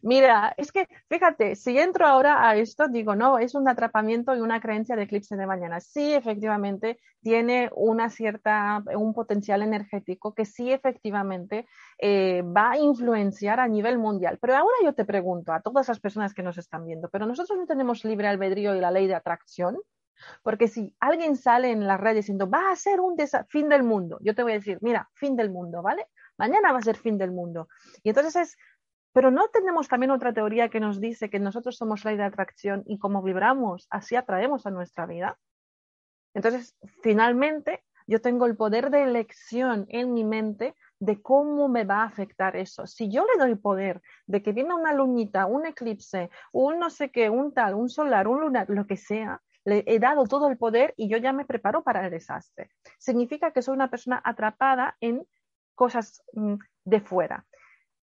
Mira, 0.03 0.53
es 0.57 0.71
que 0.71 0.87
fíjate, 1.09 1.55
si 1.55 1.77
entro 1.77 2.07
ahora 2.07 2.49
a 2.49 2.55
esto, 2.55 2.87
digo, 2.87 3.15
no, 3.15 3.37
es 3.37 3.53
un 3.53 3.67
atrapamiento 3.69 4.35
y 4.35 4.39
una 4.39 4.59
creencia 4.59 4.95
de 4.95 5.03
eclipse 5.03 5.35
de 5.35 5.45
mañana. 5.45 5.79
Sí, 5.79 6.13
efectivamente, 6.13 6.99
tiene 7.21 7.69
una 7.75 8.09
cierta, 8.09 8.83
un 8.95 9.13
potencial 9.13 9.61
energético 9.61 10.33
que 10.33 10.45
sí, 10.45 10.71
efectivamente, 10.71 11.67
eh, 11.99 12.41
va 12.41 12.71
a 12.71 12.77
influenciar 12.79 13.59
a 13.59 13.67
nivel 13.67 13.99
mundial. 13.99 14.39
Pero 14.41 14.55
ahora 14.55 14.75
yo 14.83 14.93
te 14.93 15.05
pregunto 15.05 15.53
a 15.53 15.61
todas 15.61 15.87
las 15.87 15.99
personas 15.99 16.33
que 16.33 16.43
nos 16.43 16.57
están 16.57 16.85
viendo, 16.85 17.09
¿pero 17.09 17.27
nosotros 17.27 17.59
no 17.59 17.67
tenemos 17.67 18.03
libre 18.03 18.27
albedrío 18.27 18.75
y 18.75 18.79
la 18.79 18.91
ley 18.91 19.05
de 19.05 19.15
atracción? 19.15 19.77
Porque 20.43 20.67
si 20.67 20.95
alguien 20.99 21.35
sale 21.35 21.71
en 21.71 21.85
las 21.87 21.99
redes 21.99 22.25
diciendo, 22.25 22.49
va 22.49 22.71
a 22.71 22.75
ser 22.75 22.99
un 22.99 23.15
fin 23.49 23.69
del 23.69 23.83
mundo, 23.83 24.17
yo 24.21 24.35
te 24.35 24.43
voy 24.43 24.53
a 24.53 24.55
decir, 24.55 24.77
mira, 24.81 25.09
fin 25.13 25.35
del 25.35 25.51
mundo, 25.51 25.81
¿vale? 25.81 26.07
mañana 26.41 26.73
va 26.73 26.79
a 26.79 26.81
ser 26.89 26.97
fin 26.97 27.17
del 27.17 27.31
mundo. 27.31 27.67
Y 28.03 28.09
entonces 28.09 28.35
es, 28.35 28.57
pero 29.13 29.31
no 29.31 29.47
tenemos 29.49 29.87
también 29.87 30.11
otra 30.11 30.33
teoría 30.33 30.69
que 30.69 30.79
nos 30.79 30.99
dice 30.99 31.29
que 31.29 31.39
nosotros 31.39 31.77
somos 31.77 32.05
ley 32.05 32.17
de 32.17 32.23
atracción 32.23 32.83
y 32.85 32.97
como 32.97 33.21
vibramos, 33.21 33.87
así 33.89 34.15
atraemos 34.15 34.65
a 34.65 34.71
nuestra 34.71 35.05
vida. 35.05 35.37
Entonces, 36.33 36.77
finalmente, 37.01 37.83
yo 38.07 38.21
tengo 38.21 38.45
el 38.45 38.55
poder 38.55 38.89
de 38.89 39.03
elección 39.03 39.85
en 39.89 40.13
mi 40.13 40.23
mente 40.23 40.75
de 40.99 41.21
cómo 41.21 41.67
me 41.67 41.83
va 41.83 42.03
a 42.03 42.05
afectar 42.05 42.55
eso. 42.55 42.87
Si 42.87 43.09
yo 43.09 43.25
le 43.25 43.43
doy 43.43 43.55
poder 43.55 44.01
de 44.27 44.41
que 44.41 44.53
viene 44.53 44.73
una 44.73 44.93
lunita, 44.93 45.45
un 45.45 45.65
eclipse, 45.65 46.29
un 46.51 46.79
no 46.79 46.89
sé 46.89 47.11
qué, 47.11 47.29
un 47.29 47.53
tal, 47.53 47.73
un 47.73 47.89
solar, 47.89 48.27
un 48.27 48.41
lunar, 48.41 48.69
lo 48.69 48.85
que 48.85 48.97
sea, 48.97 49.41
le 49.65 49.83
he 49.87 49.99
dado 49.99 50.25
todo 50.25 50.49
el 50.49 50.57
poder 50.57 50.93
y 50.97 51.09
yo 51.09 51.17
ya 51.17 51.33
me 51.33 51.45
preparo 51.45 51.83
para 51.83 52.05
el 52.05 52.11
desastre. 52.11 52.71
Significa 52.97 53.51
que 53.51 53.61
soy 53.61 53.75
una 53.75 53.89
persona 53.89 54.21
atrapada 54.23 54.95
en 55.01 55.25
cosas 55.75 56.23
mm, 56.33 56.55
de 56.85 57.01
fuera. 57.01 57.45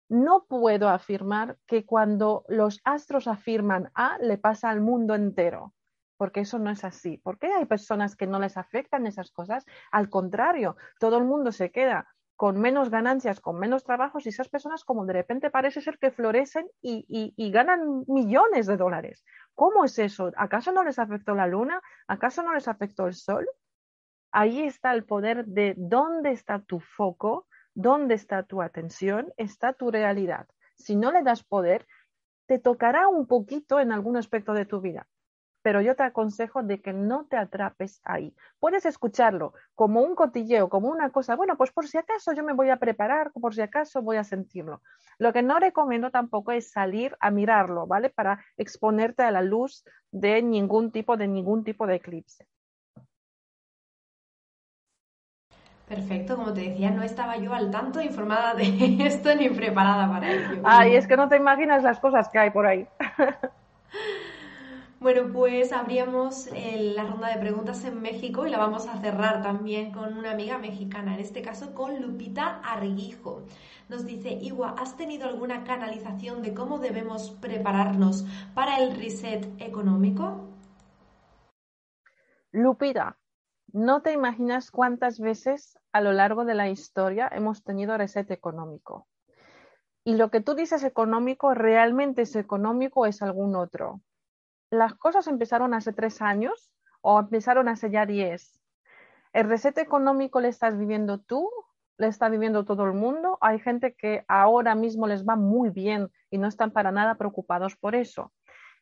No 0.08 0.44
puedo 0.48 0.88
afirmar 0.88 1.58
que 1.66 1.84
cuando 1.84 2.44
los 2.48 2.80
astros 2.84 3.28
afirman 3.28 3.90
A, 3.94 4.18
le 4.18 4.38
pasa 4.38 4.70
al 4.70 4.80
mundo 4.80 5.14
entero, 5.14 5.74
porque 6.16 6.40
eso 6.40 6.58
no 6.58 6.70
es 6.70 6.84
así. 6.84 7.18
¿Por 7.18 7.38
qué 7.38 7.52
hay 7.52 7.66
personas 7.66 8.16
que 8.16 8.26
no 8.26 8.38
les 8.40 8.56
afectan 8.56 9.06
esas 9.06 9.30
cosas? 9.30 9.66
Al 9.90 10.08
contrario, 10.08 10.76
todo 10.98 11.18
el 11.18 11.24
mundo 11.24 11.52
se 11.52 11.70
queda 11.70 12.08
con 12.38 12.60
menos 12.60 12.88
ganancias, 12.88 13.40
con 13.40 13.58
menos 13.58 13.82
trabajos 13.82 14.24
y 14.24 14.28
esas 14.28 14.48
personas 14.48 14.84
como 14.84 15.04
de 15.04 15.12
repente 15.12 15.50
parece 15.50 15.80
ser 15.80 15.98
que 15.98 16.12
florecen 16.12 16.70
y, 16.80 17.04
y, 17.36 17.50
ganan 17.50 18.04
millones 18.06 18.66
de 18.66 18.76
dólares. 18.76 19.24
¿Cómo 19.54 19.84
es 19.84 19.98
eso? 19.98 20.30
¿Acaso 20.36 20.70
no 20.70 20.84
les 20.84 21.00
afectó 21.00 21.34
la 21.34 21.48
luna? 21.48 21.82
¿Acaso 22.06 22.44
no 22.44 22.54
les 22.54 22.68
afectó 22.68 23.08
el 23.08 23.14
sol? 23.14 23.44
Ahí 24.30 24.62
está 24.62 24.92
el 24.92 25.04
poder 25.04 25.46
de 25.46 25.74
dónde 25.76 26.30
está 26.30 26.60
tu 26.60 26.78
foco 26.78 27.48
dónde 27.78 28.14
está 28.14 28.42
tu 28.42 28.60
atención, 28.60 29.32
está 29.36 29.72
tu 29.72 29.92
realidad. 29.92 30.48
Si 30.76 30.96
no 30.96 31.12
le 31.12 31.22
das 31.22 31.44
poder, 31.44 31.86
te 32.46 32.58
tocará 32.58 33.06
un 33.06 33.28
poquito 33.28 33.78
en 33.78 33.92
algún 33.92 34.16
aspecto 34.16 34.52
de 34.52 34.66
tu 34.66 34.80
vida, 34.80 35.06
pero 35.62 35.80
yo 35.80 35.94
te 35.94 36.02
aconsejo 36.02 36.64
de 36.64 36.82
que 36.82 36.92
no 36.92 37.26
te 37.26 37.36
atrapes 37.36 38.00
ahí. 38.02 38.34
Puedes 38.58 38.84
escucharlo 38.84 39.52
como 39.76 40.02
un 40.02 40.16
cotilleo, 40.16 40.68
como 40.68 40.88
una 40.88 41.10
cosa, 41.10 41.36
bueno, 41.36 41.56
pues 41.56 41.70
por 41.70 41.86
si 41.86 41.98
acaso 41.98 42.32
yo 42.32 42.42
me 42.42 42.52
voy 42.52 42.70
a 42.70 42.78
preparar, 42.78 43.30
por 43.32 43.54
si 43.54 43.60
acaso 43.60 44.02
voy 44.02 44.16
a 44.16 44.24
sentirlo. 44.24 44.82
Lo 45.18 45.32
que 45.32 45.42
no 45.42 45.60
recomiendo 45.60 46.10
tampoco 46.10 46.50
es 46.50 46.72
salir 46.72 47.16
a 47.20 47.30
mirarlo, 47.30 47.86
¿vale? 47.86 48.10
Para 48.10 48.44
exponerte 48.56 49.22
a 49.22 49.30
la 49.30 49.42
luz 49.42 49.84
de 50.10 50.42
ningún 50.42 50.90
tipo, 50.90 51.16
de 51.16 51.28
ningún 51.28 51.62
tipo 51.62 51.86
de 51.86 51.94
eclipse. 51.94 52.48
Perfecto, 55.88 56.36
como 56.36 56.52
te 56.52 56.60
decía, 56.60 56.90
no 56.90 57.02
estaba 57.02 57.38
yo 57.38 57.54
al 57.54 57.70
tanto 57.70 58.00
informada 58.02 58.54
de 58.54 58.96
esto 59.06 59.34
ni 59.34 59.48
preparada 59.48 60.08
para 60.08 60.30
ello. 60.30 60.60
Ay, 60.64 60.96
es 60.96 61.06
que 61.06 61.16
no 61.16 61.28
te 61.28 61.36
imaginas 61.36 61.82
las 61.82 61.98
cosas 61.98 62.28
que 62.28 62.38
hay 62.38 62.50
por 62.50 62.66
ahí. 62.66 62.86
Bueno, 65.00 65.32
pues 65.32 65.72
abríamos 65.72 66.48
la 66.52 67.04
ronda 67.04 67.28
de 67.28 67.38
preguntas 67.38 67.84
en 67.84 68.02
México 68.02 68.48
y 68.48 68.50
la 68.50 68.58
vamos 68.58 68.88
a 68.88 69.00
cerrar 69.00 69.42
también 69.42 69.92
con 69.92 70.18
una 70.18 70.32
amiga 70.32 70.58
mexicana, 70.58 71.14
en 71.14 71.20
este 71.20 71.40
caso 71.40 71.72
con 71.72 72.02
Lupita 72.02 72.60
Arguijo. 72.64 73.42
Nos 73.88 74.04
dice, 74.04 74.30
Igua, 74.30 74.74
¿has 74.76 74.96
tenido 74.96 75.28
alguna 75.28 75.62
canalización 75.62 76.42
de 76.42 76.52
cómo 76.52 76.80
debemos 76.80 77.30
prepararnos 77.30 78.26
para 78.54 78.78
el 78.78 78.96
reset 78.96 79.46
económico? 79.60 80.48
Lupita, 82.50 83.16
no 83.72 84.02
te 84.02 84.12
imaginas 84.12 84.70
cuántas 84.70 85.20
veces 85.20 85.78
a 85.92 86.00
lo 86.00 86.12
largo 86.12 86.44
de 86.44 86.54
la 86.54 86.68
historia 86.68 87.28
hemos 87.30 87.62
tenido 87.62 87.96
reset 87.96 88.30
económico. 88.30 89.06
Y 90.04 90.16
lo 90.16 90.30
que 90.30 90.40
tú 90.40 90.54
dices 90.54 90.84
económico, 90.84 91.52
¿realmente 91.52 92.22
es 92.22 92.34
económico 92.34 93.00
o 93.00 93.06
es 93.06 93.20
algún 93.20 93.54
otro? 93.54 94.00
Las 94.70 94.94
cosas 94.94 95.26
empezaron 95.26 95.74
hace 95.74 95.92
tres 95.92 96.22
años 96.22 96.72
o 97.02 97.20
empezaron 97.20 97.68
hace 97.68 97.90
ya 97.90 98.06
diez. 98.06 98.58
¿El 99.32 99.48
reset 99.48 99.76
económico 99.78 100.40
le 100.40 100.48
estás 100.48 100.78
viviendo 100.78 101.18
tú? 101.18 101.50
¿Le 101.98 102.06
está 102.06 102.28
viviendo 102.28 102.64
todo 102.64 102.84
el 102.84 102.94
mundo? 102.94 103.36
Hay 103.40 103.58
gente 103.58 103.94
que 103.94 104.24
ahora 104.28 104.74
mismo 104.74 105.06
les 105.06 105.26
va 105.26 105.36
muy 105.36 105.70
bien 105.70 106.10
y 106.30 106.38
no 106.38 106.48
están 106.48 106.70
para 106.70 106.90
nada 106.90 107.16
preocupados 107.16 107.76
por 107.76 107.94
eso. 107.94 108.32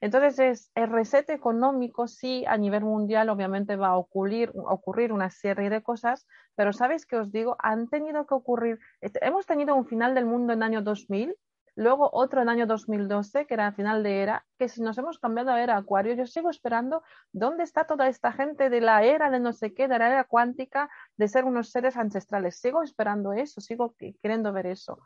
Entonces, 0.01 0.39
es, 0.39 0.71
el 0.75 0.89
reset 0.91 1.29
económico 1.31 2.07
sí 2.07 2.45
a 2.47 2.57
nivel 2.57 2.85
mundial 2.85 3.29
obviamente 3.29 3.77
va 3.77 3.89
a 3.89 3.97
ocurrir, 3.97 4.53
ocurrir 4.55 5.13
una 5.13 5.31
serie 5.31 5.71
de 5.71 5.83
cosas, 5.83 6.27
pero 6.55 6.73
¿sabéis 6.73 7.07
qué 7.07 7.17
os 7.17 7.33
digo? 7.33 7.57
Han 7.59 7.89
tenido 7.89 8.27
que 8.27 8.35
ocurrir, 8.35 8.79
hemos 9.01 9.47
tenido 9.47 9.75
un 9.75 9.87
final 9.87 10.15
del 10.15 10.27
mundo 10.27 10.53
en 10.53 10.61
el 10.61 10.63
año 10.65 10.83
2000, 10.83 11.37
luego 11.77 12.09
otro 12.13 12.41
en 12.41 12.49
el 12.49 12.55
año 12.55 12.67
2012, 12.67 13.47
que 13.47 13.55
era 13.55 13.69
el 13.69 13.75
final 13.75 14.03
de 14.03 14.23
era, 14.23 14.47
que 14.59 14.69
si 14.69 14.83
nos 14.83 14.99
hemos 14.99 15.19
cambiado 15.19 15.51
a 15.51 15.63
era 15.63 15.77
acuario, 15.77 16.15
yo 16.15 16.27
sigo 16.27 16.51
esperando 16.51 17.03
dónde 17.33 17.63
está 17.63 17.85
toda 17.85 18.09
esta 18.09 18.33
gente 18.33 18.71
de 18.71 18.81
la 18.81 19.05
era 19.05 19.31
de 19.31 19.39
no 19.39 19.53
sé 19.53 19.75
qué, 19.75 19.87
de 19.87 19.99
la 19.99 20.09
era 20.09 20.25
cuántica, 20.25 20.89
de 21.17 21.29
ser 21.29 21.45
unos 21.45 21.71
seres 21.71 21.97
ancestrales. 21.97 22.59
Sigo 22.59 22.83
esperando 22.83 23.33
eso, 23.33 23.61
sigo 23.61 23.95
queriendo 24.23 24.53
ver 24.53 24.67
eso. 24.67 24.99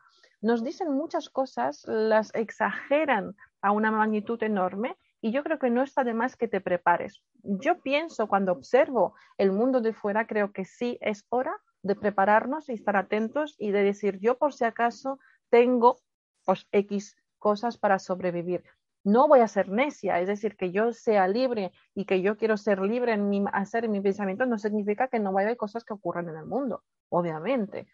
Nos 0.43 0.65
dicen 0.65 0.93
muchas 0.93 1.29
cosas, 1.29 1.85
las 1.87 2.35
exageran 2.35 3.37
a 3.61 3.73
una 3.73 3.91
magnitud 3.91 4.43
enorme 4.43 4.97
y 5.21 5.33
yo 5.33 5.43
creo 5.45 5.59
que 5.59 5.69
no 5.69 5.83
está 5.83 6.03
de 6.03 6.15
más 6.15 6.37
que 6.37 6.49
te 6.49 6.63
prepares. 6.63 7.23
Yo 7.43 7.81
pienso 7.83 8.27
cuando 8.27 8.53
observo 8.53 9.15
el 9.37 9.53
mundo 9.53 9.83
de 9.83 9.93
fuera, 9.93 10.27
creo 10.27 10.53
que 10.53 10.65
sí 10.65 10.97
es 11.03 11.27
hora 11.29 11.55
de 11.83 11.95
prepararnos 11.95 12.71
y 12.71 12.73
estar 12.73 12.97
atentos 12.97 13.55
y 13.59 13.71
de 13.71 13.83
decir 13.83 14.19
yo 14.19 14.39
por 14.39 14.55
si 14.55 14.65
acaso 14.65 15.19
tengo 15.51 15.99
pues, 16.47 16.67
X 16.73 17.17
cosas 17.39 17.77
para 17.77 17.99
sobrevivir. 17.99 18.65
No 19.05 19.29
voy 19.29 19.41
a 19.41 19.49
ser 19.49 19.71
necia, 19.71 20.21
es 20.21 20.29
decir, 20.29 20.57
que 20.57 20.73
yo 20.73 20.93
sea 20.93 21.27
libre 21.27 21.73
y 21.95 22.05
que 22.05 22.21
yo 22.21 22.37
quiero 22.37 22.57
ser 22.57 22.81
libre 22.81 23.13
en 23.13 23.29
mi 23.29 23.45
hacer 23.53 23.89
mi 23.89 24.01
pensamiento 24.01 24.45
no 24.45 24.59
significa 24.59 25.09
que 25.09 25.21
no 25.21 25.33
vaya 25.33 25.47
a 25.47 25.49
haber 25.49 25.57
cosas 25.57 25.85
que 25.85 25.95
ocurran 25.95 26.29
en 26.29 26.37
el 26.37 26.45
mundo, 26.45 26.83
obviamente. 27.09 27.87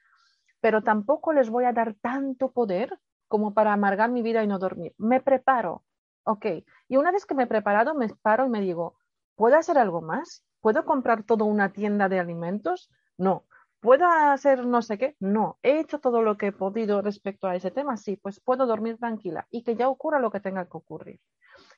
Pero 0.66 0.82
tampoco 0.82 1.32
les 1.32 1.48
voy 1.48 1.64
a 1.64 1.72
dar 1.72 1.94
tanto 1.94 2.50
poder 2.50 2.98
como 3.28 3.54
para 3.54 3.72
amargar 3.72 4.10
mi 4.10 4.20
vida 4.20 4.42
y 4.42 4.48
no 4.48 4.58
dormir. 4.58 4.96
Me 4.98 5.20
preparo, 5.20 5.84
ok. 6.24 6.44
Y 6.88 6.96
una 6.96 7.12
vez 7.12 7.24
que 7.24 7.36
me 7.36 7.44
he 7.44 7.46
preparado, 7.46 7.94
me 7.94 8.08
paro 8.08 8.46
y 8.46 8.48
me 8.48 8.60
digo, 8.60 8.98
¿puedo 9.36 9.56
hacer 9.56 9.78
algo 9.78 10.02
más? 10.02 10.42
¿Puedo 10.60 10.84
comprar 10.84 11.22
toda 11.22 11.44
una 11.44 11.72
tienda 11.72 12.08
de 12.08 12.18
alimentos? 12.18 12.90
No. 13.16 13.44
¿Puedo 13.78 14.06
hacer 14.08 14.66
no 14.66 14.82
sé 14.82 14.98
qué? 14.98 15.14
No. 15.20 15.60
¿He 15.62 15.78
hecho 15.78 16.00
todo 16.00 16.20
lo 16.20 16.36
que 16.36 16.48
he 16.48 16.52
podido 16.52 17.00
respecto 17.00 17.46
a 17.46 17.54
ese 17.54 17.70
tema? 17.70 17.96
Sí, 17.96 18.16
pues 18.16 18.40
puedo 18.40 18.66
dormir 18.66 18.98
tranquila 18.98 19.46
y 19.52 19.62
que 19.62 19.76
ya 19.76 19.88
ocurra 19.88 20.18
lo 20.18 20.32
que 20.32 20.40
tenga 20.40 20.64
que 20.64 20.76
ocurrir. 20.76 21.20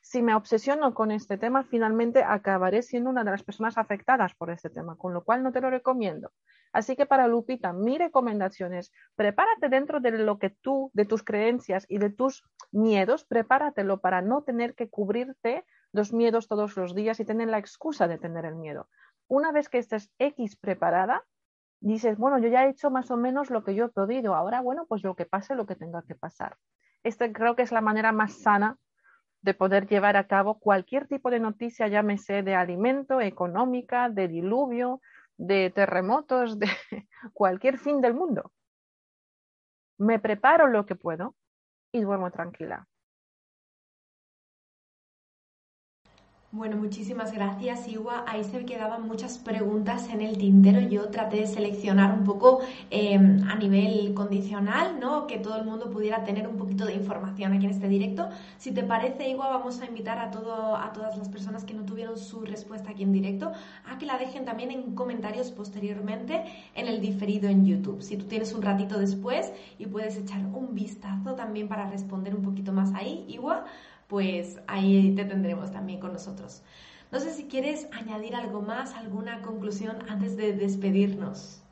Si 0.00 0.22
me 0.22 0.34
obsesiono 0.34 0.94
con 0.94 1.10
este 1.10 1.38
tema, 1.38 1.64
finalmente 1.64 2.22
acabaré 2.22 2.82
siendo 2.82 3.10
una 3.10 3.24
de 3.24 3.30
las 3.30 3.42
personas 3.42 3.78
afectadas 3.78 4.34
por 4.34 4.50
este 4.50 4.70
tema, 4.70 4.96
con 4.96 5.12
lo 5.12 5.24
cual 5.24 5.42
no 5.42 5.52
te 5.52 5.60
lo 5.60 5.70
recomiendo. 5.70 6.32
Así 6.72 6.96
que 6.96 7.06
para 7.06 7.28
Lupita, 7.28 7.72
mi 7.72 7.98
recomendación 7.98 8.74
es, 8.74 8.92
prepárate 9.16 9.68
dentro 9.68 10.00
de 10.00 10.12
lo 10.12 10.38
que 10.38 10.50
tú, 10.50 10.90
de 10.94 11.04
tus 11.04 11.22
creencias 11.22 11.86
y 11.88 11.98
de 11.98 12.10
tus 12.10 12.44
miedos, 12.72 13.24
prepáratelo 13.24 14.00
para 14.00 14.22
no 14.22 14.42
tener 14.42 14.74
que 14.74 14.88
cubrirte 14.88 15.64
los 15.92 16.12
miedos 16.12 16.48
todos 16.48 16.76
los 16.76 16.94
días 16.94 17.20
y 17.20 17.24
tener 17.24 17.48
la 17.48 17.58
excusa 17.58 18.06
de 18.06 18.18
tener 18.18 18.44
el 18.44 18.56
miedo. 18.56 18.88
Una 19.26 19.52
vez 19.52 19.68
que 19.68 19.78
estés 19.78 20.10
X 20.18 20.56
preparada, 20.56 21.24
dices, 21.80 22.18
bueno, 22.18 22.38
yo 22.38 22.48
ya 22.48 22.64
he 22.64 22.70
hecho 22.70 22.90
más 22.90 23.10
o 23.10 23.16
menos 23.16 23.50
lo 23.50 23.64
que 23.64 23.74
yo 23.74 23.86
he 23.86 23.88
podido, 23.88 24.34
ahora, 24.34 24.60
bueno, 24.60 24.86
pues 24.86 25.02
lo 25.02 25.14
que 25.14 25.26
pase, 25.26 25.54
lo 25.54 25.66
que 25.66 25.76
tenga 25.76 26.02
que 26.02 26.14
pasar. 26.14 26.56
Esta 27.02 27.32
creo 27.32 27.56
que 27.56 27.62
es 27.62 27.72
la 27.72 27.80
manera 27.80 28.12
más 28.12 28.40
sana 28.40 28.76
de 29.42 29.54
poder 29.54 29.86
llevar 29.86 30.16
a 30.16 30.26
cabo 30.26 30.58
cualquier 30.58 31.06
tipo 31.06 31.30
de 31.30 31.40
noticia, 31.40 31.88
llámese 31.88 32.42
de 32.42 32.54
alimento, 32.54 33.20
económica, 33.20 34.08
de 34.08 34.28
diluvio, 34.28 35.00
de 35.36 35.70
terremotos, 35.70 36.58
de 36.58 36.68
cualquier 37.32 37.78
fin 37.78 38.00
del 38.00 38.14
mundo. 38.14 38.52
Me 39.98 40.18
preparo 40.18 40.66
lo 40.68 40.86
que 40.86 40.96
puedo 40.96 41.34
y 41.92 42.00
duermo 42.00 42.30
tranquila. 42.30 42.86
Bueno, 46.50 46.78
muchísimas 46.78 47.30
gracias, 47.32 47.86
Iwa. 47.88 48.24
Ahí 48.26 48.42
se 48.42 48.64
quedaban 48.64 49.06
muchas 49.06 49.36
preguntas 49.36 50.08
en 50.08 50.22
el 50.22 50.38
tintero. 50.38 50.80
Yo 50.80 51.10
traté 51.10 51.40
de 51.40 51.46
seleccionar 51.46 52.10
un 52.18 52.24
poco 52.24 52.60
em, 52.88 53.46
a 53.46 53.54
nivel 53.54 54.14
condicional, 54.14 54.98
¿no? 54.98 55.26
Que 55.26 55.38
todo 55.38 55.56
el 55.56 55.66
mundo 55.66 55.90
pudiera 55.90 56.24
tener 56.24 56.48
un 56.48 56.56
poquito 56.56 56.86
de 56.86 56.94
información 56.94 57.52
aquí 57.52 57.66
en 57.66 57.72
este 57.72 57.86
directo. 57.86 58.30
Si 58.56 58.72
te 58.72 58.82
parece, 58.82 59.28
Iwa, 59.28 59.50
vamos 59.50 59.82
a 59.82 59.84
invitar 59.84 60.18
a, 60.18 60.30
todo, 60.30 60.74
a 60.74 60.90
todas 60.94 61.18
las 61.18 61.28
personas 61.28 61.64
que 61.64 61.74
no 61.74 61.84
tuvieron 61.84 62.16
su 62.16 62.40
respuesta 62.40 62.92
aquí 62.92 63.02
en 63.02 63.12
directo 63.12 63.52
a 63.84 63.98
que 63.98 64.06
la 64.06 64.16
dejen 64.16 64.46
también 64.46 64.70
en 64.70 64.94
comentarios 64.94 65.50
posteriormente 65.50 66.44
en 66.74 66.88
el 66.88 67.02
diferido 67.02 67.50
en 67.50 67.66
YouTube. 67.66 68.00
Si 68.00 68.16
tú 68.16 68.24
tienes 68.24 68.54
un 68.54 68.62
ratito 68.62 68.98
después 68.98 69.52
y 69.78 69.84
puedes 69.84 70.16
echar 70.16 70.40
un 70.46 70.74
vistazo 70.74 71.34
también 71.34 71.68
para 71.68 71.90
responder 71.90 72.34
un 72.34 72.42
poquito 72.42 72.72
más 72.72 72.94
ahí, 72.94 73.26
Iwa 73.28 73.66
pues 74.08 74.60
ahí 74.66 75.14
te 75.14 75.24
tendremos 75.24 75.70
también 75.70 76.00
con 76.00 76.12
nosotros. 76.12 76.62
No 77.12 77.20
sé 77.20 77.32
si 77.32 77.44
quieres 77.44 77.88
añadir 77.92 78.34
algo 78.34 78.60
más, 78.60 78.94
alguna 78.94 79.40
conclusión 79.42 79.96
antes 80.08 80.36
de 80.36 80.52
despedirnos. 80.52 81.62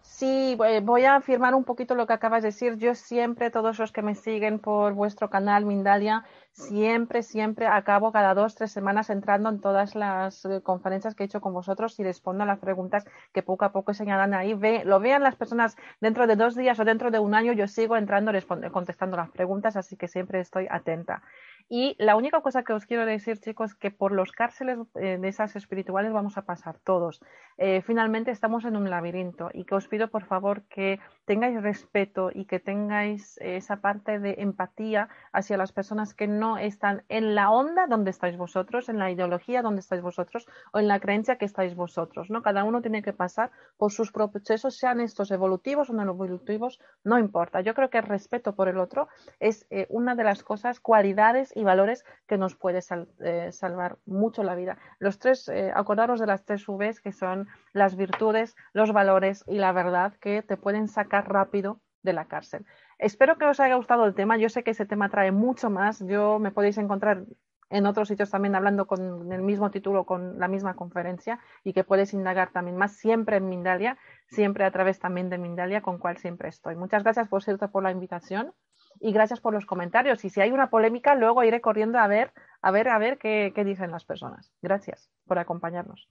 Sí, 0.00 0.56
voy 0.82 1.04
a 1.04 1.16
afirmar 1.16 1.54
un 1.54 1.64
poquito 1.64 1.94
lo 1.94 2.06
que 2.06 2.14
acabas 2.14 2.42
de 2.42 2.48
decir. 2.48 2.76
Yo 2.78 2.94
siempre, 2.94 3.50
todos 3.50 3.78
los 3.78 3.92
que 3.92 4.02
me 4.02 4.14
siguen 4.14 4.58
por 4.58 4.94
vuestro 4.94 5.28
canal 5.28 5.66
Mindalia, 5.66 6.24
siempre, 6.50 7.22
siempre 7.22 7.66
acabo 7.66 8.10
cada 8.10 8.34
dos, 8.34 8.54
tres 8.54 8.72
semanas 8.72 9.10
entrando 9.10 9.48
en 9.48 9.60
todas 9.60 9.94
las 9.94 10.44
eh, 10.46 10.60
conferencias 10.62 11.14
que 11.14 11.22
he 11.22 11.26
hecho 11.26 11.40
con 11.40 11.52
vosotros 11.52 12.00
y 12.00 12.04
respondo 12.04 12.42
a 12.42 12.46
las 12.46 12.58
preguntas 12.58 13.04
que 13.32 13.42
poco 13.42 13.66
a 13.66 13.70
poco 13.70 13.92
señalan 13.92 14.34
ahí. 14.34 14.58
Lo 14.84 14.98
vean 14.98 15.22
las 15.22 15.36
personas 15.36 15.76
dentro 16.00 16.26
de 16.26 16.36
dos 16.36 16.56
días 16.56 16.80
o 16.80 16.84
dentro 16.84 17.10
de 17.10 17.18
un 17.18 17.34
año, 17.34 17.52
yo 17.52 17.68
sigo 17.68 17.96
entrando, 17.96 18.32
contestando 18.72 19.16
las 19.16 19.30
preguntas, 19.30 19.76
así 19.76 19.96
que 19.96 20.08
siempre 20.08 20.40
estoy 20.40 20.66
atenta. 20.70 21.22
Y 21.70 21.96
la 21.98 22.16
única 22.16 22.40
cosa 22.40 22.62
que 22.62 22.72
os 22.72 22.86
quiero 22.86 23.04
decir, 23.04 23.40
chicos, 23.40 23.74
que 23.74 23.90
por 23.90 24.12
los 24.12 24.32
cárceles 24.32 24.78
eh, 24.94 25.18
de 25.20 25.28
esas 25.28 25.54
espirituales 25.54 26.12
vamos 26.14 26.38
a 26.38 26.42
pasar 26.42 26.78
todos. 26.78 27.20
Eh, 27.58 27.82
finalmente 27.82 28.30
estamos 28.30 28.64
en 28.64 28.74
un 28.74 28.88
laberinto 28.88 29.50
y 29.52 29.64
que 29.64 29.74
os 29.74 29.86
pido, 29.86 30.08
por 30.08 30.24
favor, 30.24 30.62
que 30.70 30.98
tengáis 31.26 31.60
respeto 31.60 32.30
y 32.32 32.46
que 32.46 32.58
tengáis 32.58 33.36
esa 33.42 33.82
parte 33.82 34.18
de 34.18 34.36
empatía 34.38 35.10
hacia 35.32 35.58
las 35.58 35.72
personas 35.72 36.14
que 36.14 36.26
no 36.26 36.56
están 36.56 37.04
en 37.10 37.34
la 37.34 37.50
onda 37.50 37.86
donde 37.86 38.12
estáis 38.12 38.38
vosotros, 38.38 38.88
en 38.88 38.98
la 38.98 39.10
ideología 39.10 39.60
donde 39.60 39.80
estáis 39.80 40.00
vosotros 40.00 40.46
o 40.72 40.78
en 40.78 40.88
la 40.88 41.00
creencia 41.00 41.36
que 41.36 41.44
estáis 41.44 41.74
vosotros. 41.74 42.30
¿no? 42.30 42.40
Cada 42.42 42.64
uno 42.64 42.80
tiene 42.80 43.02
que 43.02 43.12
pasar 43.12 43.50
por 43.76 43.92
sus 43.92 44.10
procesos, 44.10 44.78
sean 44.78 45.00
estos 45.00 45.30
evolutivos 45.30 45.90
o 45.90 45.92
no 45.92 46.02
evolutivos, 46.02 46.80
no 47.04 47.18
importa. 47.18 47.60
Yo 47.60 47.74
creo 47.74 47.90
que 47.90 47.98
el 47.98 48.04
respeto 48.04 48.54
por 48.54 48.68
el 48.68 48.78
otro 48.78 49.08
es 49.38 49.66
eh, 49.68 49.86
una 49.90 50.14
de 50.14 50.24
las 50.24 50.42
cosas, 50.42 50.80
cualidades 50.80 51.52
y 51.58 51.64
valores 51.64 52.04
que 52.26 52.38
nos 52.38 52.54
puede 52.54 52.80
eh, 53.20 53.52
salvar 53.52 53.98
mucho 54.06 54.44
la 54.44 54.54
vida. 54.54 54.78
Los 54.98 55.18
tres, 55.18 55.48
eh, 55.48 55.72
acordaros 55.74 56.20
de 56.20 56.26
las 56.26 56.44
tres 56.44 56.64
Vs 56.66 57.00
que 57.00 57.12
son 57.12 57.48
las 57.72 57.96
virtudes, 57.96 58.54
los 58.72 58.92
valores 58.92 59.44
y 59.46 59.58
la 59.58 59.72
verdad 59.72 60.14
que 60.20 60.42
te 60.42 60.56
pueden 60.56 60.86
sacar 60.88 61.28
rápido 61.28 61.80
de 62.02 62.12
la 62.12 62.26
cárcel. 62.26 62.64
Espero 62.98 63.38
que 63.38 63.46
os 63.46 63.58
haya 63.58 63.74
gustado 63.74 64.06
el 64.06 64.14
tema. 64.14 64.36
Yo 64.36 64.48
sé 64.48 64.62
que 64.62 64.70
ese 64.70 64.86
tema 64.86 65.08
trae 65.08 65.32
mucho 65.32 65.68
más. 65.68 65.98
Yo 66.06 66.38
me 66.38 66.52
podéis 66.52 66.78
encontrar 66.78 67.24
en 67.70 67.86
otros 67.86 68.08
sitios 68.08 68.30
también 68.30 68.54
hablando 68.54 68.86
con 68.86 69.32
el 69.32 69.42
mismo 69.42 69.70
título, 69.70 70.04
con 70.04 70.38
la 70.38 70.48
misma 70.48 70.74
conferencia 70.74 71.38
y 71.64 71.72
que 71.72 71.84
puedes 71.84 72.14
indagar 72.14 72.50
también 72.50 72.76
más 72.76 72.92
siempre 72.92 73.36
en 73.36 73.48
Mindalia, 73.48 73.98
siempre 74.28 74.64
a 74.64 74.70
través 74.70 74.98
también 74.98 75.28
de 75.28 75.38
Mindalia, 75.38 75.82
con 75.82 75.98
cual 75.98 76.16
siempre 76.18 76.48
estoy. 76.48 76.76
Muchas 76.76 77.02
gracias, 77.02 77.28
por 77.28 77.42
cierto, 77.42 77.70
por 77.70 77.82
la 77.82 77.90
invitación 77.90 78.54
y 79.00 79.12
gracias 79.12 79.40
por 79.40 79.54
los 79.54 79.66
comentarios. 79.66 80.24
Y 80.24 80.30
si 80.30 80.40
hay 80.40 80.50
una 80.50 80.70
polémica, 80.70 81.14
luego 81.14 81.44
iré 81.44 81.60
corriendo 81.60 81.98
a 81.98 82.06
ver, 82.06 82.32
a 82.62 82.70
ver, 82.70 82.88
a 82.88 82.98
ver 82.98 83.18
qué, 83.18 83.52
qué 83.54 83.64
dicen 83.64 83.90
las 83.90 84.04
personas. 84.04 84.52
Gracias 84.62 85.10
por 85.26 85.38
acompañarnos. 85.38 86.08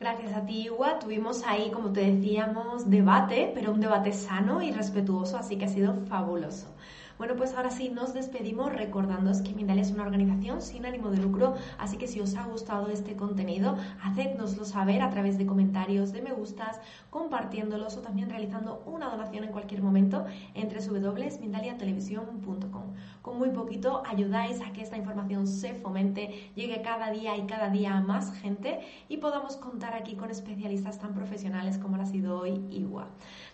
Gracias 0.00 0.32
a 0.32 0.46
ti, 0.46 0.66
Igua. 0.66 1.00
Tuvimos 1.00 1.44
ahí, 1.44 1.72
como 1.72 1.92
te 1.92 2.00
decíamos, 2.00 2.88
debate, 2.88 3.50
pero 3.52 3.72
un 3.72 3.80
debate 3.80 4.12
sano 4.12 4.62
y 4.62 4.70
respetuoso, 4.70 5.36
así 5.36 5.58
que 5.58 5.64
ha 5.64 5.68
sido 5.68 5.94
fabuloso. 6.06 6.72
Bueno, 7.18 7.34
pues 7.34 7.54
ahora 7.54 7.70
sí 7.70 7.90
nos 7.90 8.14
despedimos 8.14 8.72
recordándoos 8.72 9.42
que 9.42 9.52
Mindalia 9.52 9.82
es 9.82 9.90
una 9.90 10.04
organización 10.04 10.62
sin 10.62 10.86
ánimo 10.86 11.10
de 11.10 11.18
lucro, 11.18 11.56
así 11.76 11.96
que 11.96 12.06
si 12.06 12.20
os 12.20 12.36
ha 12.36 12.44
gustado 12.44 12.90
este 12.90 13.16
contenido, 13.16 13.76
hacednoslo 14.00 14.64
saber 14.64 15.02
a 15.02 15.10
través 15.10 15.36
de 15.36 15.44
comentarios, 15.44 16.12
de 16.12 16.22
me 16.22 16.30
gustas, 16.32 16.78
compartiéndolos 17.10 17.96
o 17.96 18.02
también 18.02 18.30
realizando 18.30 18.84
una 18.86 19.10
donación 19.10 19.42
en 19.42 19.50
cualquier 19.50 19.82
momento 19.82 20.26
entre 20.54 20.78
www.mindaliatelevisión.com. 20.80 22.94
Con 23.20 23.36
muy 23.36 23.50
poquito 23.50 24.04
ayudáis 24.06 24.60
a 24.60 24.72
que 24.72 24.82
esta 24.82 24.96
información 24.96 25.48
se 25.48 25.74
fomente, 25.74 26.52
llegue 26.54 26.82
cada 26.82 27.10
día 27.10 27.36
y 27.36 27.48
cada 27.48 27.68
día 27.68 27.96
a 27.96 28.00
más 28.00 28.32
gente 28.38 28.78
y 29.08 29.16
podamos 29.16 29.56
contar 29.56 29.94
aquí 29.94 30.14
con 30.14 30.30
especialistas 30.30 31.00
tan 31.00 31.14
profesionales 31.14 31.78
como 31.78 31.96
lo 31.96 32.04
ha 32.04 32.06
sido 32.06 32.38
hoy 32.38 32.64
Igua. 32.70 33.08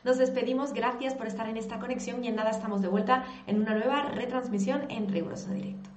Nos 0.05 0.18
despedimos, 0.18 0.74
gracias 0.74 1.14
por 1.14 1.26
estar 1.26 1.48
en 1.48 1.57
esta 1.57 1.78
conexión 1.80 2.22
y 2.22 2.28
en 2.28 2.36
nada 2.36 2.50
estamos 2.50 2.82
de 2.82 2.88
vuelta 2.88 3.24
en 3.46 3.61
una 3.61 3.74
nueva 3.74 4.02
retransmisión 4.02 4.82
en 4.90 5.09
riguroso 5.09 5.50
directo. 5.50 5.88